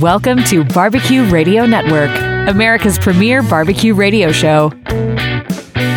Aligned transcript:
Welcome 0.00 0.42
to 0.44 0.64
Barbecue 0.64 1.28
Radio 1.28 1.66
Network, 1.66 2.08
America's 2.48 2.98
premier 2.98 3.42
barbecue 3.42 3.92
radio 3.92 4.32
show. 4.32 4.70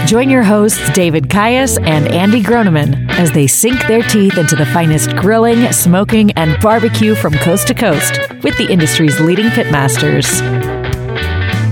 Join 0.06 0.30
your 0.30 0.44
hosts, 0.44 0.92
David 0.92 1.30
Caius 1.30 1.78
and 1.78 2.10
Andy 2.10 2.44
Groneman, 2.44 3.10
as 3.12 3.32
they 3.32 3.48
sink 3.48 3.80
their 3.88 4.02
teeth 4.02 4.38
into 4.38 4.58
the 4.58 4.66
finest 4.66 5.16
grilling, 5.16 5.72
smoking, 5.72 6.32
and 6.34 6.62
barbecue 6.62 7.16
from 7.16 7.32
coast 7.36 7.70
to 7.70 7.74
coast 7.74 8.20
with 8.44 8.58
the 8.58 8.70
industry's 8.70 9.22
leading 9.22 9.48
pitmasters. 9.48 10.28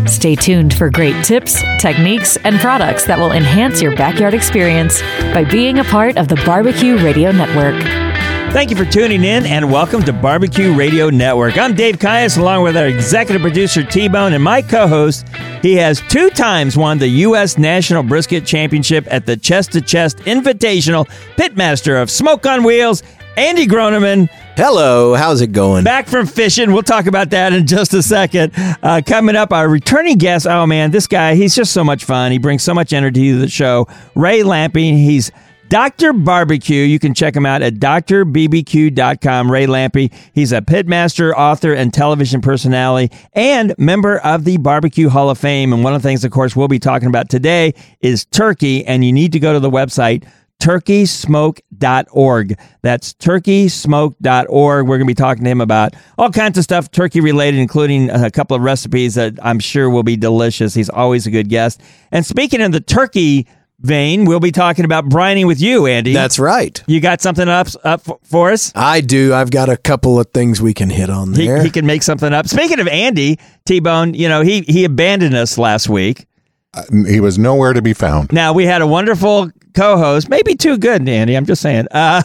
Stay 0.07 0.35
tuned 0.35 0.73
for 0.73 0.89
great 0.89 1.25
tips, 1.25 1.61
techniques, 1.81 2.37
and 2.45 2.57
products 2.61 3.05
that 3.07 3.19
will 3.19 3.33
enhance 3.33 3.81
your 3.81 3.93
backyard 3.97 4.33
experience 4.33 5.01
by 5.33 5.43
being 5.43 5.79
a 5.79 5.83
part 5.83 6.15
of 6.15 6.29
the 6.29 6.41
Barbecue 6.45 6.97
Radio 7.03 7.33
Network. 7.33 8.10
Thank 8.51 8.69
you 8.69 8.75
for 8.75 8.83
tuning 8.83 9.23
in 9.23 9.45
and 9.45 9.71
welcome 9.71 10.03
to 10.03 10.11
Barbecue 10.11 10.73
Radio 10.73 11.09
Network. 11.09 11.57
I'm 11.57 11.73
Dave 11.73 11.99
Caius 11.99 12.35
along 12.35 12.63
with 12.63 12.75
our 12.75 12.85
executive 12.87 13.41
producer 13.41 13.81
T 13.81 14.09
Bone 14.09 14.33
and 14.33 14.43
my 14.43 14.61
co 14.61 14.89
host. 14.89 15.25
He 15.61 15.75
has 15.75 16.01
two 16.09 16.29
times 16.29 16.75
won 16.75 16.97
the 16.97 17.07
U.S. 17.07 17.57
National 17.57 18.03
Brisket 18.03 18.45
Championship 18.45 19.07
at 19.09 19.25
the 19.25 19.37
Chest 19.37 19.71
to 19.71 19.81
Chest 19.81 20.17
Invitational 20.19 21.07
Pitmaster 21.37 22.01
of 22.01 22.11
Smoke 22.11 22.45
on 22.45 22.65
Wheels, 22.65 23.03
Andy 23.37 23.65
Groneman. 23.65 24.29
Hello, 24.57 25.15
how's 25.15 25.39
it 25.39 25.53
going? 25.53 25.85
Back 25.85 26.07
from 26.07 26.27
fishing. 26.27 26.73
We'll 26.73 26.83
talk 26.83 27.05
about 27.05 27.29
that 27.29 27.53
in 27.53 27.65
just 27.65 27.93
a 27.93 28.03
second. 28.03 28.51
Uh, 28.83 29.01
coming 29.05 29.37
up, 29.37 29.53
our 29.53 29.69
returning 29.69 30.17
guest. 30.17 30.45
Oh, 30.45 30.67
man, 30.67 30.91
this 30.91 31.07
guy, 31.07 31.35
he's 31.35 31.55
just 31.55 31.71
so 31.71 31.85
much 31.85 32.03
fun. 32.03 32.33
He 32.33 32.37
brings 32.37 32.63
so 32.63 32.73
much 32.73 32.91
energy 32.91 33.31
to 33.31 33.37
the 33.39 33.47
show. 33.47 33.87
Ray 34.13 34.43
Lamping, 34.43 34.97
He's 34.97 35.31
Dr. 35.71 36.11
Barbecue. 36.11 36.83
You 36.83 36.99
can 36.99 37.13
check 37.13 37.33
him 37.33 37.45
out 37.45 37.61
at 37.61 37.75
drbbq.com. 37.75 39.49
Ray 39.49 39.67
Lampe. 39.67 40.13
He's 40.33 40.51
a 40.51 40.59
pitmaster, 40.59 41.33
author, 41.33 41.73
and 41.73 41.93
television 41.93 42.41
personality, 42.41 43.15
and 43.31 43.73
member 43.77 44.17
of 44.17 44.43
the 44.43 44.57
Barbecue 44.57 45.07
Hall 45.07 45.29
of 45.29 45.37
Fame. 45.37 45.71
And 45.71 45.81
one 45.81 45.93
of 45.93 46.01
the 46.01 46.09
things, 46.09 46.25
of 46.25 46.31
course, 46.31 46.57
we'll 46.57 46.67
be 46.67 46.77
talking 46.77 47.07
about 47.07 47.29
today 47.29 47.73
is 48.01 48.25
turkey. 48.25 48.85
And 48.85 49.05
you 49.05 49.13
need 49.13 49.31
to 49.31 49.39
go 49.39 49.53
to 49.53 49.61
the 49.61 49.69
website 49.69 50.27
turkeysmoke.org. 50.61 52.59
That's 52.81 53.13
turkeysmoke.org. 53.13 54.87
We're 54.87 54.97
going 54.97 54.99
to 54.99 55.05
be 55.05 55.15
talking 55.15 55.45
to 55.45 55.49
him 55.49 55.61
about 55.61 55.95
all 56.17 56.31
kinds 56.31 56.57
of 56.57 56.65
stuff 56.65 56.91
turkey 56.91 57.21
related, 57.21 57.61
including 57.61 58.09
a 58.09 58.29
couple 58.29 58.57
of 58.57 58.61
recipes 58.61 59.15
that 59.15 59.39
I'm 59.41 59.59
sure 59.59 59.89
will 59.89 60.03
be 60.03 60.17
delicious. 60.17 60.73
He's 60.73 60.89
always 60.89 61.25
a 61.25 61.31
good 61.31 61.47
guest. 61.47 61.81
And 62.11 62.25
speaking 62.25 62.61
of 62.61 62.73
the 62.73 62.81
turkey 62.81 63.47
vein, 63.81 64.25
we'll 64.25 64.39
be 64.39 64.51
talking 64.51 64.85
about 64.85 65.05
brining 65.05 65.47
with 65.47 65.59
you, 65.59 65.87
Andy. 65.87 66.13
That's 66.13 66.39
right. 66.39 66.81
You 66.87 66.99
got 66.99 67.21
something 67.21 67.47
up 67.47 67.67
up 67.83 68.01
for 68.23 68.51
us? 68.51 68.71
I 68.75 69.01
do. 69.01 69.33
I've 69.33 69.51
got 69.51 69.69
a 69.69 69.77
couple 69.77 70.19
of 70.19 70.27
things 70.27 70.61
we 70.61 70.73
can 70.73 70.89
hit 70.89 71.09
on 71.09 71.33
there. 71.33 71.57
He, 71.57 71.63
he 71.65 71.69
can 71.69 71.85
make 71.85 72.03
something 72.03 72.31
up. 72.33 72.47
Speaking 72.47 72.79
of 72.79 72.87
Andy 72.87 73.39
T 73.65 73.79
Bone, 73.79 74.13
you 74.13 74.29
know 74.29 74.41
he 74.41 74.61
he 74.61 74.85
abandoned 74.85 75.35
us 75.35 75.57
last 75.57 75.89
week. 75.89 76.25
Uh, 76.73 76.83
he 77.05 77.19
was 77.19 77.37
nowhere 77.37 77.73
to 77.73 77.81
be 77.81 77.93
found. 77.93 78.31
Now 78.31 78.53
we 78.53 78.65
had 78.65 78.81
a 78.81 78.87
wonderful 78.87 79.51
co-host, 79.73 80.29
maybe 80.29 80.55
too 80.55 80.77
good, 80.77 81.07
Andy. 81.07 81.35
I'm 81.35 81.45
just 81.45 81.61
saying. 81.61 81.87
Uh, 81.91 82.21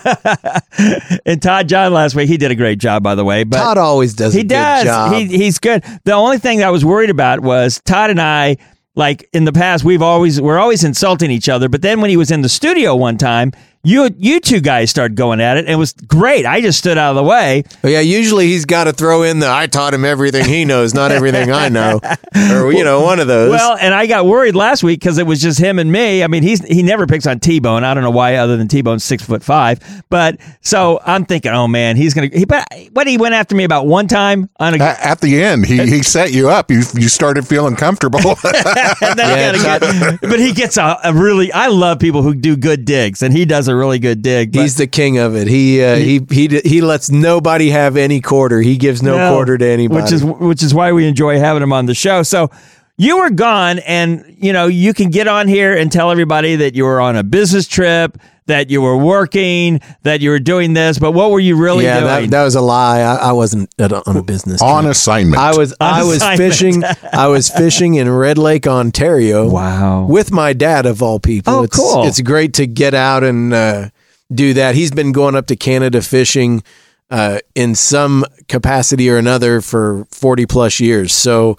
and 1.26 1.42
Todd 1.42 1.68
John 1.68 1.92
last 1.92 2.14
week, 2.14 2.28
he 2.28 2.36
did 2.36 2.50
a 2.50 2.54
great 2.54 2.78
job, 2.78 3.02
by 3.02 3.14
the 3.14 3.24
way. 3.24 3.44
But 3.44 3.58
Todd 3.58 3.78
always 3.78 4.14
does. 4.14 4.34
He 4.34 4.42
does. 4.44 5.12
He, 5.14 5.36
he's 5.36 5.58
good. 5.58 5.84
The 6.04 6.12
only 6.12 6.38
thing 6.38 6.58
that 6.58 6.68
I 6.68 6.70
was 6.70 6.84
worried 6.84 7.10
about 7.10 7.40
was 7.40 7.80
Todd 7.84 8.10
and 8.10 8.20
I 8.20 8.56
like 8.96 9.28
in 9.32 9.44
the 9.44 9.52
past 9.52 9.84
we've 9.84 10.02
always 10.02 10.40
we're 10.40 10.58
always 10.58 10.82
insulting 10.82 11.30
each 11.30 11.48
other 11.48 11.68
but 11.68 11.82
then 11.82 12.00
when 12.00 12.10
he 12.10 12.16
was 12.16 12.30
in 12.30 12.42
the 12.42 12.48
studio 12.48 12.96
one 12.96 13.16
time 13.16 13.52
you 13.86 14.10
you 14.18 14.40
two 14.40 14.60
guys 14.60 14.90
started 14.90 15.16
going 15.16 15.40
at 15.40 15.56
it. 15.56 15.60
And 15.60 15.68
it 15.68 15.76
was 15.76 15.92
great. 15.92 16.44
I 16.44 16.60
just 16.60 16.78
stood 16.78 16.98
out 16.98 17.10
of 17.10 17.16
the 17.16 17.22
way. 17.22 17.62
Well, 17.82 17.92
yeah, 17.92 18.00
usually 18.00 18.48
he's 18.48 18.64
got 18.64 18.84
to 18.84 18.92
throw 18.92 19.22
in 19.22 19.38
the 19.38 19.48
I 19.48 19.68
taught 19.68 19.94
him 19.94 20.04
everything 20.04 20.44
he 20.44 20.64
knows, 20.64 20.92
not 20.92 21.12
everything 21.12 21.52
I 21.52 21.68
know, 21.68 22.00
or 22.50 22.72
you 22.72 22.82
know, 22.82 23.02
one 23.02 23.20
of 23.20 23.28
those. 23.28 23.50
Well, 23.50 23.76
and 23.80 23.94
I 23.94 24.06
got 24.06 24.26
worried 24.26 24.56
last 24.56 24.82
week 24.82 24.98
because 24.98 25.18
it 25.18 25.26
was 25.26 25.40
just 25.40 25.60
him 25.60 25.78
and 25.78 25.90
me. 25.90 26.24
I 26.24 26.26
mean, 26.26 26.42
he's 26.42 26.64
he 26.64 26.82
never 26.82 27.06
picks 27.06 27.28
on 27.28 27.38
T 27.38 27.60
Bone. 27.60 27.84
I 27.84 27.94
don't 27.94 28.02
know 28.02 28.10
why, 28.10 28.36
other 28.36 28.56
than 28.56 28.66
T 28.66 28.82
Bone's 28.82 29.04
six 29.04 29.22
foot 29.22 29.44
five. 29.44 29.80
But 30.08 30.40
so 30.62 31.00
I'm 31.04 31.24
thinking, 31.24 31.52
oh 31.52 31.68
man, 31.68 31.96
he's 31.96 32.12
gonna. 32.12 32.30
He, 32.32 32.44
but 32.44 32.66
what 32.92 33.06
he 33.06 33.18
went 33.18 33.34
after 33.34 33.54
me 33.54 33.62
about 33.62 33.86
one 33.86 34.08
time 34.08 34.50
on 34.58 34.80
a, 34.80 34.82
at, 34.82 35.00
at 35.00 35.20
the 35.20 35.44
end, 35.44 35.64
he 35.64 35.78
he 35.86 36.02
set 36.02 36.32
you 36.32 36.48
up. 36.48 36.72
You 36.72 36.82
you 36.94 37.08
started 37.08 37.46
feeling 37.46 37.76
comfortable. 37.76 38.18
yeah, 38.44 39.52
get, 39.78 40.20
but 40.22 40.40
he 40.40 40.52
gets 40.52 40.76
a, 40.76 40.98
a 41.04 41.14
really. 41.14 41.52
I 41.52 41.68
love 41.68 42.00
people 42.00 42.22
who 42.22 42.34
do 42.34 42.56
good 42.56 42.84
digs, 42.84 43.22
and 43.22 43.32
he 43.32 43.44
does 43.44 43.68
a 43.68 43.75
really 43.76 43.98
good 43.98 44.22
dig. 44.22 44.54
He's 44.54 44.76
the 44.76 44.86
king 44.86 45.18
of 45.18 45.36
it. 45.36 45.46
He, 45.46 45.82
uh, 45.82 45.96
he 45.96 46.20
he 46.30 46.60
he 46.64 46.80
lets 46.80 47.10
nobody 47.10 47.70
have 47.70 47.96
any 47.96 48.20
quarter. 48.20 48.60
He 48.60 48.76
gives 48.76 49.02
no, 49.02 49.16
no, 49.16 49.32
quarter 49.32 49.58
to 49.58 49.66
anybody. 49.66 50.02
Which 50.02 50.12
is 50.12 50.24
which 50.24 50.62
is 50.62 50.74
why 50.74 50.92
we 50.92 51.06
enjoy 51.06 51.38
having 51.38 51.62
him 51.62 51.72
on 51.72 51.86
the 51.86 51.94
show. 51.94 52.22
So 52.22 52.50
you 52.96 53.18
were 53.18 53.30
gone, 53.30 53.78
and 53.80 54.36
you 54.38 54.52
know 54.52 54.66
you 54.66 54.94
can 54.94 55.10
get 55.10 55.28
on 55.28 55.48
here 55.48 55.76
and 55.76 55.92
tell 55.92 56.10
everybody 56.10 56.56
that 56.56 56.74
you 56.74 56.84
were 56.84 57.00
on 57.00 57.16
a 57.16 57.22
business 57.22 57.68
trip, 57.68 58.18
that 58.46 58.70
you 58.70 58.80
were 58.80 58.96
working, 58.96 59.80
that 60.02 60.20
you 60.20 60.30
were 60.30 60.38
doing 60.38 60.74
this. 60.74 60.98
But 60.98 61.12
what 61.12 61.30
were 61.30 61.40
you 61.40 61.56
really 61.56 61.84
yeah, 61.84 62.00
doing? 62.00 62.30
That, 62.30 62.30
that 62.30 62.44
was 62.44 62.54
a 62.54 62.60
lie. 62.60 63.00
I, 63.00 63.16
I 63.16 63.32
wasn't 63.32 63.70
on 63.80 64.16
a 64.16 64.22
business 64.22 64.62
on 64.62 64.86
assignment. 64.86 65.40
I 65.40 65.56
was 65.56 65.72
on 65.72 65.78
I 65.80 66.02
was 66.04 66.16
assignment. 66.16 66.52
fishing. 66.52 66.82
I 67.12 67.28
was 67.28 67.48
fishing 67.48 67.94
in 67.94 68.10
Red 68.10 68.38
Lake, 68.38 68.66
Ontario. 68.66 69.48
Wow, 69.48 70.06
with 70.06 70.32
my 70.32 70.52
dad 70.52 70.86
of 70.86 71.02
all 71.02 71.20
people. 71.20 71.52
Oh, 71.52 71.62
it's, 71.64 71.76
cool. 71.76 72.06
It's 72.06 72.20
great 72.20 72.54
to 72.54 72.66
get 72.66 72.94
out 72.94 73.24
and. 73.24 73.52
Uh, 73.52 73.90
do 74.32 74.54
that. 74.54 74.74
He's 74.74 74.90
been 74.90 75.12
going 75.12 75.36
up 75.36 75.46
to 75.46 75.56
Canada 75.56 76.02
fishing 76.02 76.62
uh, 77.10 77.38
in 77.54 77.74
some 77.74 78.24
capacity 78.48 79.08
or 79.08 79.16
another 79.16 79.60
for 79.60 80.04
40 80.10 80.46
plus 80.46 80.80
years. 80.80 81.12
So 81.12 81.56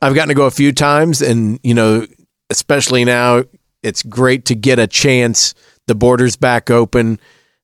I've 0.00 0.14
gotten 0.14 0.28
to 0.28 0.34
go 0.34 0.46
a 0.46 0.50
few 0.50 0.72
times, 0.72 1.20
and, 1.22 1.60
you 1.62 1.74
know, 1.74 2.06
especially 2.50 3.04
now, 3.04 3.44
it's 3.82 4.02
great 4.02 4.46
to 4.46 4.54
get 4.54 4.78
a 4.78 4.86
chance. 4.86 5.54
The 5.86 5.94
border's 5.94 6.36
back 6.36 6.70
open. 6.70 7.18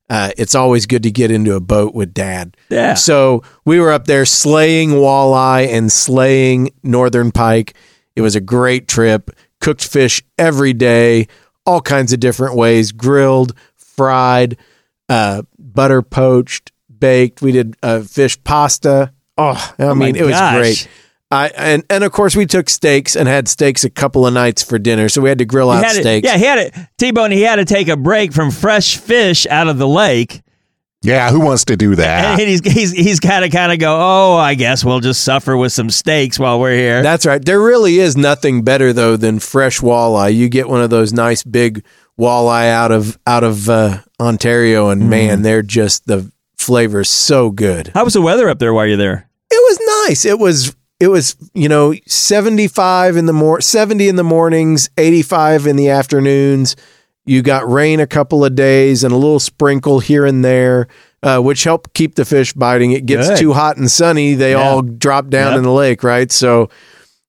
Uh, 0.09 0.31
it's 0.37 0.55
always 0.55 0.87
good 0.87 1.03
to 1.05 1.11
get 1.11 1.31
into 1.31 1.55
a 1.55 1.61
boat 1.61 1.95
with 1.95 2.13
dad. 2.13 2.57
Yeah. 2.69 2.95
So 2.95 3.43
we 3.65 3.81
were 3.81 3.91
up 3.91 4.07
there 4.07 4.27
slaying 4.27 4.91
walleye 4.91 5.69
and 5.69 5.91
slaying 5.91 6.71
northern 6.83 7.33
pike. 7.33 7.75
It 8.15 8.21
was 8.21 8.37
a 8.37 8.41
great 8.41 8.89
trip. 8.89 9.31
Cooked 9.61 9.85
fish 9.87 10.23
every 10.39 10.73
day, 10.73 11.29
all 11.65 11.81
kinds 11.81 12.13
of 12.13 12.21
different 12.21 12.57
ways, 12.57 12.93
grilled, 12.93 13.55
fried, 13.77 14.57
uh, 15.09 15.43
butter 15.59 16.03
poached, 16.03 16.73
baked. 16.99 17.41
We 17.41 17.53
did 17.53 17.77
uh, 17.83 18.01
fish 18.01 18.43
pasta. 18.45 19.13
Oh, 19.39 19.75
I 19.79 19.85
Oh 19.85 19.95
mean, 19.95 20.17
it 20.17 20.25
was 20.25 20.39
great. 20.53 20.89
I 21.33 21.49
and 21.57 21.83
and 21.91 22.05
of 22.05 22.13
course 22.13 22.37
we 22.37 22.45
took 22.47 22.69
steaks 22.69 23.17
and 23.17 23.27
had 23.27 23.49
steaks 23.49 23.85
a 23.85 23.91
couple 23.91 24.27
of 24.27 24.35
nights 24.35 24.63
for 24.63 24.79
dinner, 24.79 25.09
so 25.09 25.23
we 25.23 25.29
had 25.31 25.39
to 25.39 25.45
grill 25.47 25.71
He 25.73 25.79
out 25.79 25.85
had 25.85 25.95
to- 25.95 26.01
steaks. 26.03 26.29
yeah, 26.29 26.37
he 26.37 26.45
had 26.45 26.75
to 26.75 26.89
T 26.99 27.11
Bone. 27.11 27.31
He 27.31 27.41
had 27.43 27.57
to 27.57 27.65
take 27.65 27.89
a 27.89 27.97
break 27.97 28.33
from 28.33 28.51
fresh 28.51 28.97
fish 28.99 29.47
out 29.47 29.67
of 29.69 29.79
the 29.79 29.89
lake. 29.89 30.43
yeah, 31.03 31.31
who 31.31 31.41
wants 31.41 31.65
to 31.65 31.77
do 31.77 31.95
that? 31.97 32.39
And 32.41 32.49
he's 32.49 32.61
he's 32.61 32.93
he's 32.93 33.19
got 33.21 33.41
to 33.41 33.49
kind 33.49 33.73
of 33.73 33.79
go. 33.79 33.97
Oh, 33.99 34.37
I 34.37 34.55
guess 34.55 34.85
we'll 34.85 35.01
just 35.01 35.25
suffer 35.25 35.57
with 35.57 35.73
some 35.73 35.89
steaks 35.91 36.39
while 36.39 36.61
we're 36.61 36.77
here. 36.77 37.03
That's 37.03 37.25
right. 37.27 37.43
There 37.45 37.61
really 37.61 37.99
is 37.99 38.17
nothing 38.17 38.63
better 38.63 38.93
though 38.93 39.17
than 39.17 39.39
fresh 39.41 39.81
walleye. 39.81 40.35
You 40.35 40.49
get 40.51 40.69
one 40.69 40.83
of 40.83 40.91
those 40.91 41.13
nice 41.13 41.43
big 41.43 41.83
walleye 42.21 42.69
out 42.71 42.93
of 42.93 43.19
out 43.27 43.43
of 43.43 43.69
uh, 43.71 43.99
Ontario, 44.21 44.91
and 44.91 45.09
man, 45.09 45.41
they're 45.43 45.63
just 45.63 46.07
the 46.07 46.31
flavor's 46.59 47.09
so 47.09 47.51
good. 47.51 47.91
How 47.95 48.05
was 48.05 48.13
the 48.15 48.23
weather 48.23 48.49
up 48.51 48.59
there 48.59 48.73
while 48.75 48.87
you're 48.87 48.97
there? 48.99 49.29
It 49.51 49.55
was 49.81 50.07
nice. 50.09 50.25
It 50.25 50.39
was 50.39 50.77
it 51.03 51.09
was 51.09 51.35
you 51.53 51.69
know 51.69 51.93
seventy 52.07 52.69
five 52.69 53.17
in 53.17 53.27
the 53.27 53.33
mor 53.33 53.61
seventy 53.61 54.09
in 54.09 54.15
the 54.15 54.23
mornings, 54.23 54.89
eighty 54.97 55.21
five 55.23 55.67
in 55.67 55.75
the 55.75 55.89
afternoons. 55.91 56.77
You 57.27 57.43
got 57.43 57.69
rain 57.69 57.99
a 57.99 58.07
couple 58.07 58.45
of 58.45 58.55
days 58.55 59.03
and 59.03 59.13
a 59.13 59.17
little 59.17 59.41
sprinkle 59.41 59.99
here 59.99 60.25
and 60.25 60.45
there, 60.45 60.87
uh, 61.25 61.41
which 61.41 61.65
helped 61.65 61.93
keep 61.95 62.15
the 62.15 62.25
fish 62.25 62.53
biting. 62.53 62.93
It 62.93 63.05
gets 63.07 63.29
Good. 63.31 63.39
too 63.39 63.53
hot 63.53 63.77
and 63.79 63.91
sunny, 63.91 64.35
they 64.35 64.53
Yeah. 64.53 64.61
all 64.63 64.83
drop 64.83 65.29
down 65.29 65.53
Yep. 65.53 65.59
in 65.59 65.63
the 65.65 65.73
lake, 65.73 66.05
right? 66.05 66.31
So 66.31 66.69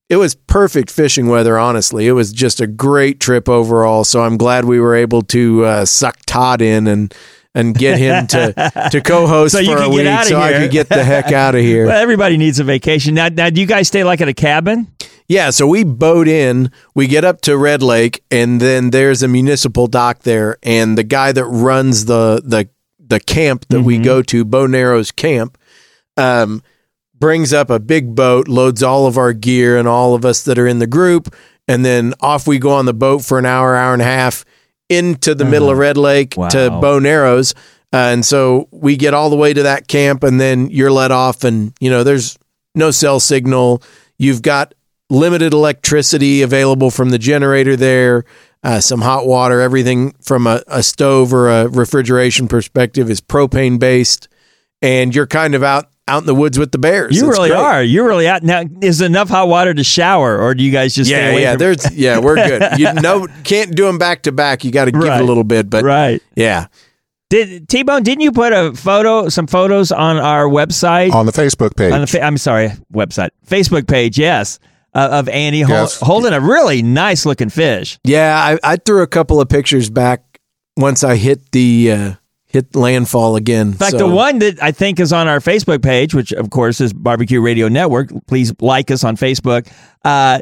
it 0.08 0.18
was 0.18 0.36
perfect 0.36 0.92
fishing 0.92 1.28
weather. 1.28 1.58
Honestly, 1.58 2.08
it 2.08 2.12
was 2.12 2.32
just 2.32 2.62
a 2.62 2.68
great 2.68 3.20
trip 3.20 3.50
overall. 3.50 4.04
So 4.04 4.22
I'm 4.22 4.38
glad 4.38 4.66
we 4.66 4.80
were 4.80 4.96
able 4.96 5.24
to 5.24 5.66
uh, 5.66 5.86
suck 5.86 6.18
Todd 6.28 6.62
in 6.62 6.86
and 6.86 7.12
and 7.56 7.76
get 7.76 7.98
him 7.98 8.28
to 8.28 8.54
to 8.92 9.02
co-host 9.06 9.54
So 9.54 9.60
you 9.60 9.76
for 9.76 9.84
a 9.84 9.90
week, 9.90 10.08
so 10.24 10.40
I 10.40 10.54
could 10.54 10.72
get 10.72 10.90
the 10.90 11.04
heck 11.04 11.32
out 11.32 11.56
of 11.56 11.62
here. 11.62 11.88
Well, 11.88 12.02
everybody 12.02 12.38
needs 12.38 12.60
a 12.60 12.64
vacation. 12.64 13.16
Now, 13.16 13.30
now, 13.30 13.50
do 13.50 13.62
you 13.62 13.68
guys 13.68 13.88
stay 13.88 14.04
like 14.04 14.22
at 14.22 14.28
a 14.28 14.34
cabin? 14.34 14.88
Yeah, 15.28 15.52
so 15.52 15.66
we 15.68 15.84
boat 15.84 16.28
in, 16.28 16.72
we 16.94 17.08
get 17.08 17.24
up 17.24 17.42
to 17.42 17.58
Red 17.58 17.82
Lake, 17.82 18.24
and 18.30 18.60
then 18.60 18.90
there's 18.90 19.24
a 19.24 19.28
municipal 19.28 19.88
dock 19.88 20.20
there, 20.20 20.58
and 20.64 20.98
the 20.98 21.04
guy 21.04 21.32
that 21.32 21.46
runs 21.46 22.06
the 22.06 22.42
the 22.44 22.70
the 23.00 23.20
camp 23.20 23.66
that 23.70 23.82
we 23.82 23.98
go 23.98 24.22
to, 24.24 24.44
Bow 24.44 24.66
Narrows 24.66 25.12
Camp, 25.12 25.58
um, 26.18 26.64
brings 27.14 27.54
up 27.54 27.70
a 27.70 27.80
big 27.80 28.16
boat, 28.16 28.48
loads 28.48 28.82
all 28.82 29.06
of 29.06 29.18
our 29.18 29.34
gear 29.34 29.78
and 29.78 29.88
all 29.88 30.16
of 30.16 30.26
us 30.26 30.44
that 30.44 30.58
are 30.58 30.68
in 30.68 30.80
the 30.80 30.88
group, 30.88 31.34
and 31.68 31.86
then 31.86 32.14
off 32.20 32.48
we 32.48 32.60
go 32.60 32.72
on 32.72 32.86
the 32.86 32.94
boat 32.94 33.24
for 33.24 33.40
an 33.40 33.46
hour, 33.46 33.76
hour 33.76 33.94
and 33.94 34.02
a 34.02 34.06
half 34.06 34.44
into 34.98 35.36
the 35.36 35.46
middle 35.46 35.70
of 35.70 35.78
Red 35.78 35.98
Lake 35.98 36.32
to 36.32 36.40
Wow. 36.40 36.82
Bow 36.82 37.00
Narrows. 37.00 37.54
Uh, 37.94 38.10
and 38.12 38.26
so 38.26 38.68
we 38.72 38.96
get 38.96 39.14
all 39.14 39.30
the 39.30 39.36
way 39.36 39.54
to 39.54 39.64
that 39.64 39.88
camp, 39.88 40.24
and 40.24 40.42
then 40.42 40.70
you're 40.72 40.92
let 40.92 41.12
off, 41.12 41.44
and 41.44 41.74
you 41.80 41.92
know 41.92 42.04
there's 42.04 42.40
no 42.74 42.90
cell 42.90 43.20
signal. 43.20 43.84
You've 44.18 44.42
got 44.42 44.74
limited 45.12 45.54
electricity 45.54 46.42
available 46.42 46.90
from 46.90 47.12
the 47.12 47.20
generator 47.20 47.76
there, 47.76 48.26
uh, 48.64 48.80
some 48.80 49.02
hot 49.02 49.28
water. 49.28 49.62
Everything 49.62 50.14
from 50.24 50.48
a, 50.48 50.64
a 50.66 50.82
stove 50.82 51.34
or 51.34 51.50
a 51.50 51.68
refrigeration 51.68 52.48
perspective 52.48 53.12
is 53.12 53.22
propane 53.22 53.78
based, 53.78 54.28
and 54.82 55.14
you're 55.14 55.28
kind 55.28 55.54
of 55.54 55.62
out 55.62 55.93
out 56.08 56.24
in 56.24 56.26
the 56.26 56.36
woods 56.36 56.60
with 56.60 56.72
the 56.72 56.78
bears. 56.78 57.16
You 57.16 57.28
It's 57.30 57.38
really 57.38 57.50
great. 57.50 57.60
are. 57.60 57.82
You're 57.84 58.08
really 58.08 58.28
out 58.28 58.44
now. 58.44 58.64
Is 58.82 59.02
enough 59.02 59.30
hot 59.30 59.48
water 59.48 59.74
to 59.74 59.84
shower, 59.84 60.38
or 60.38 60.54
do 60.54 60.64
you 60.64 60.72
guys 60.72 60.94
just 60.96 61.10
stay 61.10 61.20
Yeah, 61.22 61.32
away 61.32 61.42
yeah. 61.44 61.52
from- 61.52 61.60
There's 61.60 61.92
yeah, 61.96 62.20
we're 62.20 62.36
good. 62.36 62.78
You 62.80 62.94
know, 63.02 63.28
can't 63.44 63.76
do 63.76 63.86
them 63.86 63.98
back 63.98 64.24
to 64.24 64.32
back. 64.32 64.64
You 64.66 64.72
got 64.72 64.86
to 64.86 64.92
give 64.92 65.02
Right. 65.02 65.20
it 65.20 65.24
a 65.24 65.26
little 65.26 65.44
bit, 65.46 65.70
but 65.70 65.84
right? 65.86 66.22
yeah, 66.36 66.68
Did 67.30 67.70
T 67.70 67.84
Bone? 67.84 68.04
Didn't 68.04 68.22
you 68.22 68.32
put 68.32 68.52
a 68.54 68.74
photo, 68.74 69.30
some 69.30 69.48
photos 69.48 69.92
on 69.92 70.18
our 70.18 70.46
website? 70.46 71.12
on 71.14 71.26
the 71.26 71.32
Facebook 71.32 71.76
page. 71.78 71.92
on 71.94 72.02
the 72.02 72.08
fa- 72.08 72.24
I'm 72.24 72.38
sorry, 72.38 72.72
website, 72.94 73.30
Facebook 73.48 73.88
page. 73.88 74.20
Yes, 74.20 74.60
uh, 74.94 75.08
of 75.12 75.30
Andy 75.30 75.62
hol- 75.62 75.76
Yes. 75.78 76.00
holding 76.02 76.34
a 76.34 76.40
really 76.42 76.82
nice 76.84 77.26
looking 77.26 77.50
fish. 77.50 77.98
yeah. 78.04 78.58
I, 78.64 78.74
I 78.74 78.76
threw 78.76 79.02
a 79.04 79.08
couple 79.08 79.40
of 79.42 79.48
pictures 79.50 79.90
back 79.90 80.22
once 80.76 81.04
I 81.04 81.16
hit 81.16 81.52
the 81.54 81.92
uh, 81.92 82.14
hit 82.54 82.76
landfall 82.76 83.36
again. 83.36 83.68
In 83.68 83.74
fact, 83.74 83.98
the 83.98 84.08
one 84.08 84.40
that 84.40 84.62
I 84.64 84.72
think 84.72 85.00
is 85.00 85.12
on 85.12 85.28
our 85.28 85.40
Facebook 85.40 85.82
page, 85.84 86.14
which 86.14 86.32
of 86.32 86.50
course 86.52 86.80
is 86.80 86.94
Barbecue 86.94 87.42
Radio 87.42 87.68
Network. 87.68 88.10
Please 88.28 88.54
like 88.62 88.92
us 88.92 89.04
on 89.04 89.18
Facebook. 89.18 89.70
Uh, 90.06 90.40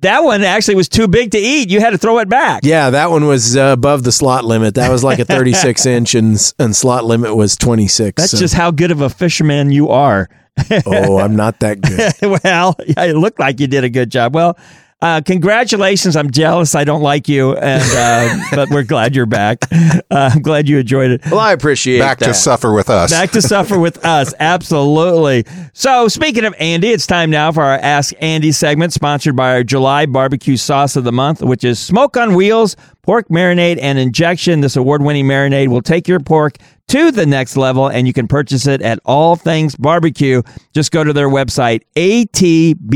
that 0.00 0.22
one 0.22 0.42
actually 0.42 0.74
was 0.74 0.88
too 0.88 1.08
big 1.08 1.30
to 1.32 1.38
eat. 1.38 1.70
You 1.70 1.80
had 1.80 1.90
to 1.90 1.98
throw 1.98 2.18
it 2.18 2.28
back. 2.28 2.60
Yeah, 2.64 2.90
that 2.90 3.10
one 3.10 3.26
was 3.26 3.56
uh, 3.56 3.70
above 3.72 4.02
the 4.04 4.12
slot 4.12 4.44
limit. 4.44 4.74
That 4.74 4.90
was 4.90 5.02
like 5.02 5.18
a 5.18 5.24
36 5.24 5.86
inch, 5.96 6.14
and 6.14 6.52
and 6.58 6.74
slot 6.76 7.04
limit 7.04 7.34
was 7.36 7.56
26. 7.56 8.20
That's 8.20 8.32
so- 8.32 8.38
just 8.38 8.54
how 8.54 8.70
good 8.70 8.90
of 8.90 9.00
a 9.00 9.08
fisherman 9.08 9.70
you 9.72 9.88
are. 9.88 10.28
oh, 10.86 11.18
I'm 11.18 11.34
not 11.34 11.60
that 11.60 11.80
good. 12.20 12.40
well, 12.44 12.76
yeah, 12.86 13.04
it 13.04 13.16
looked 13.16 13.40
like 13.40 13.58
you 13.58 13.66
did 13.66 13.84
a 13.84 13.88
good 13.88 14.10
job. 14.10 14.34
Well, 14.34 14.58
uh, 15.02 15.20
congratulations. 15.20 16.16
I'm 16.16 16.30
jealous. 16.30 16.74
I 16.74 16.84
don't 16.84 17.02
like 17.02 17.28
you, 17.28 17.54
and 17.56 17.82
uh, 17.94 18.44
but 18.56 18.70
we're 18.70 18.84
glad 18.84 19.14
you're 19.14 19.26
back. 19.26 19.58
Uh, 19.70 19.98
I'm 20.10 20.40
glad 20.40 20.68
you 20.68 20.78
enjoyed 20.78 21.10
it. 21.10 21.22
Well, 21.30 21.40
I 21.40 21.52
appreciate 21.52 21.98
Back 21.98 22.18
that. 22.20 22.26
to 22.26 22.34
suffer 22.34 22.72
with 22.72 22.88
us. 22.88 23.10
Back 23.10 23.32
to 23.32 23.42
suffer 23.42 23.78
with 23.78 24.02
us. 24.06 24.32
Absolutely. 24.38 25.44
So, 25.72 26.08
speaking 26.08 26.44
of 26.44 26.54
Andy, 26.58 26.88
it's 26.90 27.06
time 27.06 27.30
now 27.30 27.50
for 27.52 27.62
our 27.62 27.78
Ask 27.78 28.14
Andy 28.20 28.52
segment, 28.52 28.92
sponsored 28.92 29.34
by 29.36 29.50
our 29.52 29.64
July 29.64 30.06
barbecue 30.06 30.56
sauce 30.56 30.96
of 30.96 31.04
the 31.04 31.12
month, 31.12 31.42
which 31.42 31.64
is 31.64 31.78
smoke 31.78 32.16
on 32.16 32.34
wheels, 32.34 32.76
pork 33.02 33.28
marinade, 33.28 33.78
and 33.80 33.98
injection. 33.98 34.60
This 34.60 34.76
award 34.76 35.02
winning 35.02 35.26
marinade 35.26 35.68
will 35.68 35.82
take 35.82 36.08
your 36.08 36.20
pork 36.20 36.56
to 36.88 37.10
the 37.10 37.26
next 37.26 37.56
level, 37.56 37.88
and 37.88 38.06
you 38.06 38.12
can 38.12 38.28
purchase 38.28 38.66
it 38.66 38.82
at 38.82 39.00
All 39.04 39.36
Things 39.36 39.74
Barbecue. 39.76 40.42
Just 40.72 40.92
go 40.92 41.02
to 41.04 41.12
their 41.12 41.28
website, 41.28 41.82
atbbq.com. 41.96 42.90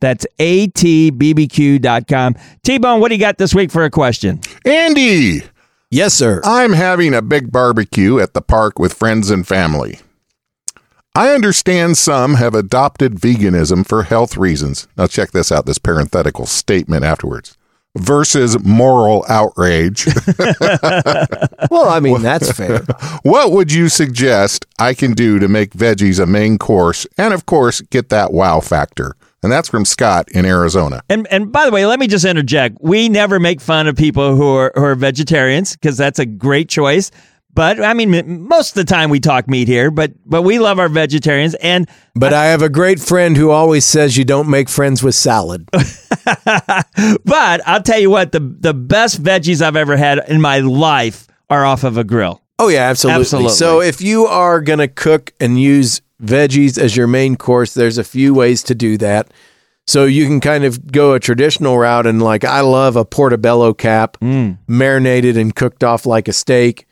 That's 0.00 0.26
atbbq.com. 0.38 2.36
T 2.62 2.78
Bone, 2.78 3.00
what 3.00 3.08
do 3.08 3.14
you 3.14 3.20
got 3.20 3.38
this 3.38 3.54
week 3.54 3.70
for 3.70 3.84
a 3.84 3.90
question? 3.90 4.40
Andy, 4.64 5.42
Yes, 5.90 6.14
sir. 6.14 6.40
I'm 6.42 6.72
having 6.72 7.12
a 7.12 7.20
big 7.20 7.52
barbecue 7.52 8.18
at 8.18 8.32
the 8.32 8.40
park 8.40 8.78
with 8.78 8.94
friends 8.94 9.28
and 9.28 9.46
family. 9.46 10.00
I 11.14 11.34
understand 11.34 11.98
some 11.98 12.36
have 12.36 12.54
adopted 12.54 13.16
veganism 13.16 13.86
for 13.86 14.04
health 14.04 14.38
reasons. 14.38 14.88
Now, 14.96 15.06
check 15.06 15.32
this 15.32 15.52
out 15.52 15.66
this 15.66 15.76
parenthetical 15.76 16.46
statement 16.46 17.04
afterwards 17.04 17.58
versus 17.96 18.62
moral 18.64 19.24
outrage. 19.28 20.06
Well, 21.70 21.88
I 21.88 22.00
mean 22.00 22.20
that's 22.20 22.52
fair. 22.52 22.80
what 23.22 23.52
would 23.52 23.72
you 23.72 23.88
suggest 23.88 24.66
I 24.78 24.92
can 24.92 25.12
do 25.12 25.38
to 25.38 25.48
make 25.48 25.70
veggies 25.70 26.22
a 26.22 26.26
main 26.26 26.58
course 26.58 27.06
and, 27.16 27.32
of 27.32 27.46
course, 27.46 27.80
get 27.82 28.10
that 28.10 28.32
wow 28.32 28.60
factor? 28.60 29.14
And 29.42 29.50
that's 29.50 29.68
from 29.68 29.84
Scott 29.84 30.30
in 30.32 30.44
Arizona. 30.44 31.02
And 31.08 31.26
and 31.28 31.50
by 31.50 31.64
the 31.64 31.72
way, 31.72 31.86
let 31.86 31.98
me 31.98 32.08
just 32.08 32.24
interject. 32.24 32.78
We 32.80 33.08
never 33.08 33.40
make 33.40 33.60
fun 33.60 33.86
of 33.86 33.96
people 33.96 34.36
who 34.36 34.54
are 34.54 34.72
who 34.74 34.84
are 34.84 34.94
vegetarians 34.94 35.72
because 35.72 35.96
that's 35.96 36.18
a 36.18 36.26
great 36.26 36.68
choice. 36.68 37.10
But 37.54 37.82
I 37.82 37.92
mean, 37.92 38.48
most 38.48 38.70
of 38.70 38.74
the 38.74 38.90
time 38.90 39.10
we 39.10 39.20
talk 39.20 39.46
meat 39.46 39.68
here, 39.68 39.90
but 39.90 40.12
but 40.24 40.42
we 40.42 40.58
love 40.58 40.78
our 40.78 40.88
vegetarians. 40.88 41.54
And 41.56 41.88
But 42.14 42.32
I 42.32 42.46
have 42.46 42.62
a 42.62 42.70
great 42.70 42.98
friend 42.98 43.36
who 43.36 43.50
always 43.50 43.84
says 43.84 44.16
you 44.16 44.24
don't 44.24 44.48
make 44.48 44.68
friends 44.68 45.02
with 45.02 45.14
salad. 45.14 45.68
but 45.72 47.60
I'll 47.66 47.82
tell 47.82 47.98
you 47.98 48.10
what, 48.10 48.32
the 48.32 48.40
the 48.40 48.72
best 48.72 49.22
veggies 49.22 49.60
I've 49.60 49.76
ever 49.76 49.96
had 49.96 50.20
in 50.28 50.40
my 50.40 50.60
life 50.60 51.26
are 51.50 51.64
off 51.64 51.84
of 51.84 51.98
a 51.98 52.04
grill. 52.04 52.42
Oh 52.58 52.68
yeah, 52.68 52.88
absolutely. 52.88 53.20
Absolutely. 53.20 53.50
So 53.50 53.82
if 53.82 54.00
you 54.00 54.26
are 54.26 54.60
going 54.60 54.78
to 54.78 54.88
cook 54.88 55.32
and 55.40 55.60
use 55.60 56.00
veggies 56.22 56.78
as 56.78 56.96
your 56.96 57.06
main 57.06 57.36
course, 57.36 57.74
there's 57.74 57.98
a 57.98 58.04
few 58.04 58.34
ways 58.34 58.62
to 58.64 58.74
do 58.74 58.96
that. 58.98 59.30
So 59.86 60.04
you 60.04 60.26
can 60.26 60.40
kind 60.40 60.64
of 60.64 60.92
go 60.92 61.12
a 61.12 61.20
traditional 61.20 61.76
route 61.76 62.06
and 62.06 62.22
like 62.22 62.44
I 62.44 62.60
love 62.60 62.96
a 62.96 63.04
portobello 63.04 63.74
cap, 63.74 64.16
mm. 64.20 64.56
marinated 64.68 65.36
and 65.36 65.54
cooked 65.54 65.82
off 65.82 66.06
like 66.06 66.28
a 66.28 66.32
steak. 66.32 66.86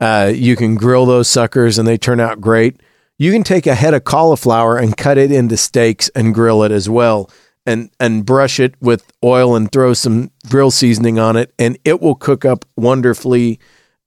Uh, 0.00 0.32
you 0.34 0.56
can 0.56 0.74
grill 0.74 1.06
those 1.06 1.28
suckers 1.28 1.78
and 1.78 1.86
they 1.88 1.96
turn 1.96 2.20
out 2.20 2.40
great. 2.40 2.80
You 3.18 3.32
can 3.32 3.42
take 3.42 3.66
a 3.66 3.74
head 3.74 3.94
of 3.94 4.04
cauliflower 4.04 4.76
and 4.76 4.96
cut 4.96 5.16
it 5.16 5.32
into 5.32 5.56
steaks 5.56 6.10
and 6.14 6.34
grill 6.34 6.62
it 6.62 6.72
as 6.72 6.88
well. 6.88 7.30
And, 7.68 7.90
and 7.98 8.24
brush 8.24 8.60
it 8.60 8.76
with 8.80 9.12
oil 9.24 9.56
and 9.56 9.72
throw 9.72 9.92
some 9.92 10.30
grill 10.48 10.70
seasoning 10.70 11.18
on 11.18 11.34
it, 11.34 11.52
and 11.58 11.76
it 11.84 12.00
will 12.00 12.14
cook 12.14 12.44
up 12.44 12.64
wonderfully 12.76 13.58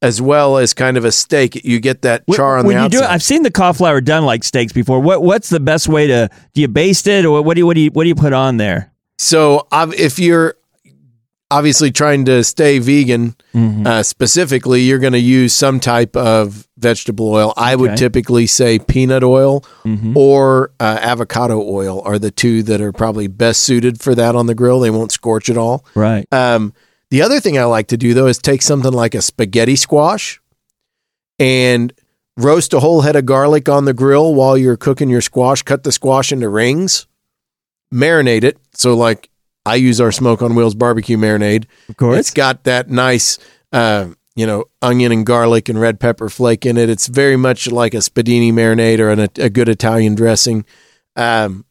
as 0.02 0.22
well 0.22 0.58
as 0.58 0.74
kind 0.74 0.96
of 0.96 1.04
a 1.04 1.12
steak. 1.12 1.56
You 1.66 1.82
get 1.82 2.04
that 2.04 2.24
char 2.32 2.58
on 2.58 2.64
the 2.64 2.68
when 2.68 2.78
you 2.78 2.84
outside. 2.84 2.98
do 3.00 3.04
it, 3.04 3.10
I've 3.10 3.22
seen 3.22 3.44
the 3.44 3.52
cauliflower 3.52 4.00
done 4.00 4.24
like 4.24 4.46
steaks 4.46 4.72
before. 4.72 5.02
What 5.02 5.24
what's 5.24 5.50
the 5.50 5.60
best 5.60 5.90
way 5.90 6.08
to 6.08 6.30
do 6.54 6.62
you 6.62 6.70
baste 6.70 7.06
it 7.08 7.26
or 7.26 7.42
what 7.42 7.56
do 7.56 7.60
you 7.60 7.66
what 7.66 7.74
do 7.74 7.82
you 7.82 7.92
what 7.92 8.04
do 8.04 8.08
you 8.08 8.16
put 8.16 8.32
on 8.32 8.56
there? 8.56 8.94
so 9.18 9.68
if 9.74 10.20
you're 10.20 10.56
obviously 11.52 11.92
trying 11.92 12.26
to 12.26 12.44
stay 12.44 12.80
vegan, 12.80 13.36
uh, 13.56 14.04
specifically, 14.04 14.82
you're 14.82 15.00
going 15.00 15.14
to 15.14 15.20
use 15.20 15.54
some 15.54 15.80
type 15.80 16.16
of 16.16 16.68
vegetable 16.78 17.30
oil. 17.34 17.54
I 17.58 17.76
would 17.76 17.92
Okay. 17.92 17.98
typically 17.98 18.46
say 18.48 18.80
peanut 18.80 19.24
oil 19.24 19.64
or 20.16 20.72
uh, 20.80 21.00
avocado 21.02 21.62
oil 21.62 22.02
are 22.06 22.20
the 22.20 22.32
two 22.32 22.64
that 22.64 22.82
are 22.82 22.92
probably 22.92 23.28
best 23.28 23.62
suited 23.62 24.00
for 24.00 24.14
that 24.16 24.36
on 24.36 24.46
the 24.46 24.56
grill. 24.56 24.80
They 24.80 24.90
won't 24.92 25.12
scorch 25.12 25.50
at 25.50 25.58
all. 25.58 25.84
Right. 25.96 26.26
Um, 26.32 26.74
the 27.10 27.22
other 27.24 27.40
thing 27.40 27.58
I 27.58 27.64
like 27.66 27.88
to 27.88 27.98
do 27.98 28.14
though 28.14 28.28
is 28.28 28.38
take 28.38 28.62
something 28.62 28.94
like 28.94 29.16
a 29.16 29.22
spaghetti 29.22 29.76
squash 29.76 30.40
and 31.40 31.92
roast 32.38 32.74
a 32.74 32.80
whole 32.80 33.02
head 33.02 33.16
of 33.16 33.26
garlic 33.26 33.68
on 33.68 33.86
the 33.86 33.94
grill 33.94 34.34
while 34.36 34.58
you're 34.58 34.78
cooking 34.78 35.10
your 35.10 35.22
squash. 35.22 35.64
Cut 35.64 35.84
the 35.84 35.92
squash 35.92 36.32
into 36.32 36.48
rings, 36.50 37.08
marinate 37.94 38.44
it. 38.44 38.58
So, 38.74 38.96
like 38.96 39.29
I 39.70 39.76
use 39.76 40.02
our 40.02 40.12
smoke 40.12 40.42
on 40.42 40.56
wheels 40.56 40.76
barbecue 40.76 41.18
marinade. 41.18 41.66
Of 41.88 41.98
course. 41.98 42.20
It's 42.20 42.32
got 42.32 42.64
that 42.64 42.90
nice, 42.90 43.38
uh, 43.72 44.08
you 44.36 44.48
know, 44.48 44.66
onion 44.82 45.12
and 45.12 45.26
garlic 45.26 45.70
and 45.70 45.80
red 45.80 46.00
pepper 46.00 46.30
flake 46.30 46.66
in 46.66 46.78
it. 46.78 46.90
It's 46.90 47.08
very 47.08 47.38
much 47.38 47.72
like 47.72 47.94
a 47.94 47.98
spadini 47.98 48.52
marinade 48.52 49.00
or 49.00 49.10
an, 49.10 49.20
a 49.38 49.50
good 49.50 49.70
Italian 49.70 50.16
dressing. 50.16 50.66
Um, 51.16 51.66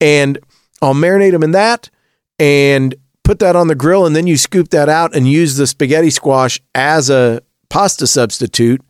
and 0.00 0.38
I'll 0.80 0.94
marinate 0.94 1.32
them 1.32 1.42
in 1.42 1.50
that 1.52 1.90
and 2.38 2.94
put 3.24 3.38
that 3.40 3.56
on 3.56 3.68
the 3.68 3.74
grill. 3.74 4.06
And 4.06 4.14
then 4.14 4.26
you 4.26 4.36
scoop 4.36 4.68
that 4.68 4.88
out 4.88 5.14
and 5.14 5.28
use 5.28 5.56
the 5.56 5.66
spaghetti 5.66 6.10
squash 6.10 6.60
as 6.74 7.10
a 7.10 7.42
pasta 7.68 8.06
substitute. 8.06 8.80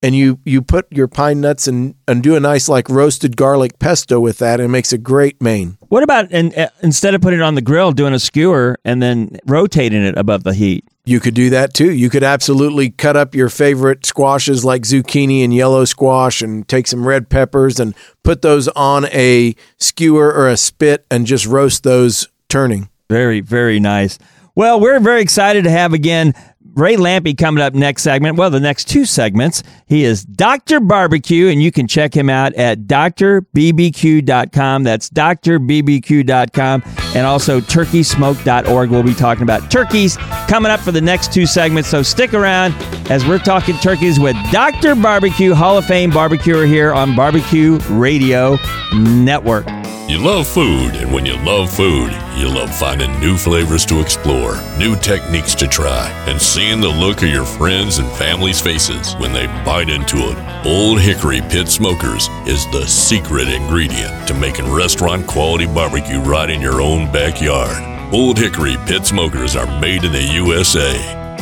And 0.00 0.14
you, 0.14 0.38
you 0.44 0.62
put 0.62 0.86
your 0.92 1.08
pine 1.08 1.40
nuts 1.40 1.66
and, 1.66 1.96
and 2.06 2.22
do 2.22 2.36
a 2.36 2.40
nice 2.40 2.68
like 2.68 2.88
roasted 2.88 3.36
garlic 3.36 3.80
pesto 3.80 4.20
with 4.20 4.38
that. 4.38 4.60
And 4.60 4.66
it 4.66 4.72
makes 4.72 4.92
a 4.92 4.98
great 4.98 5.42
main. 5.42 5.76
What 5.88 6.04
about 6.04 6.28
and 6.30 6.56
uh, 6.56 6.68
instead 6.82 7.14
of 7.14 7.20
putting 7.20 7.40
it 7.40 7.42
on 7.42 7.56
the 7.56 7.62
grill, 7.62 7.90
doing 7.90 8.14
a 8.14 8.20
skewer 8.20 8.78
and 8.84 9.02
then 9.02 9.38
rotating 9.44 10.04
it 10.04 10.16
above 10.16 10.44
the 10.44 10.54
heat? 10.54 10.84
You 11.04 11.20
could 11.20 11.34
do 11.34 11.50
that 11.50 11.72
too. 11.74 11.90
You 11.90 12.10
could 12.10 12.22
absolutely 12.22 12.90
cut 12.90 13.16
up 13.16 13.34
your 13.34 13.48
favorite 13.48 14.04
squashes 14.04 14.64
like 14.64 14.82
zucchini 14.82 15.42
and 15.42 15.54
yellow 15.54 15.84
squash 15.84 16.42
and 16.42 16.68
take 16.68 16.86
some 16.86 17.08
red 17.08 17.28
peppers 17.30 17.80
and 17.80 17.94
put 18.22 18.42
those 18.42 18.68
on 18.68 19.06
a 19.06 19.56
skewer 19.78 20.32
or 20.32 20.48
a 20.48 20.56
spit 20.56 21.06
and 21.10 21.26
just 21.26 21.46
roast 21.46 21.82
those 21.82 22.28
turning. 22.48 22.88
Very, 23.08 23.40
very 23.40 23.80
nice. 23.80 24.18
Well, 24.54 24.80
we're 24.80 25.00
very 25.00 25.22
excited 25.22 25.64
to 25.64 25.70
have 25.70 25.92
again 25.92 26.34
Ray 26.78 26.96
Lampe 26.96 27.36
coming 27.36 27.62
up 27.62 27.74
next 27.74 28.02
segment. 28.02 28.36
Well, 28.36 28.50
the 28.50 28.60
next 28.60 28.88
two 28.88 29.04
segments. 29.04 29.62
He 29.86 30.04
is 30.04 30.24
Dr. 30.24 30.80
Barbecue, 30.80 31.48
and 31.48 31.62
you 31.62 31.72
can 31.72 31.88
check 31.88 32.14
him 32.14 32.30
out 32.30 32.54
at 32.54 32.80
drbbq.com. 32.82 34.82
That's 34.84 35.10
drbbq.com. 35.10 36.82
and 37.14 37.26
also 37.26 37.60
turkeysmoke.org. 37.60 38.90
We'll 38.90 39.02
be 39.02 39.14
talking 39.14 39.42
about 39.42 39.70
turkeys 39.70 40.16
coming 40.46 40.70
up 40.70 40.80
for 40.80 40.92
the 40.92 41.00
next 41.00 41.32
two 41.32 41.46
segments. 41.46 41.88
So 41.88 42.02
stick 42.02 42.34
around 42.34 42.74
as 43.10 43.26
we're 43.26 43.38
talking 43.38 43.76
turkeys 43.78 44.20
with 44.20 44.36
Dr. 44.52 44.94
Barbecue, 44.94 45.54
Hall 45.54 45.78
of 45.78 45.86
Fame 45.86 46.10
barbecuer 46.10 46.66
here 46.66 46.92
on 46.94 47.16
Barbecue 47.16 47.78
Radio 47.90 48.56
Network. 48.94 49.66
You 50.08 50.24
love 50.24 50.46
food, 50.46 50.94
and 50.94 51.12
when 51.12 51.26
you 51.26 51.36
love 51.44 51.70
food, 51.70 52.10
you 52.34 52.48
love 52.48 52.74
finding 52.74 53.12
new 53.20 53.36
flavors 53.36 53.84
to 53.84 54.00
explore, 54.00 54.56
new 54.78 54.96
techniques 54.96 55.54
to 55.56 55.66
try, 55.66 56.08
and 56.26 56.40
seeing 56.68 56.80
the 56.82 56.88
look 56.88 57.22
of 57.22 57.28
your 57.28 57.46
friends 57.46 57.98
and 57.98 58.10
family's 58.12 58.60
faces 58.60 59.14
when 59.16 59.32
they 59.32 59.46
bite 59.64 59.88
into 59.88 60.16
it. 60.16 60.66
Old 60.66 61.00
Hickory 61.00 61.40
Pit 61.40 61.66
Smokers 61.68 62.28
is 62.46 62.70
the 62.72 62.86
secret 62.86 63.48
ingredient 63.48 64.28
to 64.28 64.34
making 64.34 64.70
restaurant 64.70 65.26
quality 65.26 65.64
barbecue 65.66 66.20
right 66.20 66.50
in 66.50 66.60
your 66.60 66.82
own 66.82 67.10
backyard. 67.10 68.12
Old 68.12 68.36
Hickory 68.38 68.76
Pit 68.86 69.06
Smokers 69.06 69.56
are 69.56 69.80
made 69.80 70.04
in 70.04 70.12
the 70.12 70.22
USA. 70.22 70.92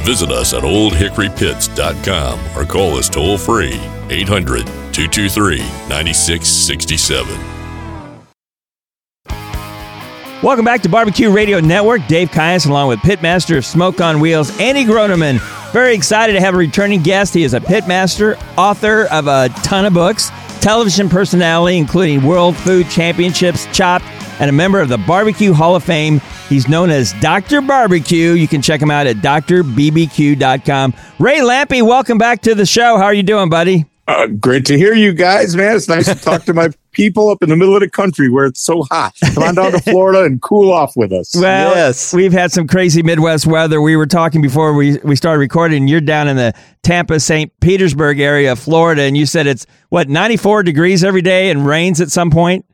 Visit 0.04 0.30
us 0.30 0.54
at 0.54 0.62
oldhickorypits.com 0.62 2.40
or 2.56 2.64
call 2.64 2.96
us 2.96 3.08
toll 3.08 3.36
free 3.36 3.80
800 4.10 4.64
223 4.92 5.58
9667. 5.88 7.55
Welcome 10.42 10.66
back 10.66 10.82
to 10.82 10.90
Barbecue 10.90 11.30
Radio 11.30 11.60
Network. 11.60 12.06
Dave 12.08 12.30
Kias, 12.30 12.68
along 12.68 12.88
with 12.88 12.98
Pitmaster 13.00 13.56
of 13.56 13.64
Smoke 13.64 14.02
on 14.02 14.20
Wheels, 14.20 14.56
Andy 14.60 14.84
Groneman. 14.84 15.40
Very 15.72 15.94
excited 15.94 16.34
to 16.34 16.40
have 16.40 16.52
a 16.54 16.58
returning 16.58 17.02
guest. 17.02 17.32
He 17.32 17.42
is 17.42 17.54
a 17.54 17.60
pitmaster, 17.60 18.38
author 18.58 19.06
of 19.06 19.28
a 19.28 19.48
ton 19.64 19.86
of 19.86 19.94
books, 19.94 20.28
television 20.60 21.08
personality, 21.08 21.78
including 21.78 22.22
World 22.22 22.54
Food 22.54 22.90
Championships, 22.90 23.66
Chopped, 23.74 24.04
and 24.38 24.50
a 24.50 24.52
member 24.52 24.78
of 24.78 24.90
the 24.90 24.98
Barbecue 24.98 25.54
Hall 25.54 25.74
of 25.74 25.82
Fame. 25.82 26.20
He's 26.50 26.68
known 26.68 26.90
as 26.90 27.14
Dr. 27.14 27.62
Barbecue. 27.62 28.32
You 28.32 28.46
can 28.46 28.60
check 28.60 28.80
him 28.80 28.90
out 28.90 29.06
at 29.06 29.16
drbbq.com. 29.16 30.94
Ray 31.18 31.38
Lampe, 31.38 31.82
welcome 31.82 32.18
back 32.18 32.42
to 32.42 32.54
the 32.54 32.66
show. 32.66 32.98
How 32.98 33.04
are 33.04 33.14
you 33.14 33.22
doing, 33.22 33.48
buddy? 33.48 33.86
Uh, 34.06 34.26
great 34.26 34.66
to 34.66 34.76
hear 34.76 34.92
you 34.94 35.12
guys, 35.14 35.56
man. 35.56 35.76
It's 35.76 35.88
nice 35.88 36.04
to 36.06 36.14
talk 36.14 36.44
to 36.44 36.52
my 36.54 36.68
people 36.96 37.28
up 37.28 37.42
in 37.42 37.50
the 37.50 37.56
middle 37.56 37.74
of 37.74 37.80
the 37.80 37.90
country 37.90 38.30
where 38.30 38.46
it's 38.46 38.60
so 38.60 38.82
hot. 38.90 39.14
Come 39.34 39.42
on 39.42 39.54
down 39.54 39.72
to 39.72 39.80
Florida 39.90 40.24
and 40.24 40.40
cool 40.40 40.72
off 40.72 40.96
with 40.96 41.12
us. 41.12 41.36
Well, 41.36 41.74
yes. 41.74 42.14
we've 42.14 42.32
had 42.32 42.50
some 42.50 42.66
crazy 42.66 43.02
Midwest 43.02 43.46
weather. 43.46 43.82
We 43.82 43.96
were 43.96 44.06
talking 44.06 44.40
before 44.40 44.72
we, 44.72 44.98
we 45.04 45.14
started 45.14 45.38
recording. 45.38 45.86
You're 45.88 46.00
down 46.00 46.26
in 46.26 46.36
the 46.36 46.54
Tampa, 46.82 47.20
St. 47.20 47.52
Petersburg 47.60 48.18
area 48.18 48.52
of 48.52 48.58
Florida, 48.58 49.02
and 49.02 49.16
you 49.16 49.26
said 49.26 49.46
it's, 49.46 49.66
what, 49.90 50.08
94 50.08 50.62
degrees 50.62 51.04
every 51.04 51.22
day 51.22 51.50
and 51.50 51.66
rains 51.66 52.00
at 52.00 52.10
some 52.10 52.30
point? 52.30 52.64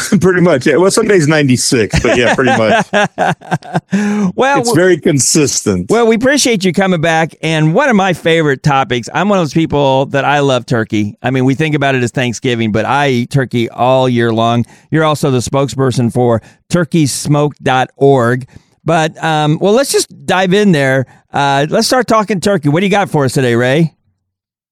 pretty 0.20 0.40
much. 0.40 0.66
Yeah. 0.66 0.76
Well, 0.76 0.90
some 0.90 1.06
days 1.06 1.28
96, 1.28 2.00
but 2.00 2.16
yeah, 2.16 2.34
pretty 2.34 2.56
much. 2.56 2.86
well, 4.34 4.60
it's 4.60 4.72
very 4.72 4.98
consistent. 4.98 5.90
Well, 5.90 6.06
we 6.06 6.16
appreciate 6.16 6.64
you 6.64 6.72
coming 6.72 7.00
back. 7.00 7.34
And 7.42 7.74
one 7.74 7.88
of 7.88 7.96
my 7.96 8.12
favorite 8.12 8.62
topics, 8.62 9.08
I'm 9.12 9.28
one 9.28 9.38
of 9.38 9.42
those 9.42 9.54
people 9.54 10.06
that 10.06 10.24
I 10.24 10.40
love 10.40 10.66
turkey. 10.66 11.16
I 11.22 11.30
mean, 11.30 11.44
we 11.44 11.54
think 11.54 11.74
about 11.74 11.94
it 11.94 12.02
as 12.02 12.10
Thanksgiving, 12.10 12.72
but 12.72 12.84
I 12.84 13.08
eat 13.08 13.30
turkey 13.30 13.68
all 13.68 14.08
year 14.08 14.32
long. 14.32 14.64
You're 14.90 15.04
also 15.04 15.30
the 15.30 15.38
spokesperson 15.38 16.12
for 16.12 16.40
turkeysmoke.org. 16.70 18.48
But, 18.84 19.22
um, 19.22 19.58
well, 19.60 19.72
let's 19.72 19.90
just 19.90 20.26
dive 20.26 20.54
in 20.54 20.70
there. 20.72 21.06
Uh, 21.32 21.66
let's 21.68 21.88
start 21.88 22.06
talking 22.06 22.40
turkey. 22.40 22.68
What 22.68 22.80
do 22.80 22.86
you 22.86 22.90
got 22.90 23.10
for 23.10 23.24
us 23.24 23.32
today, 23.32 23.56
Ray? 23.56 23.96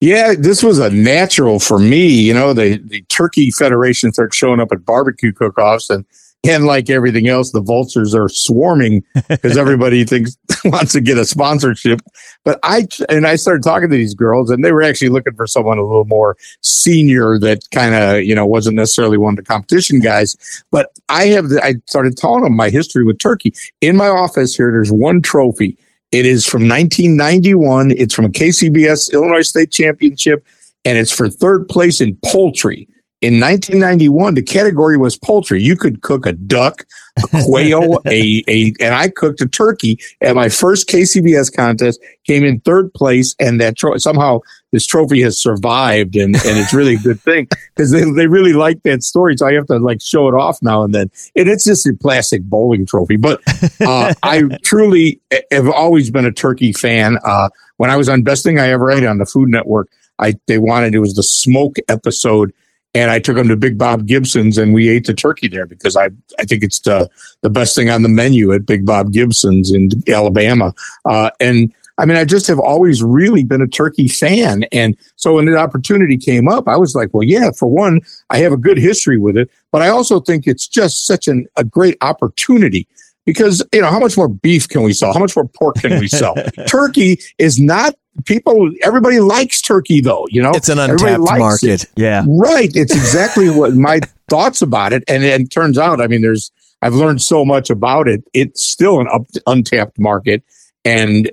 Yeah, 0.05 0.35
this 0.39 0.63
was 0.63 0.79
a 0.79 0.91
natural 0.91 1.59
for 1.59 1.79
me. 1.79 2.07
You 2.07 2.35
know, 2.35 2.53
the, 2.53 2.77
the 2.77 3.01
Turkey 3.09 3.51
Federation 3.51 4.13
starts 4.13 4.37
showing 4.37 4.61
up 4.61 4.71
at 4.71 4.85
barbecue 4.85 5.33
cook-offs 5.33 5.89
and 5.89 6.05
and 6.47 6.67
like 6.67 6.91
everything 6.91 7.27
else, 7.27 7.53
the 7.53 7.63
vultures 7.63 8.15
are 8.15 8.29
swarming 8.29 9.03
because 9.31 9.57
everybody 9.57 10.05
thinks 10.05 10.37
wants 10.67 10.93
to 10.93 11.01
get 11.01 11.17
a 11.17 11.25
sponsorship. 11.25 12.03
But 12.45 12.61
I 12.63 12.87
and 13.09 13.27
I 13.27 13.37
started 13.37 13.63
talking 13.63 13.89
to 13.89 13.97
these 13.97 14.13
girls, 14.13 14.51
and 14.51 14.63
they 14.63 14.73
were 14.73 14.83
actually 14.83 15.09
looking 15.09 15.37
for 15.37 15.47
someone 15.47 15.79
a 15.79 15.87
little 15.87 16.05
more 16.05 16.37
senior 16.61 17.39
that 17.39 17.63
kind 17.71 17.95
of 17.95 18.25
you 18.25 18.35
know 18.35 18.45
wasn't 18.45 18.77
necessarily 18.77 19.17
one 19.17 19.33
of 19.33 19.37
the 19.39 19.43
competition 19.43 20.01
guys. 20.01 20.37
But 20.71 20.91
I 21.09 21.29
have 21.29 21.47
I 21.63 21.77
started 21.87 22.19
telling 22.19 22.45
them 22.45 22.55
my 22.55 22.69
history 22.69 23.07
with 23.07 23.19
turkey 23.19 23.55
in 23.81 23.97
my 23.97 24.09
office 24.09 24.55
here. 24.55 24.71
There's 24.71 24.93
one 24.93 25.23
trophy 25.23 25.79
it 26.15 26.27
is 26.27 26.47
from 26.47 26.69
1991. 26.69 27.91
It's 27.91 28.15
from 28.15 28.27
a 28.27 28.29
KCBS 28.29 29.13
Illinois 29.13 29.43
State 29.43 29.73
Championship, 29.73 30.47
and 30.85 30.97
it's 30.97 31.11
for 31.11 31.29
third 31.29 31.69
place 31.69 32.01
in 32.01 32.17
poultry. 32.25 32.89
In 33.25 33.41
1991, 33.41 34.35
the 34.35 34.43
category 34.43 34.99
was 34.99 35.17
poultry. 35.17 35.63
You 35.63 35.77
could 35.77 36.03
cook 36.03 36.27
a 36.27 36.33
duck, 36.33 36.85
a 37.17 37.43
quail, 37.43 38.03
a, 38.07 38.45
a, 38.47 38.75
and 38.81 38.95
I 38.95 39.09
cooked 39.09 39.41
a 39.41 39.49
turkey 39.49 39.99
at 40.21 40.35
my 40.35 40.51
first 40.51 40.91
KCBS 40.91 41.51
contest, 41.57 42.03
came 42.27 42.45
in 42.45 42.61
third 42.61 42.93
place, 42.93 43.35
and 43.41 43.59
that 43.63 43.79
tro- 43.79 43.97
somehow 43.97 44.41
this 44.73 44.85
trophy 44.85 45.23
has 45.23 45.41
survived, 45.41 46.17
and, 46.17 46.37
and 46.37 46.59
it's 46.59 46.75
really 46.75 46.97
a 46.97 46.99
good 46.99 47.19
thing 47.19 47.49
because 47.75 47.93
they, 47.93 48.05
they 48.11 48.27
really 48.27 48.53
like 48.53 48.83
that 48.83 49.03
story. 49.03 49.39
So 49.39 49.47
I 49.47 49.55
have 49.55 49.69
to 49.69 49.79
like 49.79 50.03
show 50.03 50.29
it 50.29 50.35
off 50.35 50.59
now 50.61 50.83
and 50.83 50.95
then. 50.95 51.11
And 51.35 51.49
it's 51.49 51.65
just 51.65 51.87
a 51.87 51.95
plastic 51.95 52.43
bowling 52.43 52.85
trophy. 52.85 53.17
But 53.17 53.41
uh, 53.81 54.13
I 54.23 54.43
truly 54.65 55.19
have 55.51 55.71
always 55.71 56.11
been 56.11 56.27
a 56.27 56.33
turkey 56.33 56.75
fan. 56.75 57.17
Uh, 57.25 57.49
when 57.79 57.89
I 57.89 57.97
was 57.97 58.11
on 58.11 58.21
Best 58.21 58.45
Thing 58.45 58.59
I 58.59 58.69
Ever 58.69 58.91
Ate 58.91 59.07
on 59.07 59.17
the 59.17 59.25
Food 59.25 59.49
Network, 59.49 59.89
I 60.19 60.35
they 60.47 60.59
wanted 60.59 60.95
it 60.95 60.99
was 60.99 61.15
the 61.15 61.23
smoke 61.23 61.77
episode 61.89 62.53
and 62.95 63.11
I 63.11 63.19
took 63.19 63.37
him 63.37 63.49
to 63.49 63.57
Big 63.57 63.77
Bob 63.77 64.07
Gibson's 64.07 64.57
and 64.57 64.73
we 64.73 64.89
ate 64.89 65.07
the 65.07 65.15
turkey 65.15 65.49
there 65.49 65.67
because 65.67 65.97
I 65.97 66.11
I 66.39 66.45
think 66.45 66.63
it's 66.63 66.81
the 66.81 67.11
the 67.43 67.51
best 67.51 67.75
thing 67.75 67.91
on 67.91 68.03
the 68.03 68.09
menu 68.09 68.53
at 68.53 68.67
Big 68.67 68.87
Bob 68.87 69.13
Gibson's 69.13 69.73
in 69.73 69.91
Alabama. 70.09 70.73
Uh, 71.05 71.31
and 71.41 71.73
I 71.99 72.07
mean, 72.07 72.17
I 72.17 72.25
just 72.25 72.49
have 72.49 72.59
always 72.59 73.03
really 73.03 73.45
been 73.45 73.63
a 73.63 73.69
turkey 73.69 74.09
fan. 74.09 74.65
And 74.73 74.97
so 75.17 75.35
when 75.35 75.45
the 75.45 75.57
opportunity 75.57 76.17
came 76.17 76.49
up, 76.49 76.67
I 76.67 76.77
was 76.77 76.95
like, 76.95 77.11
well, 77.13 77.23
yeah, 77.23 77.51
for 77.53 77.71
one, 77.71 78.01
I 78.31 78.39
have 78.39 78.53
a 78.53 78.57
good 78.57 78.79
history 78.79 79.17
with 79.17 79.37
it, 79.37 79.49
but 79.71 79.81
I 79.81 79.89
also 79.89 80.19
think 80.19 80.47
it's 80.47 80.67
just 80.67 81.07
such 81.07 81.29
an, 81.29 81.47
a 81.57 81.63
great 81.63 81.97
opportunity 82.01 82.89
because 83.25 83.63
you 83.73 83.81
know 83.81 83.91
how 83.91 83.99
much 83.99 84.17
more 84.17 84.29
beef 84.29 84.69
can 84.69 84.83
we 84.83 84.93
sell? 84.93 85.13
How 85.13 85.21
much 85.21 85.37
more 85.37 85.47
pork 85.47 85.77
can 85.77 85.99
we 85.99 86.09
sell? 86.09 86.35
Turkey 86.67 87.19
is 87.39 87.59
not 87.59 87.95
people 88.25 88.71
everybody 88.83 89.21
likes 89.21 89.61
turkey 89.61 90.01
though 90.01 90.27
you 90.31 90.41
know? 90.41 90.53
It's 90.55 90.69
an 90.69 90.79
untapped 90.79 91.21
market 91.21 91.85
it. 91.85 91.91
yeah. 91.97 92.25
Right. 92.27 92.71
It's 92.75 92.93
exactly 92.95 93.51
what 93.51 93.75
my 93.75 94.01
thoughts 94.29 94.63
about 94.63 94.93
it 94.93 95.05
and 95.09 95.23
it 95.23 95.51
turns 95.51 95.79
out 95.79 96.01
i 96.01 96.07
mean 96.07 96.23
there's 96.23 96.51
i've 96.83 96.95
learned 96.95 97.21
so 97.21 97.45
much 97.45 97.71
about 97.71 98.09
it. 98.09 98.25
It's 98.33 98.65
still 98.65 99.01
an 99.01 99.09
up, 99.13 99.27
untapped 99.47 99.99
market. 99.99 100.43
And 100.85 101.31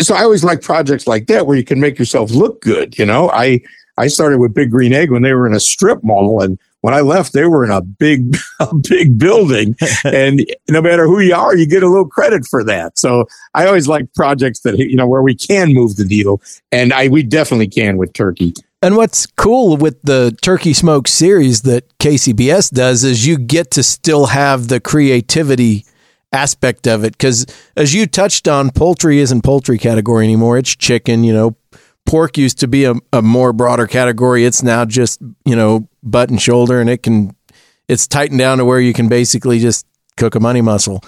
so 0.00 0.14
i 0.14 0.22
always 0.22 0.44
like 0.44 0.62
projects 0.62 1.06
like 1.06 1.26
that 1.26 1.46
where 1.46 1.56
you 1.56 1.64
can 1.64 1.80
make 1.80 1.98
yourself 1.98 2.30
look 2.30 2.60
good 2.62 2.98
you 2.98 3.04
know? 3.04 3.30
I 3.30 3.60
i 3.98 4.06
started 4.08 4.38
with 4.38 4.54
big 4.54 4.70
green 4.70 4.92
egg 4.92 5.10
when 5.10 5.22
they 5.22 5.34
were 5.34 5.46
in 5.46 5.54
a 5.54 5.60
strip 5.60 6.02
mall 6.02 6.42
and 6.42 6.58
when 6.84 6.92
I 6.92 7.00
left, 7.00 7.32
they 7.32 7.46
were 7.46 7.64
in 7.64 7.70
a 7.70 7.80
big, 7.80 8.36
a 8.60 8.74
big 8.74 9.16
building, 9.16 9.74
and 10.04 10.44
no 10.68 10.82
matter 10.82 11.06
who 11.06 11.18
you 11.18 11.34
are, 11.34 11.56
you 11.56 11.66
get 11.66 11.82
a 11.82 11.88
little 11.88 12.06
credit 12.06 12.46
for 12.46 12.62
that. 12.64 12.98
So 12.98 13.24
I 13.54 13.66
always 13.66 13.88
like 13.88 14.12
projects 14.12 14.60
that 14.60 14.76
you 14.76 14.94
know 14.94 15.06
where 15.06 15.22
we 15.22 15.34
can 15.34 15.72
move 15.72 15.96
the 15.96 16.04
needle, 16.04 16.42
and 16.70 16.92
I 16.92 17.08
we 17.08 17.22
definitely 17.22 17.68
can 17.68 17.96
with 17.96 18.12
Turkey. 18.12 18.52
And 18.82 18.98
what's 18.98 19.24
cool 19.24 19.78
with 19.78 20.02
the 20.02 20.36
Turkey 20.42 20.74
Smoke 20.74 21.08
series 21.08 21.62
that 21.62 21.88
KCBS 22.00 22.70
does 22.70 23.02
is 23.02 23.26
you 23.26 23.38
get 23.38 23.70
to 23.70 23.82
still 23.82 24.26
have 24.26 24.68
the 24.68 24.78
creativity 24.78 25.86
aspect 26.34 26.86
of 26.86 27.02
it 27.04 27.12
because 27.12 27.46
as 27.76 27.94
you 27.94 28.06
touched 28.06 28.48
on 28.48 28.68
poultry 28.68 29.20
isn't 29.20 29.42
poultry 29.42 29.78
category 29.78 30.24
anymore 30.24 30.58
it's 30.58 30.74
chicken 30.74 31.22
you 31.22 31.32
know 31.32 31.54
pork 32.06 32.38
used 32.38 32.60
to 32.60 32.68
be 32.68 32.84
a, 32.84 32.94
a 33.12 33.22
more 33.22 33.52
broader 33.52 33.86
category. 33.86 34.44
It's 34.44 34.62
now 34.62 34.84
just, 34.84 35.20
you 35.44 35.56
know, 35.56 35.88
butt 36.02 36.30
and 36.30 36.40
shoulder 36.40 36.80
and 36.80 36.88
it 36.90 37.02
can, 37.02 37.34
it's 37.88 38.06
tightened 38.06 38.38
down 38.38 38.58
to 38.58 38.64
where 38.64 38.80
you 38.80 38.92
can 38.92 39.08
basically 39.08 39.58
just 39.58 39.86
cook 40.16 40.34
a 40.34 40.40
money 40.40 40.60
muscle. 40.60 41.02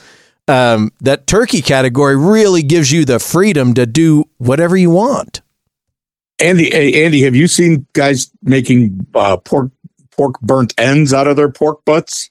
Um, 0.48 0.92
that 1.00 1.26
turkey 1.26 1.60
category 1.60 2.16
really 2.16 2.62
gives 2.62 2.92
you 2.92 3.04
the 3.04 3.18
freedom 3.18 3.74
to 3.74 3.86
do 3.86 4.24
whatever 4.38 4.76
you 4.76 4.90
want. 4.90 5.42
Andy, 6.38 6.72
Andy, 7.02 7.22
have 7.22 7.34
you 7.34 7.48
seen 7.48 7.86
guys 7.94 8.30
making 8.42 9.06
uh, 9.14 9.38
pork 9.38 9.70
pork 10.10 10.40
burnt 10.40 10.74
ends 10.78 11.12
out 11.12 11.26
of 11.26 11.36
their 11.36 11.50
pork 11.50 11.84
butts? 11.84 12.30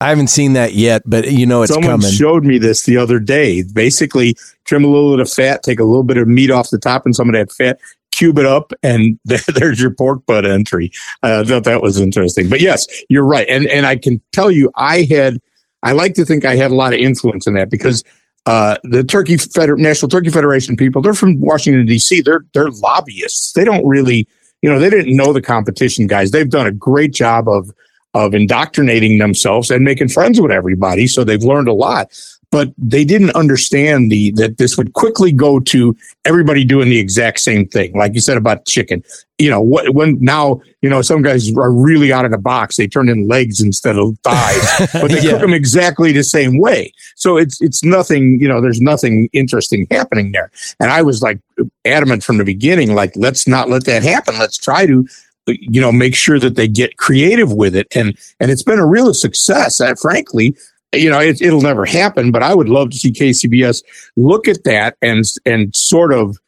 I 0.00 0.08
haven't 0.08 0.26
seen 0.26 0.54
that 0.54 0.74
yet, 0.74 1.02
but 1.06 1.30
you 1.30 1.46
know 1.46 1.62
it's 1.62 1.72
coming. 1.72 1.84
Someone 1.84 2.00
coming. 2.00 2.16
showed 2.16 2.44
me 2.44 2.58
this 2.58 2.82
the 2.82 2.96
other 2.96 3.20
day. 3.20 3.62
Basically, 3.62 4.36
trim 4.64 4.84
a 4.84 4.88
little 4.88 5.12
bit 5.12 5.20
of 5.20 5.32
fat, 5.32 5.62
take 5.62 5.78
a 5.78 5.84
little 5.84 6.02
bit 6.02 6.16
of 6.16 6.26
meat 6.26 6.50
off 6.50 6.70
the 6.70 6.78
top 6.78 7.06
and 7.06 7.14
some 7.14 7.28
of 7.28 7.34
that 7.34 7.52
fat, 7.52 7.80
cube 8.14 8.38
it 8.38 8.46
up, 8.46 8.72
and 8.82 9.18
there's 9.24 9.80
your 9.80 9.90
pork 9.90 10.24
butt 10.26 10.44
entry. 10.44 10.92
Uh, 11.22 11.42
I 11.44 11.48
thought 11.48 11.64
that 11.64 11.82
was 11.82 11.98
interesting. 11.98 12.48
But 12.48 12.60
yes, 12.60 12.86
you're 13.08 13.24
right, 13.24 13.46
and 13.48 13.66
and 13.66 13.86
I 13.86 13.96
can 13.96 14.20
tell 14.32 14.50
you, 14.50 14.70
I 14.76 15.02
had, 15.02 15.40
I 15.82 15.92
like 15.92 16.14
to 16.14 16.24
think 16.24 16.44
I 16.44 16.56
had 16.56 16.70
a 16.70 16.74
lot 16.74 16.94
of 16.94 17.00
influence 17.00 17.46
in 17.46 17.54
that 17.54 17.70
because 17.70 18.04
uh, 18.46 18.76
the 18.84 19.04
Turkey 19.04 19.36
Feder- 19.36 19.76
National 19.76 20.08
Turkey 20.08 20.30
Federation 20.30 20.76
people, 20.76 21.02
they're 21.02 21.14
from 21.14 21.40
Washington 21.40 21.86
D.C. 21.86 22.20
They're 22.20 22.44
they're 22.52 22.70
lobbyists. 22.70 23.52
They 23.52 23.64
don't 23.64 23.86
really, 23.86 24.28
you 24.62 24.70
know, 24.70 24.78
they 24.78 24.90
didn't 24.90 25.16
know 25.16 25.32
the 25.32 25.42
competition 25.42 26.06
guys. 26.06 26.30
They've 26.30 26.48
done 26.48 26.66
a 26.66 26.72
great 26.72 27.12
job 27.12 27.48
of 27.48 27.70
of 28.14 28.32
indoctrinating 28.32 29.18
themselves 29.18 29.70
and 29.70 29.84
making 29.84 30.08
friends 30.08 30.40
with 30.40 30.52
everybody. 30.52 31.08
So 31.08 31.24
they've 31.24 31.42
learned 31.42 31.66
a 31.66 31.72
lot 31.72 32.12
but 32.54 32.72
they 32.78 33.04
didn't 33.04 33.34
understand 33.34 34.12
the 34.12 34.30
that 34.36 34.58
this 34.58 34.76
would 34.78 34.92
quickly 34.92 35.32
go 35.32 35.58
to 35.58 35.96
everybody 36.24 36.62
doing 36.62 36.88
the 36.88 37.00
exact 37.00 37.40
same 37.40 37.66
thing 37.66 37.92
like 37.98 38.14
you 38.14 38.20
said 38.20 38.36
about 38.36 38.64
chicken. 38.64 39.02
You 39.38 39.50
know 39.50 39.60
what 39.60 39.92
when 39.92 40.18
now 40.20 40.60
you 40.80 40.88
know 40.88 41.02
some 41.02 41.20
guys 41.22 41.50
are 41.56 41.72
really 41.72 42.12
out 42.12 42.24
of 42.24 42.30
the 42.30 42.38
box. 42.38 42.76
They 42.76 42.86
turn 42.86 43.08
in 43.08 43.26
legs 43.26 43.60
instead 43.60 43.98
of 43.98 44.16
thighs 44.22 44.88
but 44.92 45.10
they 45.10 45.20
Yeah. 45.20 45.32
cook 45.32 45.40
them 45.40 45.52
exactly 45.52 46.12
the 46.12 46.22
same 46.22 46.58
way. 46.60 46.92
So 47.16 47.36
it's 47.36 47.60
it's 47.60 47.82
nothing 47.82 48.38
you 48.40 48.46
know 48.46 48.60
there's 48.60 48.80
nothing 48.80 49.28
interesting 49.32 49.88
happening 49.90 50.30
there. 50.30 50.52
And 50.78 50.92
i 50.92 51.02
was 51.02 51.22
like 51.22 51.40
adamant 51.84 52.22
from 52.22 52.38
the 52.38 52.44
beginning 52.44 52.94
like 52.94 53.12
let's 53.16 53.48
not 53.48 53.68
let 53.68 53.84
that 53.86 54.04
happen. 54.04 54.38
Let's 54.38 54.58
try 54.58 54.86
to 54.86 55.04
you 55.48 55.80
know 55.80 55.90
make 55.90 56.14
sure 56.14 56.38
that 56.38 56.54
they 56.54 56.68
get 56.68 56.98
creative 56.98 57.52
with 57.52 57.74
it. 57.74 57.88
And 57.96 58.16
and 58.38 58.52
it's 58.52 58.62
been 58.62 58.78
a 58.78 58.86
real 58.86 59.12
success. 59.12 59.80
Uh, 59.80 59.96
frankly 59.96 60.56
you 60.94 61.10
know 61.10 61.18
it, 61.20 61.40
it'll 61.42 61.60
never 61.60 61.84
happen 61.84 62.30
but 62.32 62.42
i 62.42 62.54
would 62.54 62.68
love 62.68 62.90
to 62.90 62.96
see 62.96 63.10
kcbs 63.12 63.82
look 64.16 64.48
at 64.48 64.64
that 64.64 64.96
and 65.02 65.24
and 65.46 65.74
sort 65.74 66.12
of 66.12 66.38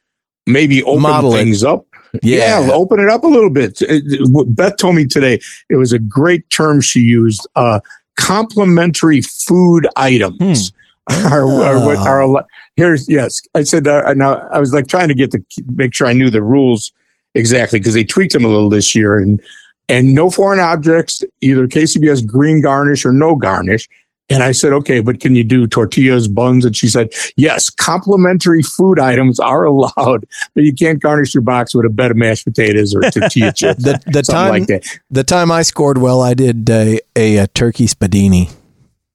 maybe 0.47 0.83
open 0.85 1.03
Model 1.03 1.35
it. 1.35 1.38
things 1.38 1.65
up 1.65 1.85
Yeah. 2.23 2.61
yeah. 2.61 2.71
open 2.73 3.00
it 3.00 3.09
up 3.09 3.25
a 3.25 3.29
little 3.29 3.50
bit 3.50 3.81
It- 3.83 4.05
it- 4.07 4.29
what 4.31 4.55
beth 4.55 4.76
told 4.76 4.95
me 4.97 5.05
today 5.07 5.38
it 5.71 5.76
was 5.76 5.93
a 5.93 5.99
great 5.99 6.49
term 6.50 6.81
she 6.81 7.00
used 7.00 7.47
uh 7.57 7.81
complementary 8.17 9.21
food 9.23 9.87
items 9.97 10.73
are, 11.11 11.47
are 11.62 11.85
what 11.87 11.97
are 11.99 12.23
a 12.23 12.45
here's 12.76 13.09
yes 13.09 13.41
i 13.55 13.62
said 13.62 13.87
uh, 13.87 14.12
now 14.15 14.37
i 14.53 14.59
was 14.59 14.73
like 14.73 14.88
trying 14.88 15.09
to 15.09 15.15
get 15.15 15.31
the 15.31 15.43
make 15.75 15.95
sure 15.95 16.07
i 16.07 16.12
knew 16.12 16.31
the 16.31 16.43
rules 16.43 16.93
exactly 17.35 17.79
because 17.79 17.95
they 17.95 18.03
tweaked 18.05 18.33
them 18.33 18.45
a 18.45 18.49
little 18.49 18.69
this 18.69 18.95
year 18.95 19.19
and 19.19 19.41
and 19.88 20.15
no 20.15 20.29
foreign 20.31 20.59
objects 20.59 21.23
either 21.43 21.69
kcbs 21.69 22.26
green 22.26 22.61
garnish 22.61 23.05
or 23.07 23.12
no 23.12 23.37
garnish 23.37 23.88
and 24.28 24.42
i 24.42 24.52
said 24.52 24.73
okay 24.73 25.00
but 25.00 25.21
can 25.21 25.35
you 25.35 25.45
do 25.45 25.66
tortillas 25.66 26.28
buns 26.28 26.64
and 26.64 26.76
she 26.76 26.88
said 26.88 27.09
yes 27.37 27.71
complimentary 27.71 28.62
food 28.62 28.99
items 28.99 29.38
are 29.40 29.64
allowed 29.64 30.25
but 30.54 30.64
you 30.64 30.75
can't 30.75 31.00
garnish 31.00 31.35
your 31.35 31.42
box 31.42 31.75
with 31.75 31.87
a 31.87 31.90
bed 31.90 32.11
of 32.11 32.16
mashed 32.16 32.45
potatoes 32.45 32.95
or 32.95 33.00
tortilla 33.11 33.52
chips 33.56 33.83
The 33.83 34.00
the 34.06 34.23
time 34.23 34.50
like 34.50 34.66
that 34.66 34.85
the 35.11 35.25
time 35.25 35.50
I 35.50 35.62
scored 35.62 35.99
well, 35.99 36.21
I 36.21 36.35
did 36.35 36.68
a, 36.68 37.00
a, 37.14 37.37
a 37.38 37.47
turkey 37.49 37.87
spadini. 37.87 38.52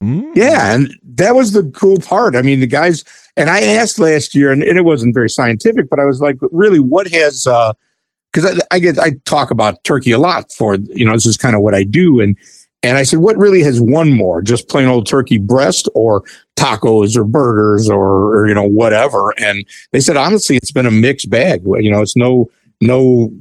Mm. 0.02 0.36
Yeah, 0.36 0.74
and 0.74 0.94
that 1.04 1.36
was 1.36 1.52
the 1.54 1.64
cool 1.72 2.00
part. 2.00 2.36
I 2.36 2.42
mean, 2.42 2.60
the 2.60 2.68
guys 2.68 3.04
and 3.38 3.50
I 3.50 3.62
asked 3.62 4.00
last 4.00 4.34
year, 4.34 4.52
and, 4.52 4.64
and 4.64 4.78
it 4.78 4.84
wasn't 4.84 5.14
very 5.14 5.30
scientific, 5.30 5.90
but 5.90 6.00
I 6.00 6.06
was 6.06 6.22
like, 6.22 6.38
really, 6.52 6.80
what 6.80 7.08
has? 7.12 7.46
Uh, 7.46 7.74
because 8.32 8.58
I, 8.58 8.76
I 8.76 8.80
get 8.80 8.98
I 8.98 9.12
talk 9.26 9.52
about 9.52 9.84
turkey 9.84 10.12
a 10.12 10.18
lot 10.18 10.52
for 10.52 10.76
you 10.76 11.06
know 11.06 11.14
this 11.14 11.26
is 11.26 11.38
kind 11.38 11.56
of 11.56 11.62
what 11.62 11.76
I 11.76 11.84
do, 11.84 12.20
and 12.20 12.36
and 12.84 12.98
I 12.98 13.04
said, 13.04 13.20
what 13.20 13.38
really 13.38 13.62
has 13.62 13.80
won 13.80 14.12
more, 14.12 14.42
just 14.42 14.68
plain 14.68 14.88
old 14.88 15.06
turkey 15.06 15.38
breast 15.38 15.88
or 15.94 16.24
tacos 16.56 17.16
or 17.16 17.24
burgers 17.24 17.90
or, 17.90 18.36
or 18.36 18.48
you 18.48 18.54
know 18.54 18.68
whatever? 18.68 19.34
And 19.40 19.66
they 19.92 20.00
said 20.00 20.18
honestly, 20.18 20.58
it's 20.58 20.72
been 20.72 20.88
a 20.88 20.92
mixed 20.92 21.30
bag. 21.30 21.64
You 21.64 21.92
know, 21.92 22.02
it's 22.02 22.16
no 22.16 22.50
no. 22.80 23.32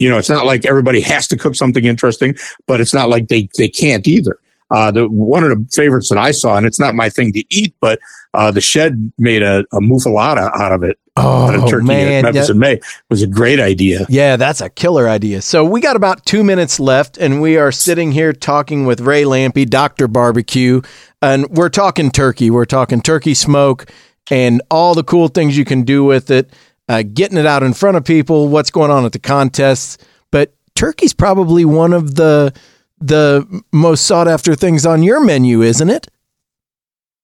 You 0.00 0.08
know, 0.08 0.16
it's 0.16 0.28
not 0.28 0.46
like 0.46 0.64
everybody 0.64 1.00
has 1.00 1.26
to 1.26 1.36
cook 1.36 1.56
something 1.56 1.84
interesting, 1.84 2.36
but 2.68 2.80
it's 2.80 2.94
not 2.94 3.08
like 3.08 3.26
they 3.26 3.48
they 3.58 3.68
can't 3.68 4.06
either. 4.06 4.38
Uh, 4.70 4.90
the 4.90 5.08
one 5.08 5.42
of 5.44 5.50
the 5.50 5.66
favorites 5.72 6.08
that 6.10 6.18
I 6.18 6.30
saw, 6.30 6.56
and 6.56 6.66
it's 6.66 6.78
not 6.78 6.94
my 6.94 7.08
thing 7.08 7.32
to 7.32 7.44
eat, 7.48 7.74
but 7.80 7.98
uh, 8.34 8.50
the 8.50 8.60
shed 8.60 9.12
made 9.18 9.42
a, 9.42 9.64
a 9.72 9.80
muffuletta 9.80 10.50
out 10.54 10.72
of 10.72 10.82
it. 10.82 10.98
out 11.16 11.54
of 11.54 11.62
Oh 11.64 11.68
turkey 11.68 11.86
man, 11.86 12.24
at 12.26 12.34
Memphis 12.34 12.48
yeah, 12.48 12.52
in 12.52 12.58
May 12.58 12.72
It 12.74 12.84
was 13.08 13.22
a 13.22 13.26
great 13.26 13.60
idea. 13.60 14.04
yeah, 14.10 14.36
that's 14.36 14.60
a 14.60 14.68
killer 14.68 15.08
idea. 15.08 15.40
So 15.40 15.64
we 15.64 15.80
got 15.80 15.96
about 15.96 16.26
two 16.26 16.44
minutes 16.44 16.78
left, 16.78 17.16
and 17.16 17.40
we 17.40 17.56
are 17.56 17.72
sitting 17.72 18.12
here 18.12 18.32
talking 18.34 18.84
with 18.84 19.00
Ray 19.00 19.24
Lampe, 19.24 19.68
Doctor 19.68 20.06
Barbecue, 20.06 20.82
and 21.22 21.48
we're 21.48 21.70
talking 21.70 22.10
turkey. 22.10 22.50
We're 22.50 22.66
talking 22.66 23.00
turkey 23.00 23.34
smoke 23.34 23.90
and 24.30 24.60
all 24.70 24.94
the 24.94 25.02
cool 25.04 25.28
things 25.28 25.56
you 25.56 25.64
can 25.64 25.82
do 25.82 26.04
with 26.04 26.30
it, 26.30 26.52
uh, 26.90 27.02
getting 27.02 27.38
it 27.38 27.46
out 27.46 27.62
in 27.62 27.72
front 27.72 27.96
of 27.96 28.04
people, 28.04 28.48
what's 28.48 28.70
going 28.70 28.90
on 28.90 29.06
at 29.06 29.12
the 29.12 29.18
contests. 29.18 29.96
But 30.30 30.52
turkey's 30.74 31.14
probably 31.14 31.64
one 31.64 31.94
of 31.94 32.16
the 32.16 32.52
the 33.00 33.62
most 33.72 34.06
sought 34.06 34.28
after 34.28 34.54
things 34.54 34.84
on 34.86 35.02
your 35.02 35.20
menu, 35.20 35.62
isn't 35.62 35.90
it? 35.90 36.08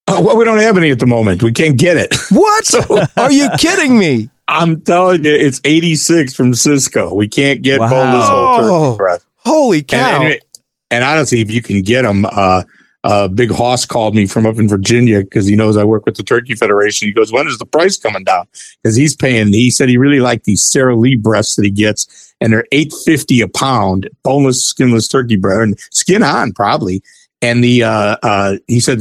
Oh, 0.06 0.20
well, 0.20 0.36
we 0.36 0.44
don't 0.44 0.58
have 0.58 0.76
any 0.76 0.90
at 0.90 0.98
the 0.98 1.06
moment. 1.06 1.42
We 1.42 1.52
can't 1.52 1.78
get 1.78 1.96
it. 1.96 2.14
What? 2.30 3.10
Are 3.16 3.32
you 3.32 3.48
kidding 3.58 3.98
me? 3.98 4.28
I'm 4.48 4.82
telling 4.82 5.24
you, 5.24 5.32
it's 5.34 5.60
86 5.64 6.34
from 6.34 6.52
Sysco. 6.52 7.14
We 7.16 7.28
can't 7.28 7.62
get 7.62 7.80
Wow. 7.80 7.88
boneless 7.88 8.28
whole 8.28 8.58
turkey 8.90 8.96
breast. 8.98 9.26
Holy 9.36 9.82
cow! 9.82 10.22
And, 10.22 10.32
and, 10.34 10.40
and 10.90 11.04
honestly, 11.04 11.40
if 11.40 11.50
you 11.50 11.62
can 11.62 11.80
get 11.82 12.02
them, 12.02 12.26
uh, 12.30 12.62
uh, 13.04 13.28
Big 13.28 13.50
Hoss 13.50 13.84
called 13.84 14.14
me 14.14 14.26
from 14.26 14.46
up 14.46 14.58
in 14.58 14.66
Virginia 14.66 15.20
because 15.20 15.46
he 15.46 15.54
knows 15.54 15.76
I 15.76 15.84
work 15.84 16.06
with 16.06 16.16
the 16.16 16.22
Turkey 16.22 16.54
Federation. 16.54 17.06
He 17.06 17.12
goes, 17.12 17.30
"When 17.30 17.46
is 17.46 17.58
the 17.58 17.66
price 17.66 17.98
coming 17.98 18.24
down?" 18.24 18.46
Because 18.82 18.96
he's 18.96 19.14
paying. 19.14 19.48
He 19.48 19.70
said 19.70 19.90
he 19.90 19.98
really 19.98 20.20
liked 20.20 20.44
these 20.44 20.62
Sara 20.62 20.96
Lee 20.96 21.14
breasts 21.14 21.56
that 21.56 21.66
he 21.66 21.70
gets, 21.70 22.34
and 22.40 22.52
they're 22.52 22.66
eight 22.72 22.92
fifty 23.04 23.42
a 23.42 23.48
pound, 23.48 24.08
boneless, 24.22 24.64
skinless 24.64 25.06
turkey 25.06 25.36
breast, 25.36 25.60
and 25.60 25.78
skin 25.90 26.22
on 26.22 26.52
probably. 26.52 27.02
And 27.42 27.62
the 27.62 27.82
uh, 27.84 28.16
uh, 28.22 28.56
he 28.68 28.80
said 28.80 29.00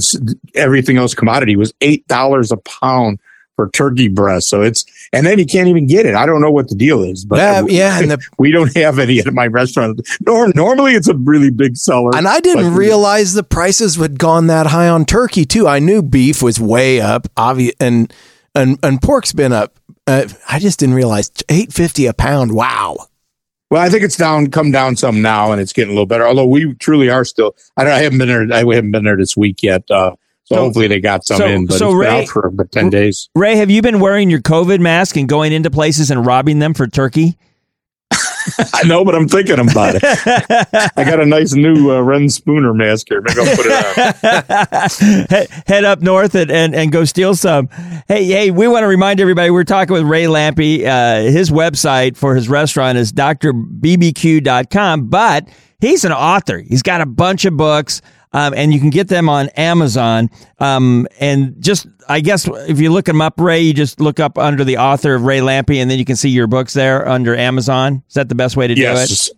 everything 0.54 0.98
else 0.98 1.16
commodity 1.16 1.56
was 1.56 1.74
eight 1.80 2.06
dollars 2.08 2.52
a 2.52 2.58
pound 2.58 3.20
for 3.56 3.70
turkey 3.70 4.08
breast. 4.08 4.50
So 4.50 4.62
it's 4.62 4.86
and 5.12 5.26
then 5.26 5.40
you 5.40 5.46
can't 5.46 5.68
even 5.68 5.88
get 5.88 6.06
it. 6.06 6.16
I 6.16 6.26
don't 6.26 6.42
know 6.42 6.52
what 6.52 6.70
the 6.70 6.76
deal 6.76 7.04
is, 7.04 7.26
but 7.26 7.38
yeah, 7.38 7.64
yeah, 7.68 8.00
and 8.00 8.12
the 8.12 8.26
we 8.40 8.52
don't 8.52 8.76
have 8.76 9.00
any 9.00 9.20
at 9.20 9.34
my 9.34 9.48
restaurant. 9.48 10.02
Nor, 10.26 10.50
normally, 10.54 10.94
it's 10.94 11.08
a 11.08 11.16
really 11.16 11.52
big 11.52 11.78
seller. 11.78 12.16
And 12.16 12.28
I 12.28 12.40
didn't 12.40 12.74
realize 12.74 13.34
the 13.34 13.44
prices 13.44 13.96
had 13.96 14.20
gone 14.20 14.48
that 14.48 14.68
high 14.68 14.90
on 14.90 15.06
turkey 15.06 15.46
too. 15.46 15.68
I 15.68 15.80
knew 15.80 16.02
beef 16.02 16.42
was 16.42 16.60
way 16.60 17.02
up, 17.02 17.28
obvious, 17.38 17.76
and 17.80 18.12
and 18.56 18.80
and 18.84 19.02
pork's 19.02 19.34
been 19.34 19.54
up. 19.54 19.78
Uh, 20.06 20.28
I 20.50 20.60
just 20.60 20.80
didn't 20.80 20.96
realize 20.96 21.32
eight 21.50 21.72
fifty 21.72 22.06
a 22.06 22.14
pound. 22.14 22.54
Wow. 22.54 22.98
Well, 23.70 23.82
I 23.82 23.90
think 23.90 24.04
it's 24.04 24.18
down, 24.18 24.52
come 24.52 24.70
down 24.70 24.96
some 24.98 25.24
now, 25.24 25.52
and 25.52 25.60
it's 25.60 25.74
getting 25.74 25.90
a 25.90 25.94
little 25.94 26.06
better. 26.06 26.28
Although 26.28 26.46
we 26.46 26.76
truly 26.76 27.10
are 27.10 27.26
still. 27.26 27.56
I 27.76 27.84
don't. 27.84 27.94
I 27.94 28.00
haven't 28.00 28.20
been 28.20 28.28
there. 28.28 28.48
I 28.54 28.60
haven't 28.60 28.92
been 28.92 29.04
there 29.04 29.18
this 29.18 29.36
week 29.36 29.64
yet. 29.64 29.90
Uh, 29.90 30.16
so, 30.46 30.56
So- 30.56 30.62
hopefully 30.62 30.88
they 30.88 31.00
got 31.00 31.26
some 31.26 31.38
so- 31.38 31.46
in. 31.48 31.66
But 31.66 31.78
so 31.78 31.88
it's 31.88 31.92
been 31.94 31.98
Ray- 32.00 32.22
out 32.24 32.28
for 32.28 32.48
about 32.48 32.72
ten 32.72 32.90
days. 32.90 33.30
Ray, 33.36 33.56
have 33.58 33.70
you 33.72 33.82
been 33.82 34.00
wearing 34.00 34.30
your 34.30 34.42
COVID 34.42 34.80
mask 34.80 35.16
and 35.18 35.28
going 35.30 35.52
into 35.54 35.70
places 35.72 36.12
and 36.12 36.26
robbing 36.26 36.60
them 36.60 36.74
for 36.74 36.88
turkey? 36.88 37.38
I 38.74 38.84
know, 38.84 39.06
but 39.06 39.16
I'm 39.16 39.30
thinking 39.30 39.58
about 39.58 39.96
it. 39.96 40.04
I 40.98 41.06
got 41.06 41.22
a 41.22 41.26
nice 41.26 41.54
new 41.54 41.92
uh, 41.92 42.02
Reyn 42.02 42.28
Spooner 42.28 42.74
mask 42.74 43.08
here. 43.08 43.22
Maybe 43.22 43.40
I'll 43.40 43.56
put 43.56 43.66
it 43.66 43.72
on. 43.72 45.26
head, 45.30 45.48
head 45.66 45.86
up 45.86 46.02
north 46.02 46.36
and, 46.36 46.52
and, 46.52 46.76
and 46.76 46.92
go 46.92 47.06
steal 47.06 47.36
some. 47.36 47.70
Hey, 48.10 48.26
hey, 48.26 48.52
we 48.52 48.68
want 48.68 48.84
to 48.84 48.88
remind 48.88 49.22
everybody 49.22 49.50
we're 49.50 49.64
talking 49.64 49.94
with 49.94 50.04
Ray 50.04 50.26
Lampe. 50.26 50.86
Uh, 50.86 51.22
his 51.32 51.52
website 51.52 52.18
for 52.18 52.36
his 52.36 52.50
restaurant 52.50 52.98
is 52.98 53.14
drbbq.com, 53.14 55.08
but 55.08 55.48
he's 55.80 56.04
an 56.04 56.12
author. 56.12 56.60
He's 56.60 56.82
got 56.84 57.00
a 57.00 57.06
bunch 57.06 57.46
of 57.46 57.56
books. 57.56 58.02
Um, 58.34 58.54
and 58.56 58.74
you 58.74 58.80
can 58.80 58.90
get 58.90 59.08
them 59.08 59.30
on 59.30 59.50
Amazon. 59.50 60.30
Um, 60.60 61.08
and 61.20 61.56
just, 61.62 61.86
I 62.10 62.20
guess, 62.20 62.48
if 62.68 62.80
you 62.80 62.92
look 62.92 63.06
them 63.06 63.22
up, 63.22 63.40
Ray, 63.40 63.62
you 63.62 63.74
just 63.74 64.00
look 64.00 64.20
up 64.20 64.38
under 64.38 64.64
the 64.64 64.78
author 64.78 65.14
of 65.14 65.24
Ray 65.24 65.40
Lampe, 65.40 65.80
and 65.80 65.90
then 65.90 66.00
you 66.00 66.06
can 66.06 66.16
see 66.16 66.30
your 66.30 66.48
books 66.48 66.74
there 66.74 67.08
under 67.08 67.36
Amazon. 67.36 68.04
Is 68.08 68.16
that 68.16 68.30
the 68.30 68.36
best 68.36 68.58
way 68.58 68.68
to 68.68 68.74
do 68.74 68.82
it? 68.82 68.86
yes. 68.86 69.30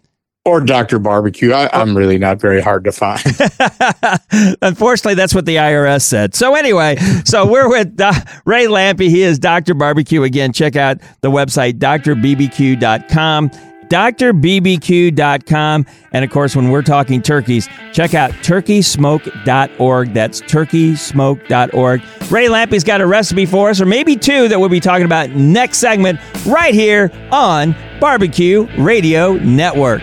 Or 0.48 0.62
Dr. 0.62 1.00
Barbecue. 1.00 1.54
I, 1.54 1.72
I'm 1.74 1.98
really 1.98 2.20
not 2.20 2.40
very 2.40 2.62
hard 2.62 2.84
to 2.84 2.92
find. 2.92 3.20
Unfortunately, 4.62 5.16
that's 5.16 5.34
what 5.34 5.48
the 5.48 5.56
IRS 5.56 6.04
said. 6.04 6.36
So 6.36 6.54
anyway, 6.54 6.98
so 7.26 7.48
we're 7.48 7.68
with 7.68 8.00
uh, 8.00 8.14
Ray 8.46 8.68
Lampe. 8.68 9.10
He 9.10 9.24
is 9.24 9.40
Dr. 9.40 9.74
Barbecue. 9.74 10.22
Again, 10.22 10.54
check 10.54 10.76
out 10.76 11.00
the 11.22 11.32
website, 11.32 11.80
drbbq.com, 11.80 13.50
drbbq.com. 13.90 15.86
And 16.12 16.26
of 16.26 16.32
course, 16.32 16.56
when 16.56 16.70
we're 16.70 16.82
talking 16.82 17.22
turkeys, 17.22 17.68
check 17.94 18.14
out 18.14 18.32
turkeysmoke.org. 18.32 20.14
That's 20.14 20.42
turkeysmoke.org. 20.42 22.02
Ray 22.32 22.50
Lampe's 22.50 22.84
got 22.84 23.02
a 23.02 23.08
recipe 23.08 23.46
for 23.46 23.70
us, 23.70 23.82
or 23.82 23.86
maybe 23.86 24.16
two, 24.16 24.48
that 24.48 24.60
we'll 24.60 24.70
be 24.70 24.80
talking 24.80 25.06
about 25.06 25.32
next 25.32 25.78
segment 25.78 26.20
right 26.46 26.74
here 26.74 27.12
on 27.32 27.76
Barbecue 28.00 28.68
Radio 28.78 29.34
Network. 29.34 30.02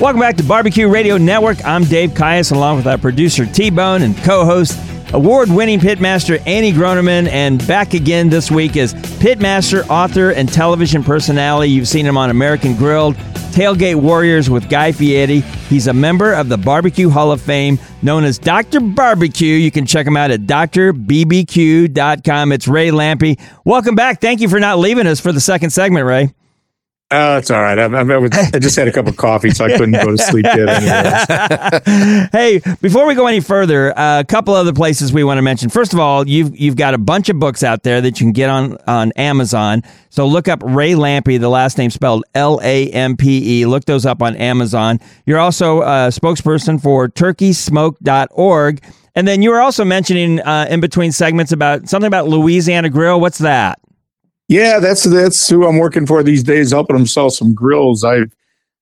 Welcome 0.00 0.20
back 0.20 0.36
to 0.36 0.44
Barbecue 0.44 0.88
Radio 0.88 1.16
Network. 1.16 1.64
I'm 1.64 1.84
Dave 1.84 2.14
Caius, 2.14 2.50
along 2.50 2.76
with 2.76 2.86
our 2.86 2.98
producer 2.98 3.46
T 3.46 3.70
Bone 3.70 4.02
and 4.02 4.14
co 4.18 4.44
host, 4.44 4.78
award 5.14 5.48
winning 5.48 5.80
pitmaster 5.80 6.42
Andy 6.46 6.72
Groneman. 6.72 7.28
And 7.28 7.66
back 7.66 7.94
again 7.94 8.28
this 8.28 8.50
week 8.50 8.76
is 8.76 8.92
pitmaster, 8.94 9.88
author, 9.88 10.30
and 10.30 10.52
television 10.52 11.02
personality. 11.02 11.70
You've 11.70 11.88
seen 11.88 12.04
him 12.04 12.18
on 12.18 12.28
American 12.30 12.76
Grilled, 12.76 13.14
Tailgate 13.54 13.94
Warriors 13.96 14.50
with 14.50 14.68
Guy 14.68 14.92
Fieri. 14.92 15.40
He's 15.70 15.86
a 15.86 15.92
member 15.92 16.34
of 16.34 16.48
the 16.48 16.58
Barbecue 16.58 17.08
Hall 17.08 17.30
of 17.32 17.40
Fame, 17.40 17.78
known 18.02 18.24
as 18.24 18.38
Dr. 18.38 18.80
Barbecue. 18.80 19.54
You 19.54 19.70
can 19.70 19.86
check 19.86 20.06
him 20.06 20.16
out 20.16 20.30
at 20.32 20.40
drbbq.com. 20.40 21.92
It's 22.52 22.68
Ray 22.68 22.90
Lampe. 22.90 23.40
Welcome 23.64 23.94
back. 23.94 24.20
Thank 24.20 24.40
you 24.40 24.48
for 24.48 24.58
not 24.58 24.78
leaving 24.78 25.06
us 25.06 25.20
for 25.20 25.32
the 25.32 25.40
second 25.40 25.70
segment, 25.70 26.04
Ray. 26.04 26.34
Oh, 27.10 27.36
it's 27.36 27.50
all 27.50 27.60
right. 27.60 27.78
I, 27.78 27.84
I, 27.84 28.02
was- 28.18 28.32
I 28.32 28.58
just 28.58 28.74
had 28.74 28.88
a 28.88 28.92
cup 28.92 29.06
of 29.06 29.16
coffee, 29.16 29.50
so 29.50 29.64
I 29.66 29.76
couldn't 29.76 29.92
go 29.92 30.10
to 30.10 30.18
sleep 30.18 30.46
yet. 30.46 31.82
Hey, 32.32 32.60
before 32.80 33.06
we 33.06 33.14
go 33.14 33.26
any 33.26 33.40
further, 33.40 33.96
uh, 33.96 34.20
a 34.20 34.24
couple 34.24 34.54
other 34.54 34.72
places 34.72 35.12
we 35.12 35.22
want 35.22 35.38
to 35.38 35.42
mention. 35.42 35.68
First 35.68 35.92
of 35.92 36.00
all, 36.00 36.26
you've 36.26 36.58
you've 36.58 36.74
got 36.76 36.94
a 36.94 36.98
bunch 36.98 37.28
of 37.28 37.38
books 37.38 37.62
out 37.62 37.82
there 37.84 38.00
that 38.00 38.18
you 38.20 38.24
can 38.26 38.32
get 38.32 38.50
on 38.50 38.78
on 38.88 39.12
Amazon. 39.12 39.82
So 40.10 40.26
look 40.26 40.48
up 40.48 40.60
Ray 40.64 40.92
Lampe, 40.94 41.38
the 41.38 41.48
last 41.48 41.78
name 41.78 41.90
spelled 41.90 42.24
L 42.34 42.58
A 42.64 42.90
M 42.90 43.16
P 43.16 43.60
E. 43.60 43.66
Look 43.66 43.84
those 43.84 44.06
up 44.06 44.20
on 44.22 44.34
Amazon. 44.36 44.98
You're 45.26 45.38
also 45.38 45.82
a 45.82 46.08
spokesperson 46.10 46.82
for 46.82 47.08
TurkeySmoke.org. 47.08 48.82
And 49.14 49.28
then 49.28 49.42
you 49.42 49.50
were 49.50 49.60
also 49.60 49.84
mentioning 49.84 50.40
uh, 50.40 50.66
in 50.68 50.80
between 50.80 51.12
segments 51.12 51.52
about 51.52 51.88
something 51.88 52.08
about 52.08 52.26
Louisiana 52.26 52.88
Grill. 52.90 53.20
What's 53.20 53.38
that? 53.38 53.78
Yeah, 54.48 54.78
that's 54.78 55.04
that's 55.04 55.48
who 55.48 55.66
I'm 55.66 55.78
working 55.78 56.06
for 56.06 56.22
these 56.22 56.42
days, 56.42 56.70
helping 56.70 56.96
them 56.96 57.06
sell 57.06 57.30
some 57.30 57.54
grills. 57.54 58.04
I 58.04 58.24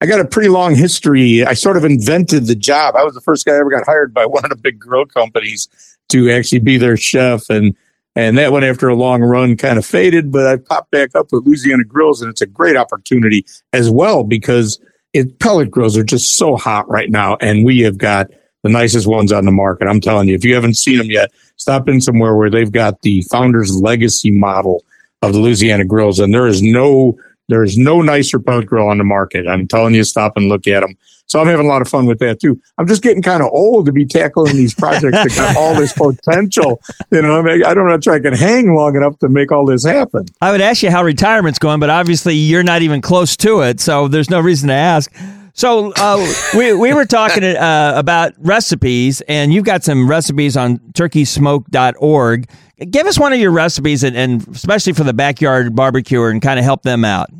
I 0.00 0.06
got 0.06 0.20
a 0.20 0.24
pretty 0.24 0.48
long 0.48 0.74
history. 0.74 1.44
I 1.44 1.54
sort 1.54 1.76
of 1.76 1.84
invented 1.84 2.46
the 2.46 2.56
job. 2.56 2.96
I 2.96 3.04
was 3.04 3.14
the 3.14 3.20
first 3.20 3.46
guy 3.46 3.52
I 3.52 3.58
ever 3.58 3.70
got 3.70 3.86
hired 3.86 4.12
by 4.12 4.26
one 4.26 4.44
of 4.44 4.50
the 4.50 4.56
big 4.56 4.78
grill 4.78 5.06
companies 5.06 5.68
to 6.08 6.30
actually 6.30 6.58
be 6.58 6.76
their 6.76 6.96
chef, 6.96 7.48
and 7.48 7.76
and 8.16 8.36
that 8.38 8.50
one 8.50 8.64
after 8.64 8.88
a 8.88 8.96
long 8.96 9.22
run 9.22 9.56
kind 9.56 9.78
of 9.78 9.86
faded. 9.86 10.32
But 10.32 10.46
I 10.46 10.56
popped 10.56 10.90
back 10.90 11.14
up 11.14 11.32
with 11.32 11.46
Louisiana 11.46 11.84
Grills, 11.84 12.20
and 12.20 12.30
it's 12.30 12.42
a 12.42 12.46
great 12.46 12.76
opportunity 12.76 13.46
as 13.72 13.88
well 13.88 14.24
because 14.24 14.80
it 15.12 15.38
pellet 15.38 15.70
grills 15.70 15.96
are 15.96 16.04
just 16.04 16.36
so 16.36 16.56
hot 16.56 16.88
right 16.88 17.10
now, 17.10 17.36
and 17.40 17.64
we 17.64 17.80
have 17.80 17.98
got 17.98 18.28
the 18.64 18.70
nicest 18.70 19.06
ones 19.06 19.30
on 19.30 19.44
the 19.44 19.52
market. 19.52 19.86
I'm 19.86 20.00
telling 20.00 20.28
you, 20.28 20.34
if 20.34 20.44
you 20.44 20.54
haven't 20.54 20.74
seen 20.74 20.98
them 20.98 21.10
yet, 21.10 21.30
stop 21.56 21.88
in 21.88 22.00
somewhere 22.00 22.34
where 22.34 22.50
they've 22.50 22.72
got 22.72 23.02
the 23.02 23.22
Founder's 23.22 23.76
Legacy 23.76 24.30
model 24.32 24.84
of 25.22 25.32
the 25.32 25.38
Louisiana 25.38 25.84
grills, 25.84 26.18
and 26.18 26.34
there 26.34 26.46
is 26.46 26.62
no 26.62 27.16
there 27.48 27.64
is 27.64 27.76
no 27.76 28.00
nicer 28.00 28.38
pellet 28.38 28.66
grill 28.66 28.88
on 28.88 28.98
the 28.98 29.04
market. 29.04 29.46
I'm 29.46 29.66
telling 29.66 29.94
you, 29.94 30.04
stop 30.04 30.36
and 30.36 30.48
look 30.48 30.66
at 30.66 30.80
them. 30.80 30.96
So 31.26 31.40
I'm 31.40 31.46
having 31.46 31.66
a 31.66 31.68
lot 31.68 31.80
of 31.82 31.88
fun 31.88 32.06
with 32.06 32.18
that 32.18 32.40
too. 32.40 32.60
I'm 32.78 32.86
just 32.86 33.02
getting 33.02 33.22
kind 33.22 33.42
of 33.42 33.48
old 33.52 33.86
to 33.86 33.92
be 33.92 34.04
tackling 34.04 34.54
these 34.54 34.74
projects 34.74 35.16
that 35.16 35.34
got 35.34 35.56
all 35.56 35.74
this 35.74 35.92
potential. 35.96 36.80
You 37.10 37.22
know, 37.22 37.38
I, 37.38 37.42
mean, 37.42 37.64
I 37.64 37.72
don't 37.72 37.88
know 37.88 37.94
if 37.94 38.06
I 38.06 38.18
can 38.20 38.34
hang 38.34 38.74
long 38.74 38.96
enough 38.96 39.18
to 39.20 39.28
make 39.28 39.50
all 39.50 39.64
this 39.64 39.84
happen. 39.84 40.26
I 40.40 40.50
would 40.50 40.60
ask 40.60 40.82
you 40.82 40.90
how 40.90 41.02
retirement's 41.02 41.58
going, 41.58 41.80
but 41.80 41.90
obviously 41.90 42.34
you're 42.34 42.62
not 42.62 42.82
even 42.82 43.00
close 43.00 43.36
to 43.38 43.62
it, 43.62 43.80
so 43.80 44.08
there's 44.08 44.28
no 44.28 44.40
reason 44.40 44.68
to 44.68 44.74
ask. 44.74 45.12
So 45.54 45.92
uh, 45.96 46.32
we 46.56 46.72
we 46.74 46.94
were 46.94 47.04
talking 47.04 47.44
uh, 47.44 47.92
about 47.96 48.32
recipes, 48.38 49.20
and 49.22 49.52
you've 49.52 49.64
got 49.64 49.84
some 49.84 50.08
recipes 50.08 50.56
on 50.56 50.78
turkeysmoke.org. 50.94 52.48
Give 52.90 53.06
us 53.06 53.18
one 53.18 53.32
of 53.32 53.38
your 53.38 53.52
recipes, 53.52 54.02
and, 54.02 54.16
and 54.16 54.46
especially 54.48 54.92
for 54.94 55.04
the 55.04 55.12
backyard 55.12 55.76
barbecuer, 55.76 56.30
and 56.30 56.40
kind 56.40 56.58
of 56.58 56.64
help 56.64 56.82
them 56.82 57.04
out. 57.04 57.30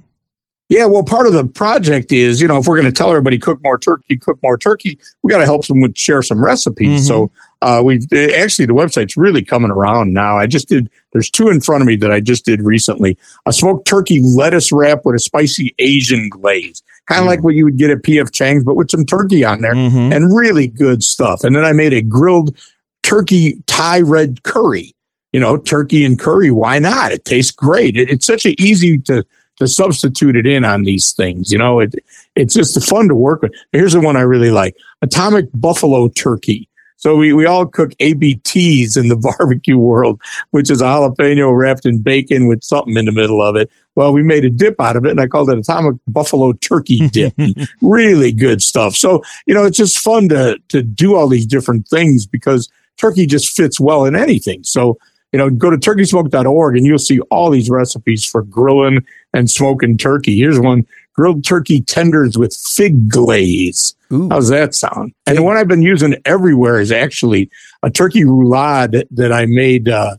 Yeah, 0.68 0.86
well, 0.86 1.02
part 1.02 1.26
of 1.26 1.34
the 1.34 1.44
project 1.44 2.12
is, 2.12 2.40
you 2.40 2.48
know, 2.48 2.56
if 2.58 2.66
we're 2.66 2.80
going 2.80 2.90
to 2.90 2.96
tell 2.96 3.10
everybody 3.10 3.38
cook 3.38 3.62
more 3.62 3.78
turkey, 3.78 4.16
cook 4.16 4.38
more 4.42 4.56
turkey, 4.56 4.98
we 5.22 5.30
got 5.30 5.38
to 5.38 5.44
help 5.44 5.66
them 5.66 5.80
with 5.82 5.98
share 5.98 6.22
some 6.22 6.42
recipes. 6.42 7.02
Mhm. 7.02 7.08
So 7.08 7.30
uh, 7.62 7.80
we 7.82 7.96
actually 8.34 8.66
the 8.66 8.74
website's 8.74 9.16
really 9.16 9.42
coming 9.42 9.70
around 9.70 10.12
now. 10.12 10.36
I 10.36 10.46
just 10.46 10.68
did. 10.68 10.90
There's 11.12 11.30
two 11.30 11.48
in 11.48 11.60
front 11.60 11.82
of 11.82 11.86
me 11.86 11.96
that 11.96 12.10
I 12.12 12.20
just 12.20 12.44
did 12.44 12.60
recently. 12.62 13.16
A 13.46 13.52
smoked 13.52 13.86
turkey 13.86 14.20
lettuce 14.22 14.72
wrap 14.72 15.04
with 15.04 15.14
a 15.14 15.18
spicy 15.18 15.74
Asian 15.78 16.28
glaze, 16.28 16.82
kind 17.06 17.20
of 17.20 17.26
like 17.26 17.42
what 17.42 17.54
you 17.54 17.64
would 17.64 17.78
get 17.78 17.90
at 17.90 17.98
PF 18.02 18.32
Chang's, 18.32 18.64
but 18.64 18.74
with 18.76 18.90
some 18.90 19.06
turkey 19.06 19.44
on 19.44 19.60
there 19.62 19.74
Mhm. 19.74 20.14
and 20.14 20.34
really 20.36 20.66
good 20.68 21.02
stuff. 21.02 21.44
And 21.44 21.54
then 21.56 21.64
I 21.64 21.72
made 21.72 21.92
a 21.92 22.02
grilled 22.02 22.56
turkey 23.02 23.62
Thai 23.66 24.00
red 24.00 24.42
curry. 24.42 24.94
You 25.32 25.40
know, 25.40 25.56
turkey 25.56 26.04
and 26.04 26.18
curry. 26.18 26.50
Why 26.50 26.78
not? 26.78 27.10
It 27.12 27.24
tastes 27.24 27.52
great. 27.52 27.96
It, 27.96 28.10
it's 28.10 28.26
such 28.26 28.44
an 28.44 28.54
easy 28.58 28.98
to 28.98 29.24
to 29.58 29.68
substitute 29.68 30.34
it 30.34 30.46
in 30.46 30.64
on 30.64 30.82
these 30.82 31.12
things. 31.12 31.50
You 31.52 31.58
know, 31.58 31.80
it 31.80 31.94
it's 32.36 32.54
just 32.54 32.82
fun 32.88 33.08
to 33.08 33.14
work 33.14 33.42
with. 33.42 33.52
Here's 33.72 33.92
the 33.94 34.00
one 34.00 34.16
I 34.16 34.22
really 34.22 34.50
like: 34.50 34.74
atomic 35.00 35.46
buffalo 35.54 36.08
turkey. 36.08 36.68
So 37.02 37.16
we, 37.16 37.32
we 37.32 37.46
all 37.46 37.66
cook 37.66 37.90
ABTs 37.98 38.96
in 38.96 39.08
the 39.08 39.16
barbecue 39.38 39.76
world, 39.76 40.20
which 40.52 40.70
is 40.70 40.80
a 40.80 40.84
jalapeno 40.84 41.52
wrapped 41.52 41.84
in 41.84 42.00
bacon 42.00 42.46
with 42.46 42.62
something 42.62 42.96
in 42.96 43.06
the 43.06 43.12
middle 43.12 43.42
of 43.42 43.56
it. 43.56 43.72
Well, 43.96 44.12
we 44.12 44.22
made 44.22 44.44
a 44.44 44.50
dip 44.50 44.80
out 44.80 44.94
of 44.94 45.04
it 45.04 45.10
and 45.10 45.20
I 45.20 45.26
called 45.26 45.50
it 45.50 45.58
atomic 45.58 45.96
buffalo 46.06 46.52
turkey 46.52 47.08
dip. 47.08 47.34
really 47.82 48.30
good 48.30 48.62
stuff. 48.62 48.94
So, 48.94 49.20
you 49.46 49.52
know, 49.52 49.64
it's 49.64 49.76
just 49.76 49.98
fun 49.98 50.28
to, 50.28 50.60
to 50.68 50.80
do 50.80 51.16
all 51.16 51.26
these 51.26 51.44
different 51.44 51.88
things 51.88 52.24
because 52.24 52.70
turkey 52.98 53.26
just 53.26 53.48
fits 53.48 53.80
well 53.80 54.04
in 54.04 54.14
anything. 54.14 54.62
So, 54.62 54.96
you 55.32 55.38
know, 55.38 55.50
go 55.50 55.70
to 55.70 55.76
turkeysmoke.org 55.76 56.76
and 56.76 56.86
you'll 56.86 56.98
see 57.00 57.18
all 57.32 57.50
these 57.50 57.68
recipes 57.68 58.24
for 58.24 58.42
grilling 58.44 59.04
and 59.34 59.50
smoking 59.50 59.98
turkey. 59.98 60.38
Here's 60.38 60.60
one 60.60 60.86
grilled 61.14 61.44
turkey 61.44 61.80
tenders 61.80 62.38
with 62.38 62.54
fig 62.54 63.08
glaze. 63.08 63.94
Ooh. 64.12 64.28
How's 64.28 64.48
that 64.48 64.74
sound? 64.74 65.12
And 65.26 65.38
the 65.38 65.42
one 65.42 65.56
I've 65.56 65.68
been 65.68 65.82
using 65.82 66.16
everywhere 66.24 66.80
is 66.80 66.92
actually 66.92 67.50
a 67.82 67.90
turkey 67.90 68.24
roulade 68.24 69.04
that 69.10 69.32
I 69.32 69.46
made 69.46 69.88
uh, 69.88 70.16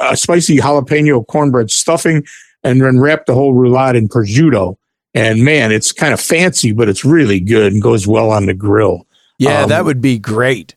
a 0.00 0.16
spicy 0.16 0.58
jalapeno 0.58 1.26
cornbread 1.26 1.70
stuffing 1.70 2.24
and 2.62 2.80
then 2.80 3.00
wrapped 3.00 3.26
the 3.26 3.34
whole 3.34 3.54
roulade 3.54 3.96
in 3.96 4.08
prosciutto. 4.08 4.76
And 5.14 5.44
man, 5.44 5.72
it's 5.72 5.92
kind 5.92 6.14
of 6.14 6.20
fancy, 6.20 6.72
but 6.72 6.88
it's 6.88 7.04
really 7.04 7.40
good 7.40 7.72
and 7.72 7.82
goes 7.82 8.06
well 8.06 8.30
on 8.30 8.46
the 8.46 8.54
grill. 8.54 9.06
Yeah, 9.38 9.64
Um, 9.64 9.68
that 9.68 9.84
would 9.84 10.00
be 10.00 10.18
great. 10.18 10.74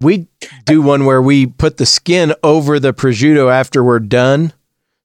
We 0.00 0.26
do 0.64 0.82
one 0.82 1.04
where 1.04 1.22
we 1.22 1.46
put 1.46 1.76
the 1.76 1.86
skin 1.86 2.34
over 2.42 2.78
the 2.80 2.92
prosciutto 2.92 3.50
after 3.52 3.82
we're 3.82 4.00
done. 4.00 4.52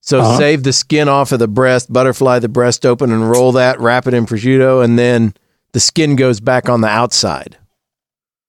So 0.07 0.21
Uh-huh. 0.21 0.37
save 0.37 0.63
the 0.63 0.71
skin 0.71 1.09
off 1.09 1.33
of 1.33 1.39
the 1.39 1.49
breast, 1.49 1.91
butterfly 1.91 2.39
the 2.39 2.47
breast 2.47 2.85
open, 2.85 3.11
and 3.11 3.29
roll 3.29 3.51
that, 3.51 3.77
wrap 3.81 4.07
it 4.07 4.13
in 4.13 4.25
prosciutto, 4.25 4.81
and 4.81 4.97
then 4.97 5.33
the 5.73 5.81
skin 5.81 6.15
goes 6.15 6.39
back 6.39 6.69
on 6.69 6.79
the 6.79 6.87
outside. 6.87 7.57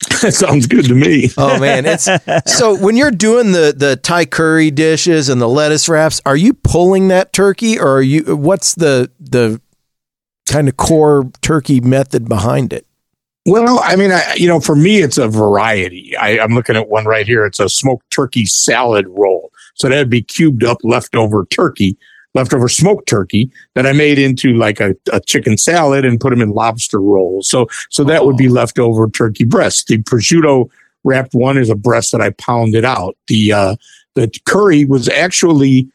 that 0.23 0.35
sounds 0.35 0.69
good 0.69 0.85
to 0.85 0.95
me. 0.95 1.31
Oh 1.37 1.59
man, 1.59 1.85
it's 1.85 2.09
so 2.47 2.77
when 2.77 2.97
you're 2.97 3.11
doing 3.11 3.51
the 3.51 3.75
the 3.77 3.97
Thai 3.97 4.25
curry 4.27 4.71
dishes 4.71 5.29
and 5.29 5.41
the 5.41 5.49
lettuce 5.49 5.89
wraps, 5.89 6.21
are 6.25 6.37
you 6.37 6.55
pulling 6.55 7.09
that 7.09 7.33
turkey, 7.33 7.77
or 7.77 7.97
are 7.97 8.03
you? 8.03 8.37
What's 8.37 8.77
the 8.77 9.11
the 9.19 9.61
kind 10.47 10.69
of 10.69 10.77
core 10.77 11.29
turkey 11.43 11.81
method 11.81 12.29
behind 12.29 12.73
it? 12.73 12.87
Well, 13.47 13.81
I 13.83 13.97
mean, 13.97 14.13
I, 14.13 14.35
you 14.37 14.47
know, 14.47 14.61
for 14.61 14.77
me, 14.77 14.99
it's 15.03 15.19
a 15.19 15.27
variety. 15.27 16.17
I, 16.17 16.39
I'm 16.39 16.55
looking 16.55 16.77
at 16.77 16.89
one 16.89 17.07
right 17.07 17.27
here. 17.27 17.45
It's 17.45 17.59
a 17.59 17.69
smoked 17.69 18.09
turkey 18.13 18.45
salad 18.47 19.07
roll. 19.09 19.51
So 19.79 19.89
that'd 19.89 20.11
be 20.11 20.23
cubed 20.23 20.65
up 20.65 20.79
leftover 20.83 21.47
turkey, 21.47 21.97
leftover 22.35 22.69
smoked 22.69 23.09
turkey 23.09 23.51
that 23.75 23.87
I 23.87 23.93
made 23.93 24.19
into 24.19 24.55
like 24.55 24.81
a, 24.81 24.95
a 25.13 25.21
chicken 25.21 25.57
salad 25.57 26.05
and 26.05 26.21
put 26.21 26.31
them 26.31 26.43
in 26.43 26.51
lobster 26.51 27.01
rolls. 27.01 27.49
So, 27.49 27.69
so 27.91 28.05
that 28.05 28.25
would 28.25 28.37
be 28.37 28.49
leftover 28.49 29.09
turkey 29.09 29.45
breast. 29.45 29.87
The 29.87 29.99
prosciutto 29.99 30.69
wrapped 31.05 31.33
one 31.33 31.57
is 31.57 31.71
a 31.71 31.75
breast 31.77 32.13
that 32.13 32.21
I 32.21 32.31
pounded 32.31 32.85
out. 32.85 33.17
The, 33.29 33.53
uh, 33.53 33.77
the 34.15 34.31
curry 34.47 34.85
was 34.85 35.09
actually, 35.09 35.89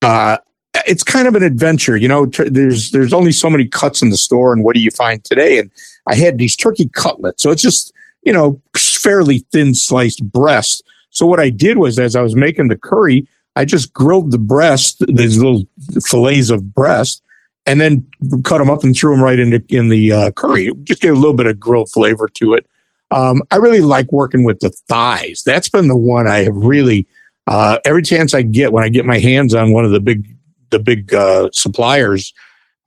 uh, 0.00 0.38
it's 0.86 1.04
kind 1.04 1.28
of 1.28 1.34
an 1.34 1.42
adventure, 1.42 1.96
you 1.96 2.08
know. 2.08 2.26
T- 2.26 2.48
there's 2.48 2.90
there's 2.90 3.12
only 3.12 3.30
so 3.30 3.48
many 3.48 3.66
cuts 3.66 4.02
in 4.02 4.10
the 4.10 4.16
store, 4.16 4.52
and 4.52 4.64
what 4.64 4.74
do 4.74 4.80
you 4.80 4.90
find 4.90 5.22
today? 5.22 5.58
And 5.58 5.70
I 6.08 6.16
had 6.16 6.36
these 6.36 6.56
turkey 6.56 6.88
cutlets. 6.88 7.42
So 7.42 7.52
it's 7.52 7.62
just, 7.62 7.92
you 8.22 8.32
know, 8.32 8.60
fairly 8.76 9.46
thin 9.52 9.74
sliced 9.74 10.24
breast. 10.32 10.82
So 11.14 11.26
what 11.26 11.40
I 11.40 11.48
did 11.48 11.78
was 11.78 11.98
as 11.98 12.16
I 12.16 12.22
was 12.22 12.36
making 12.36 12.68
the 12.68 12.76
curry, 12.76 13.26
I 13.56 13.64
just 13.64 13.92
grilled 13.92 14.32
the 14.32 14.38
breast, 14.38 15.02
these 15.06 15.38
little 15.38 15.64
fillets 16.04 16.50
of 16.50 16.74
breast, 16.74 17.22
and 17.66 17.80
then 17.80 18.06
cut 18.42 18.58
them 18.58 18.68
up 18.68 18.82
and 18.82 18.94
threw 18.94 19.12
them 19.12 19.22
right 19.22 19.38
in 19.38 19.50
the, 19.50 19.64
in 19.68 19.88
the 19.88 20.12
uh, 20.12 20.30
curry. 20.32 20.70
Just 20.82 21.00
gave 21.00 21.12
a 21.12 21.18
little 21.18 21.32
bit 21.32 21.46
of 21.46 21.58
grilled 21.58 21.90
flavor 21.90 22.28
to 22.34 22.54
it. 22.54 22.66
Um, 23.10 23.42
I 23.52 23.56
really 23.56 23.80
like 23.80 24.10
working 24.10 24.42
with 24.42 24.58
the 24.58 24.70
thighs. 24.88 25.44
That's 25.46 25.68
been 25.68 25.86
the 25.86 25.96
one 25.96 26.26
I 26.26 26.38
have 26.38 26.56
really, 26.56 27.06
uh, 27.46 27.78
every 27.84 28.02
chance 28.02 28.34
I 28.34 28.42
get 28.42 28.72
when 28.72 28.82
I 28.82 28.88
get 28.88 29.06
my 29.06 29.20
hands 29.20 29.54
on 29.54 29.72
one 29.72 29.84
of 29.84 29.92
the 29.92 30.00
big, 30.00 30.26
the 30.70 30.80
big 30.80 31.14
uh, 31.14 31.48
suppliers, 31.52 32.34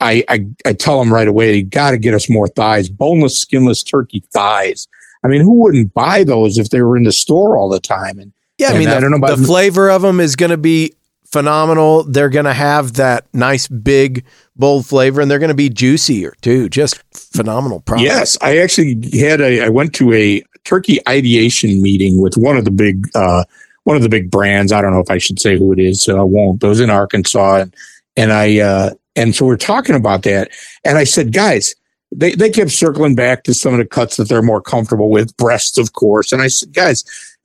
I, 0.01 0.23
I, 0.27 0.45
I 0.65 0.73
tell 0.73 0.99
them 0.99 1.13
right 1.13 1.27
away, 1.27 1.55
you 1.55 1.63
got 1.63 1.91
to 1.91 1.97
get 1.97 2.13
us 2.13 2.29
more 2.29 2.47
thighs, 2.49 2.89
boneless, 2.89 3.39
skinless 3.39 3.83
turkey 3.83 4.21
thighs. 4.33 4.87
I 5.23 5.27
mean, 5.27 5.41
who 5.41 5.61
wouldn't 5.61 5.93
buy 5.93 6.23
those 6.23 6.57
if 6.57 6.69
they 6.69 6.81
were 6.81 6.95
in 6.97 7.03
the 7.03 7.11
store 7.11 7.57
all 7.57 7.69
the 7.69 7.79
time? 7.79 8.19
And 8.19 8.31
Yeah, 8.57 8.69
I 8.69 8.77
mean, 8.77 8.87
I 8.87 8.95
the, 8.95 9.01
don't 9.01 9.11
know 9.11 9.17
about- 9.17 9.37
the 9.37 9.45
flavor 9.45 9.89
of 9.89 10.01
them 10.01 10.19
is 10.19 10.35
going 10.35 10.51
to 10.51 10.57
be 10.57 10.93
phenomenal. 11.25 12.03
They're 12.03 12.29
going 12.29 12.45
to 12.45 12.53
have 12.53 12.93
that 12.93 13.25
nice, 13.33 13.67
big, 13.67 14.23
bold 14.55 14.85
flavor, 14.85 15.19
and 15.21 15.29
they're 15.29 15.39
going 15.39 15.49
to 15.49 15.55
be 15.55 15.69
juicier 15.69 16.33
too. 16.41 16.69
Just 16.69 17.01
phenomenal 17.13 17.81
product. 17.81 18.05
yes, 18.05 18.37
I 18.41 18.57
actually 18.59 18.95
had 19.19 19.41
a, 19.41 19.61
I 19.65 19.69
went 19.69 19.93
to 19.95 20.13
a 20.13 20.41
turkey 20.63 20.99
ideation 21.07 21.81
meeting 21.81 22.21
with 22.21 22.35
one 22.37 22.57
of 22.57 22.65
the 22.65 22.71
big, 22.71 23.07
uh, 23.15 23.43
one 23.83 23.95
of 23.95 24.01
the 24.03 24.09
big 24.09 24.31
brands. 24.31 24.71
I 24.71 24.81
don't 24.81 24.93
know 24.93 24.99
if 24.99 25.09
I 25.11 25.17
should 25.17 25.39
say 25.39 25.57
who 25.57 25.71
it 25.73 25.79
is, 25.79 26.01
so 26.01 26.17
I 26.19 26.23
won't. 26.23 26.59
But 26.59 26.67
it 26.67 26.69
was 26.69 26.79
in 26.79 26.89
Arkansas, 26.89 27.55
and, 27.57 27.75
and 28.15 28.31
I, 28.33 28.59
uh, 28.59 28.89
and 29.15 29.35
so 29.35 29.45
we're 29.45 29.57
talking 29.57 29.95
about 29.95 30.23
that, 30.23 30.51
and 30.83 30.97
I 30.97 31.03
said, 31.03 31.33
guys, 31.33 31.73
they 32.11 32.33
they 32.35 32.49
kept 32.49 32.71
circling 32.71 33.15
back 33.15 33.43
to 33.43 33.53
some 33.53 33.73
of 33.73 33.79
the 33.79 33.85
cuts 33.85 34.17
that 34.17 34.29
they're 34.29 34.41
more 34.41 34.61
comfortable 34.61 35.09
with, 35.09 35.35
breasts, 35.37 35.77
of 35.77 35.93
course, 35.93 36.31
and 36.31 36.41
I 36.41 36.47
said, 36.47 36.73
guys. 36.73 37.03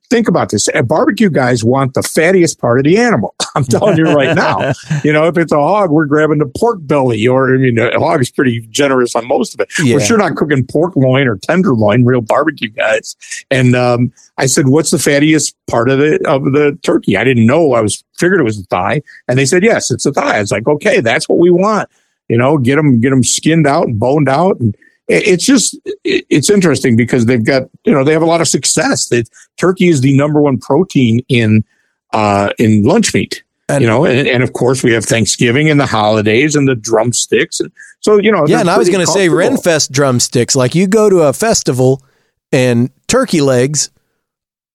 think 0.09 0.27
about 0.27 0.51
this. 0.51 0.69
Barbecue 0.85 1.29
guys 1.29 1.63
want 1.63 1.95
the 1.95 2.01
fattiest 2.01 2.59
part 2.59 2.77
of 2.77 2.83
the 2.83 2.97
animal. 2.97 3.33
I'm 3.55 3.63
telling 3.63 3.97
you 3.97 4.05
right 4.05 4.35
now. 4.35 4.73
You 5.03 5.11
know, 5.11 5.27
if 5.27 5.37
it's 5.37 5.51
a 5.51 5.57
hog, 5.57 5.89
we're 5.89 6.05
grabbing 6.05 6.37
the 6.37 6.45
pork 6.45 6.77
belly, 6.81 7.27
or 7.27 7.53
I 7.53 7.57
mean, 7.57 7.77
a 7.79 7.99
hog 7.99 8.21
is 8.21 8.29
pretty 8.29 8.61
generous 8.69 9.15
on 9.15 9.27
most 9.27 9.53
of 9.53 9.59
it. 9.59 9.69
Yeah. 9.79 9.95
We're 9.95 10.01
sure 10.01 10.17
not 10.17 10.35
cooking 10.35 10.65
pork 10.65 10.95
loin 10.95 11.27
or 11.27 11.37
tenderloin, 11.37 12.05
real 12.05 12.21
barbecue 12.21 12.69
guys. 12.69 13.15
And 13.49 13.75
um, 13.75 14.13
I 14.37 14.45
said, 14.45 14.67
"What's 14.67 14.91
the 14.91 14.97
fattiest 14.97 15.55
part 15.67 15.89
of 15.89 15.99
the 15.99 16.23
of 16.27 16.43
the 16.53 16.77
turkey?" 16.83 17.17
I 17.17 17.23
didn't 17.23 17.45
know. 17.45 17.73
I 17.73 17.81
was 17.81 18.03
figured 18.17 18.39
it 18.39 18.43
was 18.43 18.59
a 18.59 18.63
thigh, 18.63 19.01
and 19.27 19.37
they 19.37 19.45
said, 19.45 19.63
"Yes, 19.63 19.91
it's 19.91 20.05
a 20.05 20.13
thigh." 20.13 20.37
I 20.37 20.41
was 20.41 20.51
like, 20.51 20.67
"Okay, 20.67 21.01
that's 21.01 21.27
what 21.27 21.39
we 21.39 21.49
want." 21.49 21.89
You 22.29 22.37
know, 22.37 22.57
get 22.57 22.77
them 22.77 23.01
get 23.01 23.09
them 23.09 23.23
skinned 23.23 23.67
out 23.67 23.87
and 23.87 23.99
boned 23.99 24.29
out 24.29 24.59
and 24.59 24.75
it's 25.07 25.45
just 25.45 25.77
it's 26.03 26.49
interesting 26.49 26.95
because 26.95 27.25
they've 27.25 27.43
got 27.45 27.63
you 27.85 27.93
know 27.93 28.03
they 28.03 28.13
have 28.13 28.21
a 28.21 28.27
lot 28.27 28.41
of 28.41 28.47
success. 28.47 29.09
That 29.09 29.27
turkey 29.57 29.89
is 29.89 30.01
the 30.01 30.15
number 30.15 30.41
one 30.41 30.57
protein 30.57 31.23
in 31.27 31.63
uh, 32.11 32.51
in 32.57 32.83
lunch 32.83 33.13
meat. 33.13 33.43
And- 33.69 33.81
you 33.81 33.87
know, 33.87 34.05
and, 34.05 34.27
and 34.27 34.43
of 34.43 34.53
course 34.53 34.83
we 34.83 34.91
have 34.93 35.05
Thanksgiving 35.05 35.69
and 35.69 35.79
the 35.79 35.85
holidays 35.85 36.55
and 36.55 36.67
the 36.67 36.75
drumsticks, 36.75 37.59
and 37.59 37.71
so 37.99 38.17
you 38.17 38.31
know. 38.31 38.45
Yeah, 38.47 38.59
and 38.59 38.69
I 38.69 38.77
was 38.77 38.89
going 38.89 39.05
to 39.05 39.11
say. 39.11 39.27
Renfest 39.29 39.91
drumsticks. 39.91 40.55
Like 40.55 40.75
you 40.75 40.87
go 40.87 41.09
to 41.09 41.21
a 41.21 41.33
festival 41.33 42.03
and 42.51 42.89
turkey 43.07 43.41
legs 43.41 43.89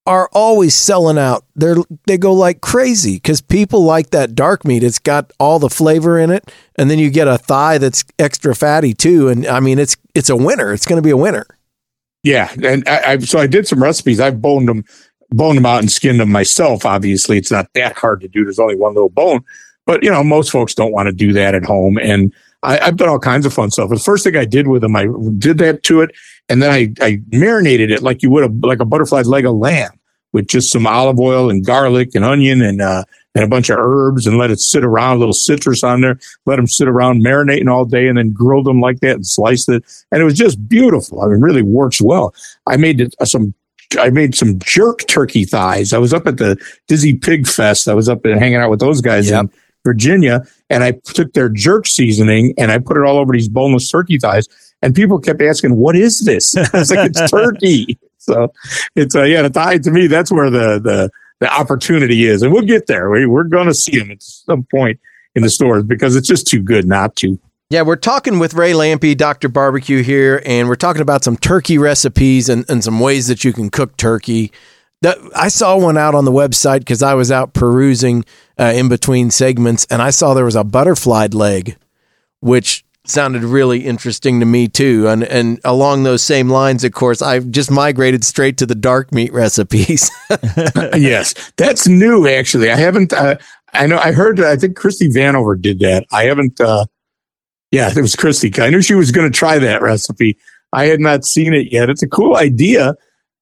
are 0.08 0.30
always 0.32 0.74
selling 0.74 1.18
out. 1.18 1.44
They're 1.54 1.76
they 2.06 2.16
go 2.16 2.32
like 2.32 2.62
crazy 2.62 3.16
because 3.16 3.42
people 3.42 3.84
like 3.84 4.08
that 4.10 4.34
dark 4.34 4.64
meat. 4.64 4.82
It's 4.82 4.98
got 4.98 5.34
all 5.38 5.58
the 5.58 5.68
flavor 5.68 6.18
in 6.18 6.30
it, 6.30 6.50
and 6.76 6.90
then 6.90 6.98
you 6.98 7.10
get 7.10 7.28
a 7.28 7.36
thigh 7.36 7.76
that's 7.76 8.04
extra 8.18 8.54
fatty 8.54 8.94
too. 8.94 9.28
And 9.28 9.46
I 9.46 9.60
mean, 9.60 9.78
it's 9.78 9.98
it's 10.14 10.30
a 10.30 10.36
winner. 10.36 10.72
It's 10.72 10.86
going 10.86 10.96
to 10.96 11.06
be 11.06 11.10
a 11.10 11.16
winner. 11.16 11.46
Yeah, 12.22 12.50
and 12.64 12.88
I, 12.88 13.02
I 13.04 13.18
so 13.18 13.38
I 13.38 13.46
did 13.46 13.68
some 13.68 13.82
recipes. 13.82 14.18
I've 14.18 14.40
boned 14.40 14.66
them, 14.66 14.82
boned 15.28 15.58
them 15.58 15.66
out 15.66 15.80
and 15.80 15.92
skinned 15.92 16.20
them 16.20 16.32
myself. 16.32 16.86
Obviously, 16.86 17.36
it's 17.36 17.50
not 17.50 17.68
that 17.74 17.94
hard 17.94 18.22
to 18.22 18.28
do. 18.28 18.44
There's 18.44 18.58
only 18.58 18.76
one 18.76 18.94
little 18.94 19.10
bone, 19.10 19.44
but 19.84 20.02
you 20.02 20.10
know 20.10 20.24
most 20.24 20.50
folks 20.50 20.74
don't 20.74 20.92
want 20.92 21.08
to 21.08 21.12
do 21.12 21.34
that 21.34 21.54
at 21.54 21.66
home. 21.66 21.98
And 21.98 22.32
I, 22.62 22.78
I've 22.78 22.96
done 22.96 23.10
all 23.10 23.18
kinds 23.18 23.44
of 23.44 23.52
fun 23.52 23.70
stuff. 23.70 23.90
The 23.90 23.98
first 23.98 24.24
thing 24.24 24.36
I 24.36 24.46
did 24.46 24.68
with 24.68 24.80
them, 24.80 24.96
I 24.96 25.06
did 25.36 25.58
that 25.58 25.82
to 25.82 26.00
it, 26.00 26.12
and 26.48 26.62
then 26.62 26.70
I, 26.70 26.94
I 27.02 27.20
marinated 27.30 27.90
it 27.90 28.02
like 28.02 28.22
you 28.22 28.30
would 28.30 28.44
a 28.44 28.66
like 28.66 28.80
a 28.80 28.86
butterfly 28.86 29.20
leg 29.20 29.44
of 29.44 29.54
lamb 29.54 29.97
with 30.32 30.46
just 30.48 30.70
some 30.70 30.86
olive 30.86 31.18
oil 31.18 31.50
and 31.50 31.64
garlic 31.64 32.14
and 32.14 32.24
onion 32.24 32.60
and 32.62 32.80
uh, 32.82 33.04
and 33.34 33.44
a 33.44 33.48
bunch 33.48 33.70
of 33.70 33.78
herbs 33.78 34.26
and 34.26 34.36
let 34.38 34.50
it 34.50 34.58
sit 34.60 34.84
around, 34.84 35.16
a 35.16 35.18
little 35.20 35.32
citrus 35.32 35.84
on 35.84 36.00
there. 36.00 36.18
Let 36.46 36.56
them 36.56 36.66
sit 36.66 36.88
around 36.88 37.22
marinating 37.24 37.70
all 37.70 37.84
day, 37.84 38.08
and 38.08 38.18
then 38.18 38.32
grilled 38.32 38.66
them 38.66 38.80
like 38.80 39.00
that 39.00 39.16
and 39.16 39.26
sliced 39.26 39.68
it, 39.68 39.84
and 40.10 40.20
it 40.20 40.24
was 40.24 40.34
just 40.34 40.68
beautiful. 40.68 41.20
I 41.22 41.28
mean, 41.28 41.40
really 41.40 41.62
works 41.62 42.00
well. 42.02 42.34
I 42.66 42.76
made 42.76 43.00
it, 43.00 43.14
uh, 43.20 43.24
some. 43.24 43.54
I 43.98 44.10
made 44.10 44.34
some 44.34 44.58
jerk 44.58 45.06
turkey 45.06 45.44
thighs. 45.46 45.94
I 45.94 45.98
was 45.98 46.12
up 46.12 46.26
at 46.26 46.36
the 46.36 46.58
Dizzy 46.88 47.14
Pig 47.14 47.46
Fest. 47.46 47.88
I 47.88 47.94
was 47.94 48.06
up 48.06 48.22
and 48.26 48.38
hanging 48.38 48.56
out 48.56 48.68
with 48.68 48.80
those 48.80 49.00
guys 49.00 49.30
Yep. 49.30 49.44
in 49.44 49.50
Virginia, 49.84 50.42
and 50.68 50.84
I 50.84 50.92
took 51.04 51.32
their 51.32 51.48
jerk 51.48 51.86
seasoning 51.86 52.52
and 52.58 52.70
I 52.70 52.78
put 52.78 52.98
it 52.98 53.04
all 53.04 53.16
over 53.16 53.32
these 53.32 53.48
boneless 53.48 53.90
turkey 53.90 54.18
thighs. 54.18 54.46
And 54.82 54.94
people 54.94 55.18
kept 55.18 55.40
asking, 55.40 55.76
"What 55.76 55.96
is 55.96 56.20
this?" 56.20 56.54
I 56.56 56.68
was 56.78 56.90
like, 56.90 57.10
"It's 57.10 57.30
turkey." 57.30 57.98
So 58.28 58.52
it's 58.94 59.16
uh, 59.16 59.24
yeah, 59.24 59.48
thigh 59.48 59.78
to 59.78 59.90
me. 59.90 60.06
That's 60.06 60.30
where 60.30 60.50
the 60.50 60.78
the 60.78 61.10
the 61.40 61.52
opportunity 61.52 62.26
is, 62.26 62.42
and 62.42 62.52
we'll 62.52 62.62
get 62.62 62.86
there. 62.86 63.10
We, 63.10 63.26
we're 63.26 63.44
going 63.44 63.66
to 63.66 63.74
see 63.74 63.98
them 63.98 64.10
at 64.10 64.22
some 64.22 64.64
point 64.64 65.00
in 65.34 65.42
the 65.42 65.50
stores 65.50 65.84
because 65.84 66.16
it's 66.16 66.28
just 66.28 66.46
too 66.46 66.60
good 66.60 66.86
not 66.86 67.16
to. 67.16 67.38
Yeah, 67.70 67.82
we're 67.82 67.96
talking 67.96 68.38
with 68.38 68.54
Ray 68.54 68.72
Lampe, 68.72 69.16
Dr. 69.16 69.48
Barbecue 69.48 70.02
here, 70.02 70.42
and 70.46 70.68
we're 70.68 70.74
talking 70.74 71.02
about 71.02 71.22
some 71.22 71.36
turkey 71.36 71.76
recipes 71.76 72.48
and, 72.48 72.64
and 72.68 72.82
some 72.82 72.98
ways 72.98 73.28
that 73.28 73.44
you 73.44 73.52
can 73.52 73.68
cook 73.68 73.96
turkey. 73.96 74.52
I 75.36 75.48
saw 75.48 75.76
one 75.76 75.98
out 75.98 76.14
on 76.14 76.24
the 76.24 76.32
website 76.32 76.80
because 76.80 77.02
I 77.02 77.14
was 77.14 77.30
out 77.30 77.52
perusing 77.52 78.24
uh, 78.58 78.72
in 78.74 78.88
between 78.88 79.30
segments, 79.30 79.86
and 79.90 80.00
I 80.00 80.10
saw 80.10 80.34
there 80.34 80.46
was 80.46 80.56
a 80.56 80.64
butterfly 80.64 81.28
leg, 81.30 81.76
which 82.40 82.84
sounded 83.10 83.42
really 83.42 83.80
interesting 83.80 84.40
to 84.40 84.46
me 84.46 84.68
too. 84.68 85.08
And 85.08 85.24
and 85.24 85.60
along 85.64 86.02
those 86.02 86.22
same 86.22 86.48
lines, 86.48 86.84
of 86.84 86.92
course, 86.92 87.22
I've 87.22 87.50
just 87.50 87.70
migrated 87.70 88.24
straight 88.24 88.58
to 88.58 88.66
the 88.66 88.74
dark 88.74 89.12
meat 89.12 89.32
recipes. 89.32 90.10
yes, 90.94 91.34
that's 91.56 91.88
new. 91.88 92.28
Actually, 92.28 92.70
I 92.70 92.76
haven't. 92.76 93.12
Uh, 93.12 93.36
I 93.72 93.86
know. 93.86 93.98
I 93.98 94.12
heard. 94.12 94.40
I 94.40 94.56
think 94.56 94.76
Christie 94.76 95.08
Vanover 95.08 95.60
did 95.60 95.80
that. 95.80 96.06
I 96.12 96.24
haven't. 96.24 96.60
Uh, 96.60 96.86
yeah, 97.70 97.90
it 97.94 98.00
was 98.00 98.16
Christie. 98.16 98.52
I 98.60 98.70
knew 98.70 98.80
she 98.80 98.94
was 98.94 99.10
going 99.10 99.30
to 99.30 99.36
try 99.36 99.58
that 99.58 99.82
recipe. 99.82 100.38
I 100.72 100.86
had 100.86 101.00
not 101.00 101.24
seen 101.24 101.54
it 101.54 101.72
yet. 101.72 101.90
It's 101.90 102.02
a 102.02 102.08
cool 102.08 102.36
idea. 102.36 102.94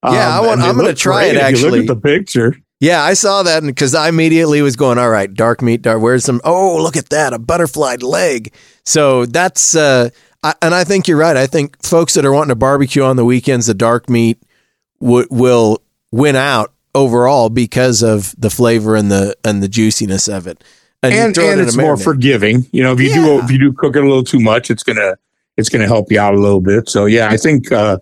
Yeah, 0.04 0.38
I 0.38 0.46
want, 0.46 0.60
I'm 0.60 0.76
gonna 0.76 0.94
try 0.94 1.30
great 1.30 1.36
it, 1.36 1.42
actually. 1.42 1.80
look 1.80 1.90
at 1.90 1.94
the 1.94 2.00
picture. 2.00 2.54
Yeah, 2.80 3.02
I 3.02 3.14
saw 3.14 3.42
that 3.42 3.62
because 3.62 3.94
I 3.94 4.08
immediately 4.08 4.60
was 4.60 4.76
going, 4.76 4.98
all 4.98 5.08
right, 5.08 5.32
dark 5.32 5.62
meat, 5.62 5.80
dark. 5.82 6.02
Where's 6.02 6.24
some? 6.24 6.40
Oh, 6.44 6.76
look 6.82 6.96
at 6.96 7.08
that, 7.08 7.32
a 7.32 7.38
butterfly 7.38 7.96
leg. 8.02 8.52
So 8.84 9.24
that's, 9.24 9.74
uh, 9.74 10.10
I, 10.42 10.54
and 10.60 10.74
I 10.74 10.84
think 10.84 11.08
you're 11.08 11.16
right. 11.16 11.36
I 11.36 11.46
think 11.46 11.82
folks 11.82 12.14
that 12.14 12.26
are 12.26 12.32
wanting 12.32 12.50
to 12.50 12.54
barbecue 12.54 13.02
on 13.02 13.16
the 13.16 13.24
weekends, 13.24 13.66
the 13.66 13.74
dark 13.74 14.10
meat 14.10 14.38
w- 15.00 15.26
will 15.30 15.82
win 16.12 16.36
out 16.36 16.72
overall 16.94 17.48
because 17.48 18.02
of 18.02 18.34
the 18.38 18.50
flavor 18.50 18.94
and 18.94 19.10
the 19.10 19.34
and 19.44 19.62
the 19.62 19.68
juiciness 19.68 20.28
of 20.28 20.46
it. 20.46 20.62
and 21.02 21.14
it 21.36 21.38
and 21.38 21.60
it's 21.60 21.76
more 21.76 21.96
forgiving. 21.96 22.66
You 22.72 22.82
know, 22.82 22.92
if 22.92 23.00
you 23.00 23.12
do 23.14 23.38
if 23.40 23.50
you 23.50 23.58
do 23.58 23.72
cook 23.72 23.96
it 23.96 24.04
a 24.04 24.06
little 24.06 24.22
too 24.22 24.40
much, 24.40 24.70
it's 24.70 24.82
gonna 24.82 25.16
it's 25.56 25.68
gonna 25.70 25.86
help 25.86 26.12
you 26.12 26.20
out 26.20 26.34
a 26.34 26.38
little 26.38 26.60
bit. 26.60 26.88
So 26.90 27.06
yeah, 27.06 27.28
I 27.30 27.38
think 27.38 27.72
uh, 27.72 27.98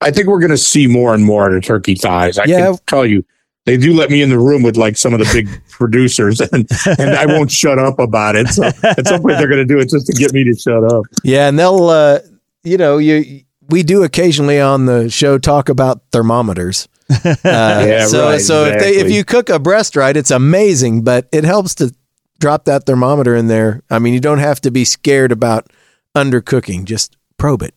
I 0.00 0.10
think 0.10 0.26
we're 0.28 0.40
gonna 0.40 0.56
see 0.56 0.86
more 0.86 1.14
and 1.14 1.24
more 1.24 1.46
of 1.46 1.52
the 1.54 1.60
turkey 1.60 1.94
thighs. 1.94 2.38
I 2.38 2.44
Yeah. 2.46 2.66
can 2.70 2.78
tell 2.86 3.04
you. 3.06 3.24
They 3.66 3.78
do 3.78 3.94
let 3.94 4.10
me 4.10 4.20
in 4.20 4.28
the 4.28 4.38
room 4.38 4.62
with 4.62 4.76
like 4.76 4.96
some 4.96 5.14
of 5.14 5.20
the 5.20 5.30
big 5.32 5.48
producers, 5.70 6.40
and, 6.40 6.68
and 6.98 7.10
I 7.14 7.24
won't 7.26 7.50
shut 7.50 7.78
up 7.78 7.98
about 7.98 8.36
it. 8.36 8.48
So 8.48 8.64
at 8.64 9.06
some 9.06 9.22
point, 9.22 9.38
they're 9.38 9.48
going 9.48 9.66
to 9.66 9.74
do 9.74 9.78
it 9.78 9.88
just 9.88 10.06
to 10.06 10.12
get 10.12 10.32
me 10.34 10.44
to 10.44 10.54
shut 10.54 10.84
up. 10.84 11.04
Yeah, 11.22 11.48
and 11.48 11.58
they'll, 11.58 11.88
uh, 11.88 12.18
you 12.62 12.76
know, 12.76 12.98
you 12.98 13.44
we 13.68 13.82
do 13.82 14.02
occasionally 14.02 14.60
on 14.60 14.84
the 14.86 15.08
show 15.08 15.38
talk 15.38 15.68
about 15.68 16.02
thermometers. 16.12 16.88
Uh, 17.24 17.36
Yeah, 17.44 18.06
so 18.06 18.30
right, 18.30 18.40
so 18.40 18.64
if 18.64 18.80
they 18.80 18.96
if 18.96 19.10
you 19.10 19.24
cook 19.24 19.48
a 19.50 19.58
breast 19.58 19.94
right, 19.94 20.16
it's 20.16 20.30
amazing, 20.30 21.02
but 21.04 21.28
it 21.32 21.44
helps 21.44 21.74
to 21.76 21.94
drop 22.40 22.64
that 22.64 22.86
thermometer 22.86 23.34
in 23.36 23.46
there. 23.46 23.82
I 23.90 23.98
mean, 23.98 24.14
you 24.14 24.20
don't 24.20 24.38
have 24.38 24.60
to 24.62 24.70
be 24.70 24.84
scared 24.84 25.30
about 25.32 25.70
undercooking. 26.14 26.84
Just 26.84 27.16
probe 27.36 27.62
it. 27.62 27.74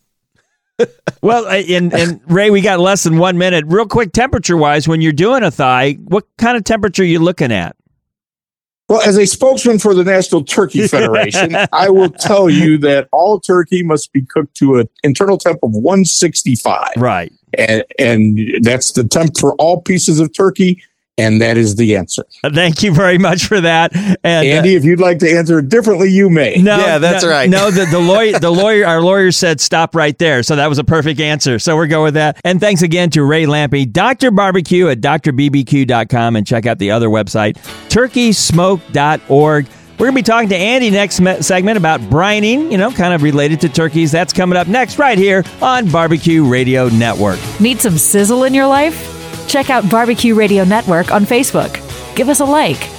Well, 1.22 1.48
and 1.48 1.94
and 1.94 2.22
Ray, 2.28 2.50
we 2.52 2.62
got 2.62 2.80
less 2.80 3.04
than 3.04 3.18
one 3.18 3.38
minute. 3.38 3.66
Real 3.68 3.88
quick, 3.88 4.13
temperature 4.13 4.56
wise, 4.56 4.88
when 4.88 5.02
you're 5.02 5.12
doing 5.12 5.44
a 5.44 5.52
thigh, 5.52 5.94
what 5.94 6.26
kind 6.38 6.56
of 6.56 6.63
temperature 6.63 7.04
are 7.04 7.06
you 7.06 7.20
looking 7.20 7.52
at? 7.52 7.76
Well, 8.90 9.02
as 9.02 9.18
a 9.18 9.26
spokesman 9.26 9.80
for 9.80 9.94
the 9.94 10.04
National 10.04 10.44
Turkey 10.44 10.88
Federation, 10.88 11.58
I 11.74 11.90
will 11.90 12.10
tell 12.10 12.50
you 12.50 12.78
that 12.80 13.10
all 13.12 13.40
turkey 13.40 13.84
must 13.84 14.13
be 14.13 14.22
cooked 14.22 14.56
to 14.58 14.78
an 14.78 14.90
internal 15.04 15.38
temp 15.38 15.60
of 15.63 15.72
165. 15.72 16.92
Right. 16.96 17.34
and 17.58 17.84
and 18.00 18.40
that's 18.62 18.94
the 18.94 19.04
temp 19.04 19.38
for 19.38 19.56
all 19.56 19.82
pieces 19.82 20.20
of 20.20 20.34
turkey, 20.34 20.82
and 21.18 21.42
that 21.42 21.58
is 21.58 21.76
the 21.76 21.96
answer. 21.96 22.24
Thank 22.54 22.84
you 22.84 22.94
very 22.94 23.18
much 23.18 23.48
for 23.48 23.60
that. 23.62 23.96
And 23.96 24.48
uh, 24.48 24.52
Andy, 24.52 24.76
if 24.76 24.86
you'd 24.86 25.00
like 25.00 25.20
to 25.20 25.32
answer 25.32 25.60
it 25.60 25.70
differently, 25.70 26.10
you 26.12 26.30
may. 26.30 26.56
no, 26.58 26.78
Yeah, 26.78 26.98
that's 27.00 27.24
no, 27.24 27.30
right. 27.30 27.50
No, 27.50 27.72
the, 27.72 27.86
the 27.86 28.00
lawyer, 28.00 28.38
the 28.40 28.52
lawyer, 28.52 28.86
our 28.86 29.02
lawyer 29.02 29.32
said 29.32 29.60
stop 29.60 29.96
right 29.96 30.18
there. 30.18 30.44
So 30.44 30.56
that 30.56 30.68
was 30.68 30.78
a 30.78 30.84
perfect 30.84 31.20
answer. 31.20 31.58
So 31.60 31.76
we're 31.76 31.88
going 31.88 32.06
with 32.06 32.14
that. 32.16 32.40
And 32.44 32.60
thanks 32.60 32.82
again 32.84 33.10
to 33.12 33.24
Ray 33.24 33.46
Lampe, 33.46 33.92
Dr. 33.92 34.32
Barbecue 34.32 34.88
at 34.90 35.02
drbbq.com 35.02 36.36
and 36.36 36.46
check 36.46 36.66
out 36.66 36.78
the 36.78 36.92
other 36.92 37.10
website, 37.10 37.56
turkeysmoke.org. 37.90 39.68
We're 40.00 40.06
going 40.06 40.14
to 40.14 40.20
be 40.20 40.24
talking 40.24 40.50
to 40.50 40.56
Andy 40.56 40.92
next 40.92 41.20
me- 41.20 41.42
segment 41.42 41.76
about 41.78 42.00
brining, 42.02 42.72
you 42.72 42.78
know, 42.78 42.92
kind 42.92 43.16
of 43.16 43.24
related 43.24 43.60
to 43.62 43.70
turkeys. 43.70 44.12
That's 44.12 44.32
coming 44.32 44.56
up 44.56 44.68
next 44.68 45.00
right 45.00 45.18
here 45.18 45.44
on 45.60 45.90
Barbecue 45.90 46.48
Radio 46.48 46.88
Network. 46.90 47.40
Need 47.60 47.80
some 47.80 47.98
sizzle 47.98 48.44
in 48.44 48.54
your 48.54 48.68
life? 48.68 49.17
Check 49.48 49.70
out 49.70 49.90
Barbecue 49.90 50.36
Radio 50.36 50.64
Network 50.64 51.12
on 51.12 51.26
Facebook. 51.26 51.74
Give 52.16 52.30
us 52.30 52.40
a 52.40 52.46
like. 52.46 52.90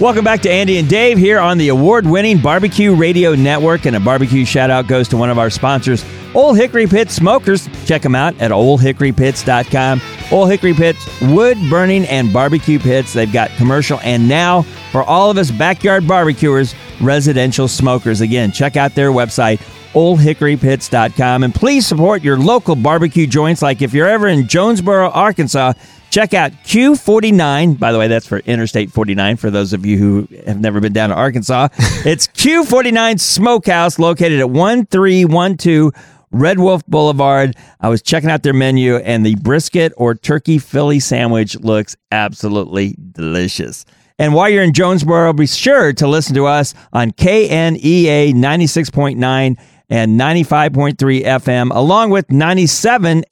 Welcome 0.00 0.24
back 0.24 0.42
to 0.42 0.50
Andy 0.50 0.78
and 0.78 0.88
Dave 0.88 1.18
here 1.18 1.38
on 1.38 1.56
the 1.56 1.68
award 1.68 2.04
winning 2.04 2.38
Barbecue 2.38 2.94
Radio 2.94 3.36
Network. 3.36 3.86
And 3.86 3.94
a 3.94 4.00
barbecue 4.00 4.44
shout 4.44 4.68
out 4.68 4.88
goes 4.88 5.08
to 5.08 5.16
one 5.16 5.30
of 5.30 5.38
our 5.38 5.50
sponsors, 5.50 6.04
Old 6.34 6.56
Hickory 6.56 6.88
Pit 6.88 7.12
Smokers. 7.12 7.68
Check 7.86 8.02
them 8.02 8.16
out 8.16 8.38
at 8.40 8.50
oldhickorypits.com. 8.50 10.00
Old 10.32 10.50
Hickory 10.50 10.74
Pits, 10.74 11.20
wood 11.22 11.56
burning 11.70 12.04
and 12.06 12.32
barbecue 12.32 12.80
pits. 12.80 13.12
They've 13.12 13.32
got 13.32 13.50
commercial 13.52 14.00
and 14.00 14.28
now 14.28 14.62
for 14.90 15.04
all 15.04 15.30
of 15.30 15.38
us 15.38 15.52
backyard 15.52 16.08
barbecuers, 16.08 16.74
residential 17.00 17.68
smokers. 17.68 18.20
Again, 18.20 18.50
check 18.50 18.76
out 18.76 18.96
their 18.96 19.10
website, 19.10 19.60
oldhickorypits.com. 19.94 21.42
And 21.42 21.54
please 21.54 21.86
support 21.86 22.22
your 22.22 22.38
local 22.38 22.76
barbecue 22.76 23.26
joints. 23.26 23.62
Like 23.62 23.82
if 23.82 23.94
you're 23.94 24.08
ever 24.08 24.28
in 24.28 24.46
Jonesboro, 24.46 25.10
Arkansas, 25.10 25.72
check 26.10 26.34
out 26.34 26.52
Q49. 26.64 27.78
By 27.78 27.90
the 27.90 27.98
way, 27.98 28.08
that's 28.08 28.26
for 28.26 28.38
Interstate 28.40 28.90
49 28.90 29.36
for 29.36 29.50
those 29.50 29.72
of 29.72 29.84
you 29.86 29.98
who 29.98 30.28
have 30.46 30.60
never 30.60 30.80
been 30.80 30.92
down 30.92 31.08
to 31.08 31.14
Arkansas. 31.14 31.68
it's 32.04 32.28
Q49 32.28 33.18
Smokehouse 33.18 33.98
located 33.98 34.40
at 34.40 34.50
1312 34.50 35.92
Red 36.30 36.58
Wolf 36.58 36.84
Boulevard. 36.86 37.56
I 37.80 37.88
was 37.88 38.02
checking 38.02 38.28
out 38.28 38.42
their 38.42 38.52
menu, 38.52 38.96
and 38.96 39.24
the 39.24 39.36
brisket 39.36 39.92
or 39.96 40.16
turkey 40.16 40.58
Philly 40.58 40.98
sandwich 40.98 41.56
looks 41.60 41.96
absolutely 42.10 42.96
delicious. 43.12 43.86
And 44.18 44.34
while 44.34 44.48
you're 44.48 44.62
in 44.62 44.72
Jonesboro, 44.72 45.32
be 45.32 45.46
sure 45.46 45.92
to 45.92 46.06
listen 46.06 46.34
to 46.34 46.46
us 46.46 46.74
on 46.92 47.12
KNEA 47.12 48.32
96.9 48.34 49.58
and 49.90 50.18
95.3 50.18 51.24
FM, 51.24 51.74
along 51.74 52.10
with 52.10 52.30
97 52.30 53.24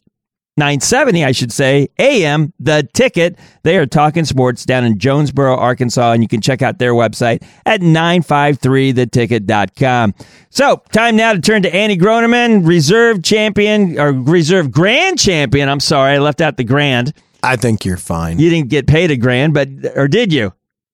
970, 0.58 1.24
I 1.24 1.32
should 1.32 1.50
say, 1.50 1.88
AM, 1.98 2.52
The 2.60 2.86
Ticket. 2.92 3.38
They 3.62 3.78
are 3.78 3.86
talking 3.86 4.26
sports 4.26 4.66
down 4.66 4.84
in 4.84 4.98
Jonesboro, 4.98 5.56
Arkansas, 5.56 6.12
and 6.12 6.22
you 6.22 6.28
can 6.28 6.42
check 6.42 6.60
out 6.60 6.78
their 6.78 6.92
website 6.92 7.42
at 7.64 7.80
953theticket.com. 7.80 10.14
So, 10.50 10.82
time 10.92 11.16
now 11.16 11.32
to 11.32 11.40
turn 11.40 11.62
to 11.62 11.74
Andy 11.74 11.96
Groneman, 11.96 12.66
reserve 12.66 13.22
champion, 13.22 13.98
or 13.98 14.12
reserve 14.12 14.70
grand 14.70 15.18
champion. 15.18 15.70
I'm 15.70 15.80
sorry, 15.80 16.16
I 16.16 16.18
left 16.18 16.42
out 16.42 16.58
the 16.58 16.64
grand. 16.64 17.14
I 17.42 17.56
think 17.56 17.86
you're 17.86 17.96
fine. 17.96 18.38
You 18.38 18.50
didn't 18.50 18.68
get 18.68 18.86
paid 18.86 19.10
a 19.10 19.16
grand, 19.16 19.54
but, 19.54 19.68
or 19.96 20.06
did 20.06 20.34
you? 20.34 20.52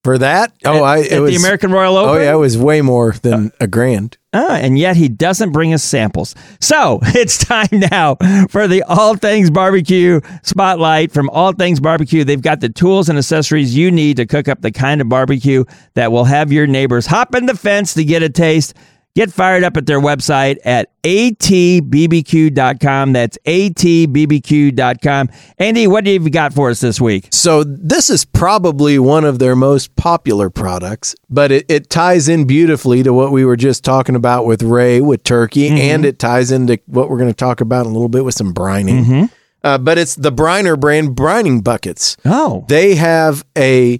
For 0.08 0.16
that? 0.16 0.54
Oh, 0.64 0.82
I 0.82 1.00
at 1.00 1.12
it 1.12 1.20
was 1.20 1.32
the 1.32 1.36
American 1.36 1.70
Royal 1.70 1.98
Open. 1.98 2.16
Oh 2.16 2.18
yeah, 2.24 2.32
it 2.32 2.38
was 2.38 2.56
way 2.56 2.80
more 2.80 3.12
than 3.12 3.52
a 3.60 3.66
grand. 3.66 4.16
Ah, 4.32 4.56
and 4.56 4.78
yet 4.78 4.96
he 4.96 5.06
doesn't 5.06 5.52
bring 5.52 5.74
us 5.74 5.82
samples. 5.82 6.34
So 6.62 7.00
it's 7.08 7.44
time 7.44 7.68
now 7.72 8.16
for 8.48 8.66
the 8.66 8.82
All 8.84 9.16
Things 9.16 9.50
Barbecue 9.50 10.22
Spotlight 10.42 11.12
from 11.12 11.28
All 11.28 11.52
Things 11.52 11.78
Barbecue. 11.78 12.24
They've 12.24 12.40
got 12.40 12.60
the 12.60 12.70
tools 12.70 13.10
and 13.10 13.18
accessories 13.18 13.76
you 13.76 13.90
need 13.90 14.16
to 14.16 14.24
cook 14.24 14.48
up 14.48 14.62
the 14.62 14.72
kind 14.72 15.02
of 15.02 15.10
barbecue 15.10 15.64
that 15.92 16.10
will 16.10 16.24
have 16.24 16.50
your 16.50 16.66
neighbors 16.66 17.04
hop 17.04 17.34
in 17.34 17.44
the 17.44 17.54
fence 17.54 17.92
to 17.92 18.02
get 18.02 18.22
a 18.22 18.30
taste. 18.30 18.72
Get 19.18 19.32
fired 19.32 19.64
up 19.64 19.76
at 19.76 19.86
their 19.86 19.98
website 19.98 20.58
at 20.64 20.92
atbbq.com. 21.02 23.12
That's 23.12 23.36
atbbq.com. 23.44 25.30
Andy, 25.58 25.86
what 25.88 26.06
have 26.06 26.22
you 26.22 26.30
got 26.30 26.54
for 26.54 26.70
us 26.70 26.78
this 26.78 27.00
week? 27.00 27.26
So 27.32 27.64
this 27.64 28.10
is 28.10 28.24
probably 28.24 28.96
one 29.00 29.24
of 29.24 29.40
their 29.40 29.56
most 29.56 29.96
popular 29.96 30.50
products, 30.50 31.16
but 31.28 31.50
it, 31.50 31.66
it 31.68 31.90
ties 31.90 32.28
in 32.28 32.44
beautifully 32.44 33.02
to 33.02 33.12
what 33.12 33.32
we 33.32 33.44
were 33.44 33.56
just 33.56 33.82
talking 33.82 34.14
about 34.14 34.46
with 34.46 34.62
Ray 34.62 35.00
with 35.00 35.24
turkey, 35.24 35.66
and 35.66 36.04
it 36.04 36.20
ties 36.20 36.52
into 36.52 36.78
what 36.86 37.10
we're 37.10 37.18
going 37.18 37.28
to 37.28 37.34
talk 37.34 37.60
about 37.60 37.86
in 37.86 37.90
a 37.90 37.94
little 37.94 38.08
bit 38.08 38.24
with 38.24 38.36
some 38.36 38.54
brining. 38.54 39.32
Uh, 39.64 39.78
but 39.78 39.98
it's 39.98 40.14
the 40.14 40.30
Briner 40.30 40.78
brand 40.78 41.16
brining 41.16 41.64
buckets. 41.64 42.16
Oh, 42.24 42.64
They 42.68 42.94
have 42.94 43.44
a 43.58 43.98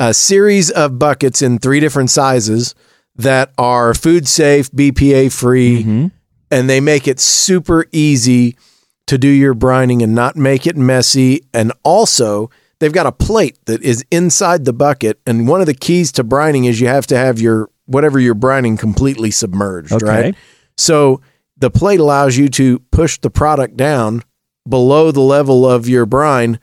a 0.00 0.12
series 0.12 0.72
of 0.72 0.98
buckets 0.98 1.42
in 1.42 1.60
three 1.60 1.78
different 1.78 2.10
sizes 2.10 2.74
that 3.18 3.52
are 3.58 3.94
food 3.94 4.26
safe, 4.26 4.70
BPA 4.70 5.32
free, 5.32 5.82
mm-hmm. 5.82 6.06
and 6.50 6.70
they 6.70 6.80
make 6.80 7.06
it 7.06 7.20
super 7.20 7.86
easy 7.92 8.56
to 9.06 9.18
do 9.18 9.28
your 9.28 9.54
brining 9.54 10.02
and 10.02 10.14
not 10.14 10.36
make 10.36 10.66
it 10.66 10.76
messy. 10.76 11.42
And 11.52 11.72
also, 11.82 12.50
they've 12.78 12.92
got 12.92 13.06
a 13.06 13.12
plate 13.12 13.58
that 13.66 13.82
is 13.82 14.04
inside 14.10 14.64
the 14.64 14.72
bucket. 14.72 15.20
And 15.26 15.48
one 15.48 15.60
of 15.60 15.66
the 15.66 15.74
keys 15.74 16.12
to 16.12 16.24
brining 16.24 16.68
is 16.68 16.80
you 16.80 16.86
have 16.88 17.06
to 17.08 17.16
have 17.16 17.40
your 17.40 17.68
whatever 17.86 18.20
you're 18.20 18.34
brining 18.34 18.78
completely 18.78 19.30
submerged, 19.30 19.92
Okay. 19.92 20.06
right? 20.06 20.34
So 20.76 21.20
the 21.56 21.70
plate 21.70 22.00
allows 22.00 22.36
you 22.36 22.48
to 22.50 22.78
push 22.92 23.18
the 23.18 23.30
product 23.30 23.76
down 23.76 24.22
below 24.68 25.10
the 25.10 25.20
level 25.20 25.66
of 25.66 25.88
your 25.88 26.06
brine 26.06 26.60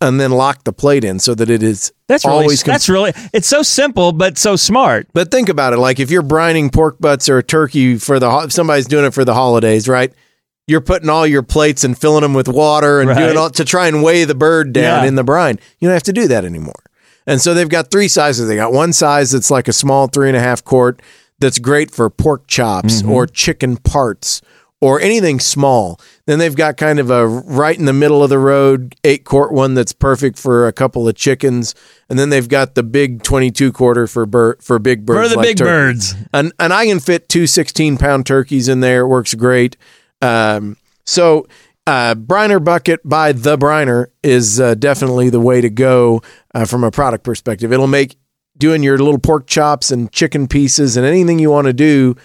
and 0.00 0.20
then 0.20 0.30
lock 0.30 0.64
the 0.64 0.72
plate 0.72 1.02
in 1.04 1.18
so 1.18 1.34
that 1.34 1.50
it 1.50 1.62
is 1.62 1.92
that's 2.06 2.24
really 2.24 2.36
always 2.42 2.62
com- 2.62 2.72
that's 2.72 2.88
really 2.88 3.12
it's 3.32 3.48
so 3.48 3.62
simple 3.62 4.12
but 4.12 4.38
so 4.38 4.54
smart. 4.56 5.08
but 5.12 5.30
think 5.30 5.48
about 5.48 5.72
it 5.72 5.78
like 5.78 5.98
if 5.98 6.10
you're 6.10 6.22
brining 6.22 6.72
pork 6.72 6.96
butts 7.00 7.28
or 7.28 7.38
a 7.38 7.42
turkey 7.42 7.96
for 7.96 8.18
the 8.20 8.30
if 8.44 8.52
somebody's 8.52 8.86
doing 8.86 9.04
it 9.04 9.12
for 9.12 9.24
the 9.24 9.34
holidays 9.34 9.88
right 9.88 10.12
you're 10.68 10.80
putting 10.80 11.10
all 11.10 11.26
your 11.26 11.42
plates 11.42 11.82
and 11.84 11.98
filling 11.98 12.22
them 12.22 12.34
with 12.34 12.48
water 12.48 13.00
and 13.00 13.10
Right. 13.10 13.18
doing 13.18 13.36
all 13.36 13.50
to 13.50 13.64
try 13.64 13.88
and 13.88 14.02
weigh 14.02 14.24
the 14.24 14.34
bird 14.34 14.72
down 14.72 15.02
Yeah. 15.02 15.08
in 15.08 15.16
the 15.16 15.24
brine 15.24 15.58
you 15.80 15.88
don't 15.88 15.94
have 15.94 16.02
to 16.04 16.12
do 16.12 16.28
that 16.28 16.44
anymore 16.44 16.82
and 17.26 17.40
so 17.40 17.52
they've 17.52 17.68
got 17.68 17.90
three 17.90 18.08
sizes 18.08 18.46
they 18.48 18.56
got 18.56 18.72
one 18.72 18.92
size 18.92 19.32
that's 19.32 19.50
like 19.50 19.66
a 19.66 19.72
small 19.72 20.06
three 20.06 20.28
and 20.28 20.36
a 20.36 20.40
half 20.40 20.62
quart 20.64 21.02
that's 21.40 21.58
great 21.58 21.90
for 21.90 22.08
pork 22.10 22.46
chops 22.46 23.02
Mm-hmm. 23.02 23.10
or 23.10 23.26
chicken 23.26 23.76
parts 23.76 24.40
or 24.84 25.00
anything 25.00 25.40
small. 25.40 25.98
Then 26.26 26.38
they've 26.38 26.54
got 26.54 26.76
kind 26.76 26.98
of 26.98 27.08
a 27.10 27.26
right 27.26 27.78
in 27.78 27.86
the 27.86 27.94
middle 27.94 28.22
of 28.22 28.28
the 28.28 28.38
road 28.38 28.94
eight 29.02 29.24
quart 29.24 29.50
one 29.50 29.72
that's 29.72 29.94
perfect 29.94 30.38
for 30.38 30.68
a 30.68 30.74
couple 30.74 31.08
of 31.08 31.14
chickens, 31.14 31.74
and 32.10 32.18
then 32.18 32.28
they've 32.28 32.48
got 32.48 32.74
the 32.74 32.82
big 32.82 33.22
twenty 33.22 33.50
two 33.50 33.72
quarter 33.72 34.06
for 34.06 34.26
bir- 34.26 34.58
for 34.60 34.78
big 34.78 35.06
birds. 35.06 35.28
For 35.28 35.28
the 35.30 35.36
like 35.36 35.46
big 35.46 35.56
turkey. 35.56 35.70
birds. 35.70 36.14
and 36.34 36.52
and 36.60 36.70
I 36.74 36.84
can 36.84 37.00
fit 37.00 37.30
two 37.30 37.46
16 37.46 37.96
pound 37.96 38.26
turkeys 38.26 38.68
in 38.68 38.80
there. 38.80 39.00
It 39.00 39.08
works 39.08 39.32
great. 39.34 39.76
Um, 40.20 40.76
so. 41.06 41.46
Uh, 41.86 42.14
Briner 42.14 42.64
bucket 42.64 43.00
by 43.06 43.32
the 43.32 43.58
Briner 43.58 44.06
is 44.22 44.58
uh, 44.58 44.74
definitely 44.74 45.28
the 45.28 45.38
way 45.38 45.60
to 45.60 45.68
go 45.68 46.22
uh, 46.54 46.64
from 46.64 46.82
a 46.82 46.90
product 46.90 47.24
perspective. 47.24 47.74
It'll 47.74 47.86
make 47.86 48.16
doing 48.56 48.82
your 48.82 48.96
little 48.96 49.18
pork 49.18 49.46
chops 49.46 49.90
and 49.90 50.10
chicken 50.10 50.48
pieces 50.48 50.96
and 50.96 51.04
anything 51.04 51.38
you 51.38 51.50
want 51.50 51.66
to 51.66 51.74
do 51.74 52.16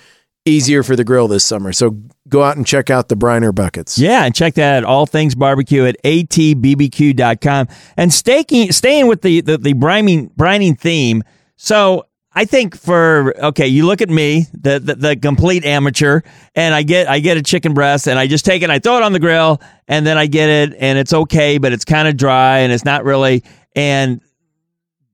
easier 0.46 0.82
for 0.84 0.96
the 0.96 1.04
grill 1.04 1.28
this 1.28 1.44
summer. 1.44 1.74
So 1.74 1.98
go 2.30 2.44
out 2.44 2.58
and 2.58 2.66
check 2.66 2.90
out 2.90 3.10
the 3.10 3.16
Briner 3.16 3.54
buckets. 3.54 3.98
Yeah, 3.98 4.24
and 4.26 4.34
check 4.34 4.54
that 4.56 4.78
at 4.78 4.84
All 4.84 5.06
things 5.06 5.36
barbecue 5.36 5.86
at 5.86 5.96
atbbq.com. 6.04 7.68
And 7.98 8.14
staking, 8.14 8.72
staying 8.72 9.08
with 9.08 9.22
the, 9.22 9.42
the, 9.42 9.58
the 9.58 9.74
brining, 9.74 10.32
brining 10.36 10.80
theme. 10.80 11.24
So 11.56 12.06
I 12.34 12.46
think 12.46 12.78
for, 12.78 13.34
okay, 13.38 13.68
you 13.68 13.86
look 13.86 14.02
at 14.02 14.10
me, 14.10 14.46
the, 14.54 14.80
the, 14.80 14.96
the 14.96 15.16
complete 15.16 15.66
amateur, 15.66 16.22
and 16.56 16.74
I 16.74 16.84
get, 16.84 17.10
I 17.10 17.20
get 17.20 17.38
a 17.38 17.42
chicken 17.42 17.74
breast 17.74 18.08
and 18.08 18.20
I 18.20 18.28
just 18.28 18.46
take 18.46 18.62
it, 18.62 18.66
and 18.66 18.72
I 18.72 18.80
throw 18.80 18.98
it 18.98 19.04
on 19.04 19.14
the 19.14 19.20
grill 19.20 19.62
and 19.88 20.06
then 20.06 20.18
I 20.18 20.28
get 20.28 20.50
it 20.50 20.76
and 20.80 20.98
it's 20.98 21.14
okay, 21.14 21.58
but 21.58 21.74
it's 21.74 21.86
kind 21.86 22.08
of 22.08 22.16
dry 22.18 22.60
and 22.60 22.72
it's 22.72 22.86
not 22.86 23.04
really, 23.04 23.44
and 23.76 24.22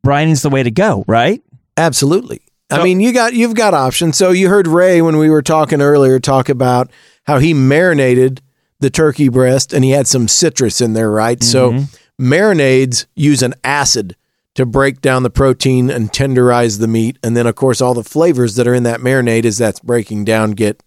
brining's 0.03 0.41
the 0.41 0.49
way 0.49 0.63
to 0.63 0.71
go, 0.71 1.03
right? 1.07 1.41
Absolutely. 1.77 2.41
I 2.69 2.77
So- 2.77 2.83
mean, 2.83 2.99
you 2.99 3.11
got 3.11 3.33
you've 3.33 3.53
got 3.53 3.73
options. 3.73 4.17
So 4.17 4.31
you 4.31 4.49
heard 4.49 4.67
Ray 4.67 5.01
when 5.01 5.17
we 5.17 5.29
were 5.29 5.41
talking 5.41 5.81
earlier 5.81 6.19
talk 6.19 6.49
about 6.49 6.89
how 7.25 7.39
he 7.39 7.53
marinated 7.53 8.41
the 8.79 8.89
turkey 8.89 9.29
breast 9.29 9.73
and 9.73 9.83
he 9.83 9.91
had 9.91 10.07
some 10.07 10.27
citrus 10.27 10.81
in 10.81 10.93
there, 10.93 11.11
right? 11.11 11.41
So 11.43 11.71
mm-hmm. 11.71 12.33
marinades 12.33 13.05
use 13.15 13.41
an 13.41 13.53
acid 13.63 14.15
to 14.55 14.65
break 14.65 15.01
down 15.01 15.23
the 15.23 15.29
protein 15.29 15.89
and 15.89 16.11
tenderize 16.11 16.79
the 16.79 16.87
meat, 16.87 17.19
and 17.21 17.35
then 17.35 17.45
of 17.45 17.55
course 17.55 17.81
all 17.81 17.93
the 17.93 18.03
flavors 18.03 18.55
that 18.55 18.67
are 18.67 18.73
in 18.73 18.83
that 18.83 19.01
marinade 19.01 19.45
as 19.45 19.57
that's 19.57 19.79
breaking 19.81 20.23
down 20.23 20.51
get 20.51 20.81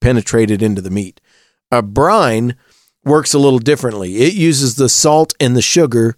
penetrated 0.00 0.62
into 0.62 0.82
the 0.82 0.90
meat. 0.90 1.20
A 1.72 1.82
brine 1.82 2.54
works 3.04 3.34
a 3.34 3.38
little 3.38 3.58
differently. 3.58 4.18
It 4.18 4.34
uses 4.34 4.76
the 4.76 4.88
salt 4.90 5.34
and 5.40 5.56
the 5.56 5.62
sugar, 5.62 6.16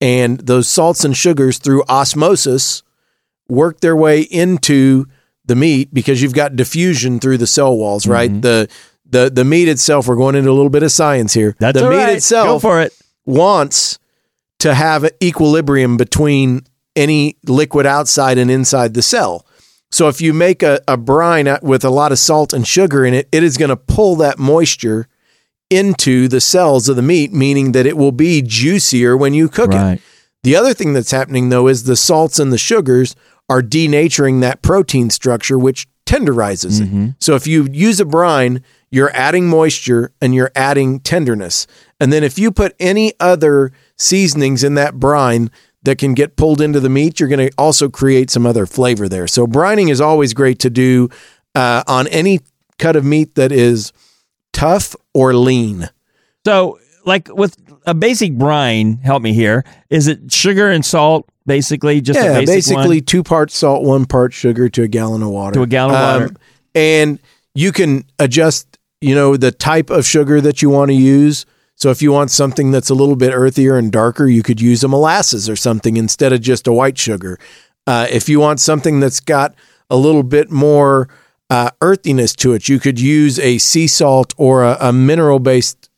and 0.00 0.40
those 0.40 0.68
salts 0.68 1.04
and 1.04 1.16
sugars 1.16 1.58
through 1.58 1.84
osmosis 1.84 2.82
work 3.52 3.80
their 3.80 3.96
way 3.96 4.22
into 4.22 5.06
the 5.44 5.54
meat 5.54 5.92
because 5.92 6.22
you've 6.22 6.34
got 6.34 6.56
diffusion 6.56 7.20
through 7.20 7.38
the 7.38 7.46
cell 7.46 7.76
walls, 7.76 8.06
right? 8.06 8.30
Mm-hmm. 8.30 8.40
The 8.40 8.68
the 9.08 9.30
the 9.30 9.44
meat 9.44 9.68
itself. 9.68 10.08
We're 10.08 10.16
going 10.16 10.34
into 10.34 10.50
a 10.50 10.52
little 10.52 10.70
bit 10.70 10.82
of 10.82 10.90
science 10.90 11.34
here. 11.34 11.54
That's 11.58 11.78
the 11.78 11.88
meat 11.88 11.96
right. 11.96 12.06
Go 12.06 12.12
itself 12.12 12.62
for 12.62 12.80
it. 12.80 12.92
wants 13.24 13.98
to 14.60 14.74
have 14.74 15.04
an 15.04 15.10
equilibrium 15.22 15.96
between 15.96 16.62
any 16.94 17.36
liquid 17.46 17.86
outside 17.86 18.38
and 18.38 18.50
inside 18.50 18.94
the 18.94 19.02
cell. 19.02 19.46
So 19.90 20.08
if 20.08 20.20
you 20.20 20.32
make 20.32 20.62
a, 20.62 20.80
a 20.88 20.96
brine 20.96 21.48
with 21.62 21.84
a 21.84 21.90
lot 21.90 22.12
of 22.12 22.18
salt 22.18 22.52
and 22.52 22.66
sugar 22.66 23.04
in 23.04 23.12
it, 23.12 23.28
it 23.30 23.42
is 23.42 23.58
going 23.58 23.68
to 23.68 23.76
pull 23.76 24.16
that 24.16 24.38
moisture 24.38 25.06
into 25.68 26.28
the 26.28 26.40
cells 26.40 26.88
of 26.88 26.96
the 26.96 27.02
meat, 27.02 27.32
meaning 27.32 27.72
that 27.72 27.86
it 27.86 27.96
will 27.96 28.12
be 28.12 28.40
juicier 28.42 29.16
when 29.16 29.34
you 29.34 29.48
cook 29.48 29.70
it. 29.72 30.00
The 30.42 30.56
other 30.56 30.74
thing 30.74 30.92
that's 30.92 31.10
happening 31.10 31.48
though 31.50 31.68
is 31.68 31.84
the 31.84 31.96
salts 31.96 32.38
and 32.38 32.52
the 32.52 32.58
sugars 32.58 33.14
are 33.48 33.62
denaturing 33.62 34.40
that 34.40 34.62
protein 34.62 35.10
structure, 35.10 35.58
which 35.58 35.86
tenderizes 36.06 36.80
it. 36.80 37.14
So 37.18 37.34
if 37.34 37.46
you 37.46 37.68
use 37.70 38.00
a 38.00 38.04
brine, 38.04 38.62
you're 38.90 39.14
adding 39.14 39.48
moisture 39.48 40.12
and 40.20 40.34
you're 40.34 40.52
adding 40.54 41.00
tenderness. 41.00 41.66
And 42.00 42.12
then 42.12 42.24
if 42.24 42.38
you 42.38 42.50
put 42.50 42.74
any 42.78 43.14
other 43.20 43.72
seasonings 43.96 44.64
in 44.64 44.74
that 44.74 44.98
brine 44.98 45.50
that 45.84 45.98
can 45.98 46.14
get 46.14 46.36
pulled 46.36 46.60
into 46.60 46.80
the 46.80 46.88
meat, 46.88 47.18
you're 47.18 47.28
going 47.28 47.48
to 47.48 47.54
also 47.56 47.88
create 47.88 48.30
some 48.30 48.46
other 48.46 48.66
flavor 48.66 49.08
there. 49.08 49.26
So 49.26 49.46
brining 49.46 49.90
is 49.90 50.00
always 50.00 50.34
great 50.34 50.58
to 50.60 50.70
do 50.70 51.08
uh, 51.54 51.82
on 51.86 52.06
any 52.08 52.40
cut 52.78 52.96
of 52.96 53.04
meat 53.04 53.34
that 53.36 53.52
is 53.52 53.92
tough 54.52 54.94
or 55.14 55.34
lean. 55.34 55.88
So, 56.44 56.78
like 57.04 57.28
with 57.28 57.56
a 57.86 57.94
basic 57.94 58.34
brine, 58.34 58.98
help 58.98 59.22
me 59.22 59.32
here. 59.32 59.64
Is 59.90 60.06
it 60.06 60.30
sugar 60.30 60.68
and 60.68 60.84
salt, 60.84 61.28
basically? 61.46 62.00
Just 62.00 62.20
a 62.20 62.24
yeah, 62.24 62.32
basic 62.40 62.54
basically 62.54 62.98
one? 62.98 63.04
two 63.04 63.22
parts 63.22 63.56
salt, 63.56 63.84
one 63.84 64.06
part 64.06 64.32
sugar 64.32 64.68
to 64.70 64.82
a 64.82 64.88
gallon 64.88 65.22
of 65.22 65.30
water. 65.30 65.54
To 65.54 65.62
a 65.62 65.66
gallon 65.66 65.94
of 65.94 66.20
water. 66.22 66.34
and 66.74 67.18
you 67.54 67.72
can 67.72 68.04
adjust, 68.18 68.78
you 69.00 69.14
know, 69.14 69.36
the 69.36 69.52
type 69.52 69.90
of 69.90 70.06
sugar 70.06 70.40
that 70.40 70.62
you 70.62 70.70
want 70.70 70.90
to 70.90 70.96
use. 70.96 71.46
So 71.76 71.90
if 71.90 72.02
you 72.02 72.12
want 72.12 72.30
something 72.30 72.70
that's 72.70 72.90
a 72.90 72.94
little 72.94 73.16
bit 73.16 73.32
earthier 73.32 73.76
and 73.76 73.90
darker, 73.90 74.26
you 74.26 74.42
could 74.42 74.60
use 74.60 74.84
a 74.84 74.88
molasses 74.88 75.48
or 75.48 75.56
something 75.56 75.96
instead 75.96 76.32
of 76.32 76.40
just 76.40 76.66
a 76.66 76.72
white 76.72 76.96
sugar. 76.96 77.38
Uh, 77.86 78.06
if 78.10 78.28
you 78.28 78.38
want 78.38 78.60
something 78.60 79.00
that's 79.00 79.20
got 79.20 79.54
a 79.90 79.96
little 79.96 80.22
bit 80.22 80.50
more 80.50 81.08
uh, 81.52 81.70
earthiness 81.82 82.34
to 82.34 82.54
it. 82.54 82.66
You 82.66 82.80
could 82.80 82.98
use 82.98 83.38
a 83.38 83.58
sea 83.58 83.86
salt 83.86 84.32
or 84.38 84.64
a, 84.64 84.78
a 84.80 84.92
mineral 84.92 85.38
based 85.38 85.90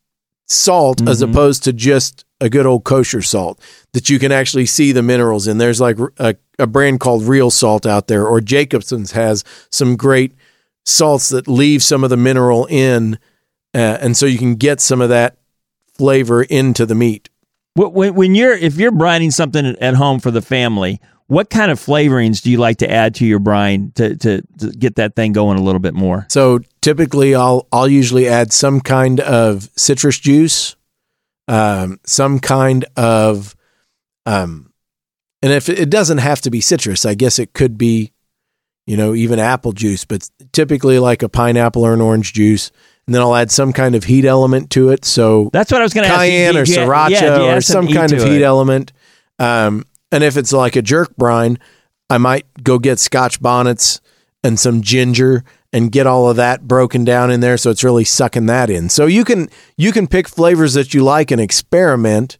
salt 0.47 1.07
as 1.09 1.23
opposed 1.23 1.63
to 1.65 1.73
just 1.73 2.25
a 2.45 2.49
good 2.51 2.67
old 2.67 2.85
kosher 2.85 3.23
salt 3.23 3.61
that 3.93 4.09
you 4.11 4.19
can 4.19 4.31
actually 4.31 4.67
see 4.67 4.93
the 4.93 5.03
minerals 5.03 5.47
in. 5.47 5.59
There's 5.59 5.81
like 5.81 5.99
a, 6.19 6.37
a 6.59 6.67
brand 6.67 7.01
called 7.01 7.25
Real 7.25 7.51
Salt 7.51 7.87
out 7.87 8.07
there, 8.07 8.27
or 8.27 8.41
Jacobsen's 8.41 9.13
has 9.13 9.43
some 9.71 9.97
great 9.97 10.33
salts 10.85 11.31
that 11.31 11.49
leave 11.49 11.83
some 11.83 12.05
of 12.05 12.11
the 12.11 12.17
mineral 12.17 12.67
in, 12.67 13.19
uh, 13.75 13.99
and 14.01 14.17
so 14.17 14.27
you 14.27 14.39
can 14.39 14.55
get 14.57 14.81
some 14.81 15.01
of 15.01 15.09
that 15.09 15.37
flavor 15.95 16.43
into 16.43 16.85
the 16.87 16.95
meat. 16.95 17.31
Wh- 17.75 17.93
When, 17.93 18.15
when 18.15 18.35
you're 18.35 18.53
if 18.53 18.77
you're 18.77 18.93
brining 18.93 19.33
something 19.33 19.65
at 19.81 19.95
home 19.95 20.21
for 20.21 20.31
the 20.31 20.43
family, 20.43 21.01
what 21.27 21.49
kind 21.49 21.71
of 21.71 21.81
flavorings 21.81 22.43
do 22.43 22.51
you 22.51 22.59
like 22.59 22.77
to 22.79 22.91
add 22.91 23.15
to 23.15 23.25
your 23.25 23.39
brine 23.39 23.93
to, 23.95 24.15
to, 24.17 24.43
to 24.59 24.71
get 24.73 24.97
that 24.97 25.17
thing 25.17 25.33
going 25.33 25.59
a 25.59 25.63
little 25.63 25.81
bit 25.81 25.95
more? 25.95 26.27
So 26.29 26.61
typically, 26.83 27.35
I'll 27.35 27.67
I'll 27.73 27.89
usually 27.89 28.29
add 28.29 28.53
some 28.53 28.81
kind 28.81 29.21
of 29.21 29.71
citrus 29.77 30.19
juice, 30.19 30.77
um, 31.49 32.01
some 32.05 32.39
kind 32.39 32.85
of, 32.97 33.55
um, 34.27 34.73
and 35.43 35.53
if 35.53 35.69
it 35.69 35.91
doesn't 35.91 36.19
have 36.19 36.41
to 36.43 36.51
be 36.51 36.61
citrus, 36.61 37.05
I 37.05 37.15
guess 37.15 37.39
it 37.39 37.53
could 37.53 37.77
be, 37.77 38.13
you 38.87 38.97
know, 38.97 39.15
even 39.15 39.39
apple 39.39 39.73
juice, 39.73 40.05
but 40.05 40.29
typically 40.53 40.99
like 40.99 41.23
a 41.23 41.29
pineapple 41.29 41.85
or 41.85 41.93
an 41.93 42.01
orange 42.01 42.33
juice, 42.33 42.71
and 43.07 43.15
then 43.15 43.21
I'll 43.21 43.35
add 43.35 43.51
some 43.51 43.73
kind 43.73 43.95
of 43.95 44.05
heat 44.05 44.25
element 44.25 44.71
to 44.71 44.89
it. 44.91 45.05
So 45.05 45.51
That's 45.53 45.71
what 45.71 45.83
I 45.83 45.85
was 45.85 45.93
going 45.93 46.07
to 46.07 46.13
ask. 46.13 46.21
cayenne 46.21 46.57
or 46.57 46.65
sriracha 46.65 47.11
yeah, 47.11 47.41
or 47.43 47.51
add 47.57 47.65
some 47.65 47.87
kind 47.89 48.13
of 48.13 48.23
heat 48.23 48.41
it? 48.41 48.43
element. 48.43 48.93
Um, 49.39 49.85
and 50.11 50.25
if 50.25 50.37
it's 50.37 50.53
like 50.53 50.77
a 50.77 50.83
jerk 50.83 51.15
brine, 51.17 51.59
I 52.09 52.19
might 52.19 52.47
go 52.63 52.79
get 52.79 52.99
scotch 52.99 53.43
bonnets 53.43 54.01
and 54.43 54.59
some 54.59 54.81
ginger 54.81 55.45
and 55.75 55.91
get 55.91 56.07
all 56.07 56.31
of 56.31 56.37
that 56.37 56.69
broken 56.69 57.05
down 57.05 57.33
in 57.33 57.41
there 57.41 57.57
so 57.57 57.69
it's 57.69 57.83
really 57.83 58.05
sucking 58.05 58.47
that 58.47 58.71
in. 58.71 58.89
So 58.89 59.07
you 59.07 59.25
can 59.25 59.51
you 59.77 59.91
can 59.91 60.07
pick 60.07 60.29
flavors 60.29 60.75
that 60.75 60.95
you 60.95 61.03
like 61.03 61.33
and 61.33 61.41
experiment 61.41 62.39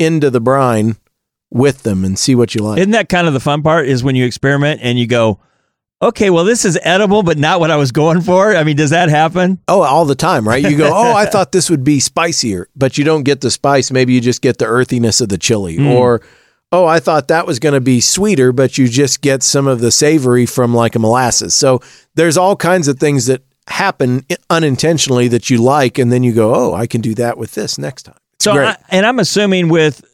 into 0.00 0.30
the 0.30 0.40
brine 0.40 0.96
with 1.48 1.84
them 1.84 2.04
and 2.04 2.18
see 2.18 2.34
what 2.34 2.56
you 2.56 2.62
like. 2.62 2.78
Isn't 2.78 2.90
that 2.90 3.08
kind 3.08 3.28
of 3.28 3.34
the 3.34 3.40
fun 3.40 3.62
part? 3.62 3.86
Is 3.86 4.02
when 4.02 4.16
you 4.16 4.26
experiment 4.26 4.80
and 4.82 4.98
you 4.98 5.06
go, 5.06 5.38
okay, 6.02 6.28
well, 6.28 6.44
this 6.44 6.64
is 6.64 6.76
edible, 6.82 7.22
but 7.22 7.38
not 7.38 7.60
what 7.60 7.70
I 7.70 7.76
was 7.76 7.92
going 7.92 8.20
for. 8.20 8.56
I 8.56 8.64
mean, 8.64 8.76
does 8.76 8.90
that 8.90 9.08
happen? 9.08 9.60
Oh, 9.68 9.82
all 9.82 10.04
the 10.04 10.16
time, 10.16 10.46
right? 10.46 10.62
You 10.62 10.76
go, 10.76 10.90
oh, 10.92 11.14
I 11.14 11.26
thought 11.26 11.52
this 11.52 11.70
would 11.70 11.84
be 11.84 12.00
spicier, 12.00 12.68
but 12.74 12.98
you 12.98 13.04
don't 13.04 13.22
get 13.22 13.42
the 13.42 13.50
spice. 13.50 13.92
Maybe 13.92 14.12
you 14.12 14.20
just 14.20 14.42
get 14.42 14.58
the 14.58 14.66
earthiness 14.66 15.20
of 15.20 15.28
the 15.28 15.38
chili. 15.38 15.76
Hmm. 15.76 15.86
Or, 15.86 16.20
oh, 16.72 16.86
I 16.86 16.98
thought 16.98 17.28
that 17.28 17.46
was 17.46 17.58
going 17.58 17.74
to 17.74 17.80
be 17.80 18.00
sweeter, 18.00 18.52
but 18.52 18.78
you 18.78 18.88
just 18.88 19.20
get 19.20 19.42
some 19.42 19.66
of 19.66 19.80
the 19.80 19.90
savory 19.90 20.46
from 20.46 20.74
like 20.74 20.96
a 20.96 20.98
molasses. 20.98 21.54
So 21.54 21.80
there's 22.14 22.36
all 22.36 22.56
kinds 22.56 22.88
of 22.88 22.98
things 22.98 23.26
that 23.26 23.42
happen 23.68 24.24
unintentionally 24.50 25.28
that 25.28 25.50
you 25.50 25.62
like, 25.62 25.98
and 25.98 26.10
then 26.10 26.22
you 26.22 26.32
go, 26.32 26.54
oh, 26.54 26.74
I 26.74 26.86
can 26.86 27.00
do 27.00 27.14
that 27.16 27.36
with 27.36 27.52
this 27.52 27.78
next 27.78 28.04
time. 28.04 28.16
It's 28.34 28.46
So. 28.46 28.54
I, 28.54 28.76
and 28.88 29.06
I'm 29.06 29.18
assuming 29.18 29.68
with 29.68 30.04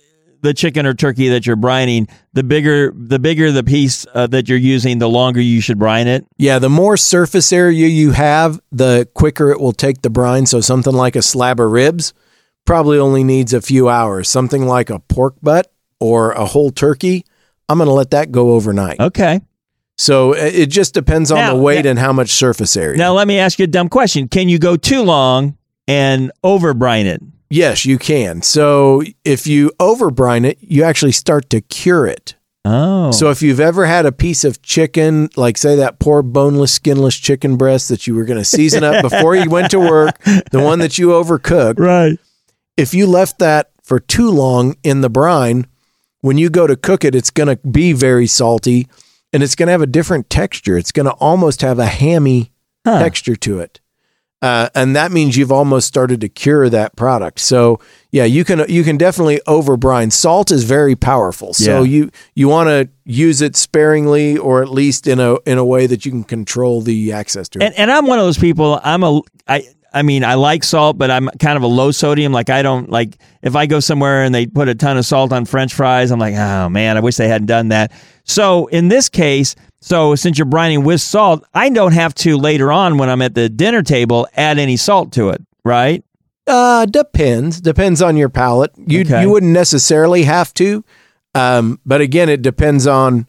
the 0.40 0.52
chicken 0.52 0.86
or 0.86 0.94
turkey 0.94 1.30
that 1.30 1.46
you're 1.46 1.56
brining, 1.56 2.10
the 2.32 2.44
bigger 2.44 2.92
the 2.94 3.18
bigger 3.18 3.50
the 3.50 3.64
piece 3.64 4.06
uh, 4.14 4.26
that 4.28 4.48
you're 4.48 4.58
using, 4.58 4.98
the 4.98 5.08
longer 5.08 5.40
you 5.40 5.60
should 5.60 5.78
brine 5.78 6.06
it. 6.06 6.26
Yeah, 6.36 6.58
the 6.58 6.68
more 6.68 6.96
surface 6.96 7.52
area 7.52 7.86
you 7.86 8.12
have, 8.12 8.60
the 8.70 9.08
quicker 9.14 9.50
it 9.50 9.60
will 9.60 9.72
take 9.72 10.02
the 10.02 10.10
brine. 10.10 10.46
So 10.46 10.60
something 10.60 10.94
like 10.94 11.16
a 11.16 11.22
slab 11.22 11.58
of 11.60 11.70
ribs 11.70 12.12
probably 12.64 12.98
only 12.98 13.24
needs 13.24 13.52
a 13.52 13.62
few 13.62 13.88
hours. 13.88 14.28
Something 14.28 14.66
like 14.66 14.90
a 14.90 15.00
pork 15.00 15.34
butt 15.42 15.72
or 16.00 16.32
a 16.32 16.44
whole 16.44 16.70
turkey, 16.70 17.24
I'm 17.68 17.78
going 17.78 17.88
to 17.88 17.92
let 17.94 18.10
that 18.12 18.30
go 18.32 18.52
overnight. 18.52 19.00
Okay. 19.00 19.40
So 19.96 20.32
it 20.32 20.54
it 20.54 20.66
just 20.70 20.94
depends 20.94 21.30
on 21.32 21.38
Now- 21.38 21.54
the 21.56 21.60
weight 21.60 21.84
now- 21.84 21.90
and 21.90 21.98
how 21.98 22.12
much 22.12 22.30
surface 22.30 22.76
area. 22.76 22.96
Now 22.98 23.12
let 23.14 23.26
me 23.26 23.38
ask 23.38 23.58
you 23.58 23.64
a 23.64 23.68
dumb 23.68 23.88
question: 23.88 24.28
Can 24.28 24.48
you 24.48 24.58
go 24.58 24.76
too 24.76 25.02
long 25.02 25.56
and 25.88 26.30
over 26.44 26.72
brine 26.74 27.06
it? 27.06 27.22
yes, 27.50 27.84
you 27.86 27.98
can. 27.98 28.42
So 28.42 29.02
if 29.24 29.46
you 29.46 29.72
over 29.80 30.10
brine 30.10 30.44
it, 30.44 30.58
you 30.60 30.84
actually 30.84 31.12
start 31.12 31.48
to 31.50 31.60
cure 31.62 32.06
it. 32.06 32.34
Oh, 32.66 33.10
So 33.10 33.30
if 33.30 33.40
you've 33.40 33.60
ever 33.60 33.86
had 33.86 34.04
a 34.04 34.12
piece 34.12 34.44
of 34.44 34.60
chicken, 34.60 35.30
like 35.36 35.56
say 35.56 35.74
that 35.76 35.98
poor 35.98 36.20
boneless, 36.22 36.72
skinless 36.72 37.16
chicken 37.16 37.56
breast 37.56 37.88
that 37.88 38.06
you 38.06 38.14
were 38.14 38.26
going 38.26 38.38
to 38.38 38.44
season 38.44 38.84
up 38.84 39.00
before 39.00 39.34
you 39.34 39.48
went 39.48 39.70
to 39.70 39.80
work, 39.80 40.18
the 40.52 40.60
one 40.60 40.78
that 40.80 40.98
you 40.98 41.08
overcooked, 41.08 41.78
right. 41.78 42.18
if 42.76 42.92
you 42.92 43.06
left 43.06 43.38
that 43.38 43.70
for 43.82 43.98
too 43.98 44.28
long 44.30 44.76
in 44.84 45.00
the 45.00 45.08
brine, 45.08 45.66
when 46.20 46.38
you 46.38 46.50
go 46.50 46.66
to 46.66 46.76
cook 46.76 47.04
it, 47.04 47.14
it's 47.14 47.30
going 47.30 47.48
to 47.48 47.56
be 47.68 47.92
very 47.92 48.26
salty 48.26 48.88
and 49.32 49.42
it's 49.42 49.54
going 49.54 49.66
to 49.66 49.72
have 49.72 49.82
a 49.82 49.86
different 49.86 50.30
texture. 50.30 50.76
It's 50.78 50.92
going 50.92 51.06
to 51.06 51.12
almost 51.12 51.60
have 51.62 51.78
a 51.78 51.86
hammy 51.86 52.52
Huh. 52.86 53.00
texture 53.00 53.36
to 53.36 53.58
it. 53.60 53.80
Uh, 54.40 54.68
and 54.74 54.94
that 54.94 55.10
means 55.10 55.36
you've 55.36 55.50
almost 55.50 55.88
started 55.88 56.20
to 56.20 56.28
cure 56.28 56.68
that 56.70 56.94
product. 56.94 57.40
So 57.40 57.80
yeah, 58.12 58.24
you 58.24 58.44
can 58.44 58.64
you 58.68 58.84
can 58.84 58.96
definitely 58.96 59.40
over 59.48 59.76
brine. 59.76 60.12
Salt 60.12 60.52
is 60.52 60.62
very 60.62 60.94
powerful. 60.94 61.52
So 61.52 61.82
Yeah. 61.82 61.90
you 61.90 62.10
you 62.36 62.48
want 62.48 62.68
to 62.68 62.88
use 63.04 63.42
it 63.42 63.56
sparingly 63.56 64.38
or 64.38 64.62
at 64.62 64.70
least 64.70 65.08
in 65.08 65.18
a 65.18 65.38
in 65.44 65.58
a 65.58 65.64
way 65.64 65.88
that 65.88 66.06
you 66.06 66.12
can 66.12 66.22
control 66.22 66.80
the 66.82 67.12
access 67.12 67.48
to 67.50 67.58
it. 67.58 67.64
And 67.64 67.74
and 67.74 67.90
I'm 67.90 68.06
one 68.06 68.20
of 68.20 68.24
those 68.24 68.38
people. 68.38 68.80
I'm 68.84 69.02
a 69.02 69.20
I. 69.48 69.64
I 69.92 70.02
mean, 70.02 70.22
I 70.24 70.34
like 70.34 70.64
salt, 70.64 70.98
but 70.98 71.10
I'm 71.10 71.28
kind 71.38 71.56
of 71.56 71.62
a 71.62 71.66
low 71.66 71.90
sodium. 71.90 72.32
Like 72.32 72.50
I 72.50 72.62
don't 72.62 72.90
like 72.90 73.16
if 73.42 73.56
I 73.56 73.66
go 73.66 73.80
somewhere 73.80 74.22
and 74.22 74.34
they 74.34 74.46
put 74.46 74.68
a 74.68 74.74
ton 74.74 74.96
of 74.98 75.06
salt 75.06 75.32
on 75.32 75.44
French 75.44 75.72
fries. 75.74 76.10
I'm 76.10 76.18
like, 76.18 76.34
oh 76.34 76.68
man, 76.68 76.96
I 76.96 77.00
wish 77.00 77.16
they 77.16 77.28
hadn't 77.28 77.46
done 77.46 77.68
that. 77.68 77.92
So 78.24 78.66
in 78.66 78.88
this 78.88 79.08
case, 79.08 79.54
so 79.80 80.14
since 80.14 80.38
you're 80.38 80.46
brining 80.46 80.84
with 80.84 81.00
salt, 81.00 81.44
I 81.54 81.70
don't 81.70 81.92
have 81.92 82.14
to 82.16 82.36
later 82.36 82.70
on 82.70 82.98
when 82.98 83.08
I'm 83.08 83.22
at 83.22 83.34
the 83.34 83.48
dinner 83.48 83.82
table 83.82 84.26
add 84.36 84.58
any 84.58 84.76
salt 84.76 85.12
to 85.12 85.30
it, 85.30 85.42
right? 85.64 86.04
Uh, 86.46 86.84
depends. 86.86 87.60
Depends 87.60 88.00
on 88.02 88.16
your 88.16 88.28
palate. 88.28 88.72
You 88.76 89.00
Okay. 89.02 89.22
you 89.22 89.30
wouldn't 89.30 89.52
necessarily 89.52 90.24
have 90.24 90.52
to, 90.54 90.84
um, 91.34 91.78
but 91.86 92.00
again, 92.00 92.28
it 92.28 92.42
depends 92.42 92.86
on 92.86 93.26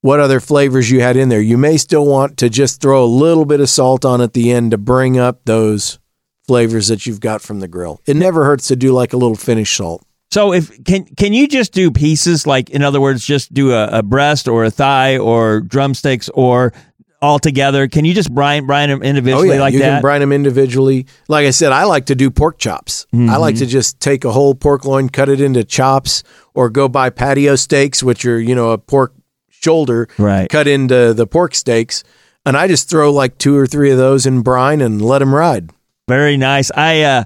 what 0.00 0.18
other 0.20 0.40
flavors 0.40 0.90
you 0.90 1.00
had 1.00 1.16
in 1.16 1.28
there. 1.28 1.40
You 1.40 1.56
may 1.56 1.76
still 1.76 2.04
want 2.06 2.36
to 2.38 2.50
just 2.50 2.80
throw 2.80 3.04
a 3.04 3.06
little 3.06 3.44
bit 3.44 3.60
of 3.60 3.68
salt 3.70 4.04
on 4.04 4.20
at 4.20 4.32
the 4.32 4.50
end 4.50 4.72
to 4.72 4.78
bring 4.78 5.16
up 5.18 5.44
those 5.44 5.98
flavors 6.46 6.88
that 6.88 7.06
you've 7.06 7.20
got 7.20 7.40
from 7.42 7.60
the 7.60 7.68
grill. 7.68 8.00
It 8.06 8.16
never 8.16 8.44
hurts 8.44 8.68
to 8.68 8.76
do 8.76 8.92
like 8.92 9.12
a 9.12 9.16
little 9.16 9.36
finish 9.36 9.76
salt. 9.76 10.04
So 10.30 10.52
if 10.52 10.82
can 10.84 11.04
can 11.04 11.32
you 11.34 11.46
just 11.46 11.72
do 11.72 11.90
pieces 11.90 12.46
like 12.46 12.70
in 12.70 12.82
other 12.82 13.00
words, 13.00 13.24
just 13.26 13.52
do 13.52 13.72
a, 13.72 13.86
a 13.98 14.02
breast 14.02 14.48
or 14.48 14.64
a 14.64 14.70
thigh 14.70 15.18
or 15.18 15.60
drumsticks 15.60 16.28
or 16.30 16.72
all 17.20 17.38
together? 17.38 17.86
Can 17.86 18.04
you 18.06 18.14
just 18.14 18.32
brine 18.34 18.66
brine 18.66 18.88
them 18.88 19.02
individually 19.02 19.58
like 19.58 19.72
Oh, 19.72 19.76
you 19.76 19.78
that? 19.80 19.90
can 19.96 20.00
brine 20.00 20.20
them 20.22 20.32
individually. 20.32 21.06
Like 21.28 21.46
I 21.46 21.50
said, 21.50 21.70
I 21.70 21.84
like 21.84 22.06
to 22.06 22.14
do 22.14 22.30
pork 22.30 22.58
chops. 22.58 23.06
I 23.12 23.16
Mm-hmm. 23.16 23.40
like 23.40 23.56
to 23.56 23.66
just 23.66 24.00
take 24.00 24.24
a 24.24 24.32
whole 24.32 24.54
pork 24.54 24.84
loin, 24.86 25.10
cut 25.10 25.28
it 25.28 25.40
into 25.40 25.64
chops, 25.64 26.22
or 26.54 26.70
go 26.70 26.88
buy 26.88 27.10
patio 27.10 27.54
steaks, 27.56 28.02
which 28.02 28.24
are 28.24 28.40
you 28.40 28.54
know 28.54 28.70
a 28.70 28.78
pork 28.78 29.12
shoulder, 29.50 30.08
Right. 30.18 30.48
cut 30.48 30.66
into 30.66 31.12
the 31.14 31.26
pork 31.26 31.54
steaks, 31.54 32.02
and 32.46 32.56
I 32.56 32.66
just 32.68 32.88
throw 32.88 33.12
like 33.12 33.36
two 33.38 33.54
or 33.56 33.66
three 33.66 33.90
of 33.90 33.98
those 33.98 34.24
in 34.26 34.40
brine 34.40 34.80
and 34.80 35.00
let 35.00 35.18
them 35.18 35.34
ride. 35.34 35.70
Very 36.08 36.36
nice. 36.36 36.70
I 36.74 37.02
uh, 37.02 37.24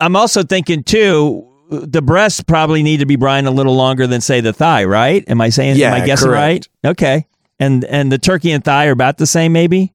I'm 0.00 0.16
also 0.16 0.42
thinking 0.42 0.82
too. 0.82 1.52
The 1.68 2.02
breasts 2.02 2.42
probably 2.42 2.82
need 2.82 2.98
to 2.98 3.06
be 3.06 3.16
brined 3.16 3.48
a 3.48 3.50
little 3.50 3.74
longer 3.74 4.06
than 4.06 4.20
say 4.20 4.40
the 4.40 4.52
thigh, 4.52 4.84
right? 4.84 5.24
Am 5.28 5.40
I 5.40 5.48
saying? 5.48 5.76
Yeah, 5.76 5.94
am 5.94 6.02
I 6.02 6.06
guessing 6.06 6.28
correct. 6.28 6.68
right? 6.84 6.90
Okay. 6.92 7.26
And 7.58 7.84
and 7.84 8.12
the 8.12 8.18
turkey 8.18 8.52
and 8.52 8.64
thigh 8.64 8.86
are 8.86 8.92
about 8.92 9.18
the 9.18 9.26
same, 9.26 9.52
maybe. 9.52 9.92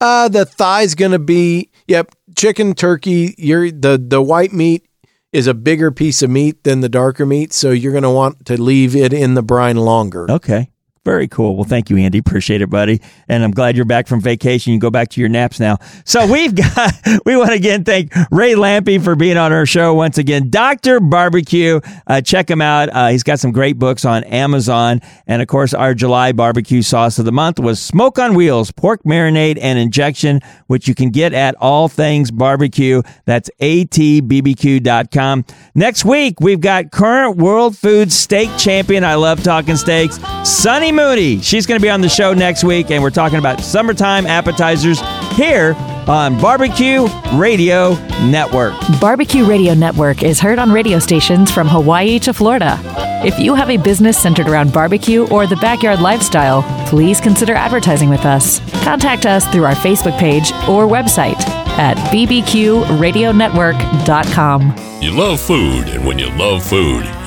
Uh, 0.00 0.28
the 0.28 0.46
thigh's 0.46 0.94
gonna 0.94 1.18
be 1.18 1.70
yep, 1.86 2.14
chicken, 2.36 2.74
turkey. 2.74 3.34
You're 3.36 3.70
the 3.70 4.02
the 4.02 4.22
white 4.22 4.52
meat 4.52 4.86
is 5.32 5.46
a 5.46 5.54
bigger 5.54 5.90
piece 5.90 6.22
of 6.22 6.30
meat 6.30 6.64
than 6.64 6.80
the 6.80 6.88
darker 6.88 7.26
meat, 7.26 7.52
so 7.52 7.70
you're 7.70 7.92
gonna 7.92 8.12
want 8.12 8.46
to 8.46 8.60
leave 8.60 8.96
it 8.96 9.12
in 9.12 9.34
the 9.34 9.42
brine 9.42 9.76
longer. 9.76 10.30
Okay. 10.30 10.70
Very 11.02 11.28
cool. 11.28 11.56
Well, 11.56 11.64
thank 11.64 11.88
you, 11.88 11.96
Andy. 11.96 12.18
Appreciate 12.18 12.60
it, 12.60 12.68
buddy. 12.68 13.00
And 13.26 13.42
I'm 13.42 13.52
glad 13.52 13.74
you're 13.74 13.86
back 13.86 14.06
from 14.06 14.20
vacation. 14.20 14.74
You 14.74 14.78
go 14.78 14.90
back 14.90 15.08
to 15.10 15.20
your 15.20 15.30
naps 15.30 15.58
now. 15.58 15.78
So 16.04 16.26
we've 16.30 16.54
got, 16.54 16.92
we 17.24 17.36
want 17.36 17.50
to 17.50 17.56
again 17.56 17.84
thank 17.84 18.12
Ray 18.30 18.52
Lampe 18.52 19.02
for 19.02 19.16
being 19.16 19.38
on 19.38 19.50
our 19.50 19.64
show 19.64 19.94
once 19.94 20.18
again. 20.18 20.50
Dr. 20.50 21.00
Barbecue. 21.00 21.80
Uh, 22.06 22.20
check 22.20 22.50
him 22.50 22.60
out. 22.60 22.90
Uh, 22.90 23.08
he's 23.08 23.22
got 23.22 23.40
some 23.40 23.50
great 23.50 23.78
books 23.78 24.04
on 24.04 24.24
Amazon. 24.24 25.00
And 25.26 25.40
of 25.40 25.48
course, 25.48 25.72
our 25.72 25.94
July 25.94 26.32
barbecue 26.32 26.82
sauce 26.82 27.18
of 27.18 27.24
the 27.24 27.32
month 27.32 27.58
was 27.58 27.80
Smoke 27.80 28.18
on 28.18 28.34
Wheels, 28.34 28.70
pork 28.70 29.02
marinade 29.04 29.58
and 29.58 29.78
injection, 29.78 30.40
which 30.66 30.86
you 30.86 30.94
can 30.94 31.08
get 31.08 31.32
at 31.32 31.54
All 31.60 31.88
Things 31.88 32.30
Barbecue. 32.30 33.00
That's 33.24 33.48
atbbq.com. 33.60 35.44
Next 35.74 36.04
week, 36.04 36.40
we've 36.40 36.60
got 36.60 36.90
current 36.90 37.38
world 37.38 37.74
food 37.74 38.12
steak 38.12 38.50
champion. 38.58 39.02
I 39.02 39.14
love 39.14 39.42
talking 39.42 39.76
steaks. 39.76 40.18
Sunny 40.44 40.89
Mooney. 40.92 41.40
She's 41.40 41.66
going 41.66 41.78
to 41.78 41.82
be 41.82 41.90
on 41.90 42.00
the 42.00 42.08
show 42.08 42.32
next 42.34 42.64
week, 42.64 42.90
and 42.90 43.02
we're 43.02 43.10
talking 43.10 43.38
about 43.38 43.60
summertime 43.60 44.26
appetizers 44.26 45.00
here 45.34 45.74
on 46.08 46.40
Barbecue 46.40 47.06
Radio 47.34 47.94
Network. 48.24 48.74
Barbecue 49.00 49.44
Radio 49.44 49.74
Network 49.74 50.22
is 50.22 50.40
heard 50.40 50.58
on 50.58 50.72
radio 50.72 50.98
stations 50.98 51.50
from 51.50 51.68
Hawaii 51.68 52.18
to 52.20 52.32
Florida. 52.32 52.78
If 53.24 53.38
you 53.38 53.54
have 53.54 53.68
a 53.70 53.76
business 53.76 54.18
centered 54.18 54.48
around 54.48 54.72
barbecue 54.72 55.26
or 55.28 55.46
the 55.46 55.56
backyard 55.56 56.00
lifestyle, 56.00 56.62
please 56.88 57.20
consider 57.20 57.54
advertising 57.54 58.08
with 58.08 58.24
us. 58.24 58.60
Contact 58.82 59.26
us 59.26 59.46
through 59.48 59.64
our 59.64 59.74
Facebook 59.74 60.18
page 60.18 60.50
or 60.68 60.86
website 60.86 61.38
at 61.78 61.96
bbqradionetwork.com. 62.12 64.74
You 65.02 65.10
love 65.12 65.40
food, 65.40 65.88
and 65.88 66.04
when 66.06 66.18
you 66.18 66.30
love 66.30 66.64
food, 66.64 67.04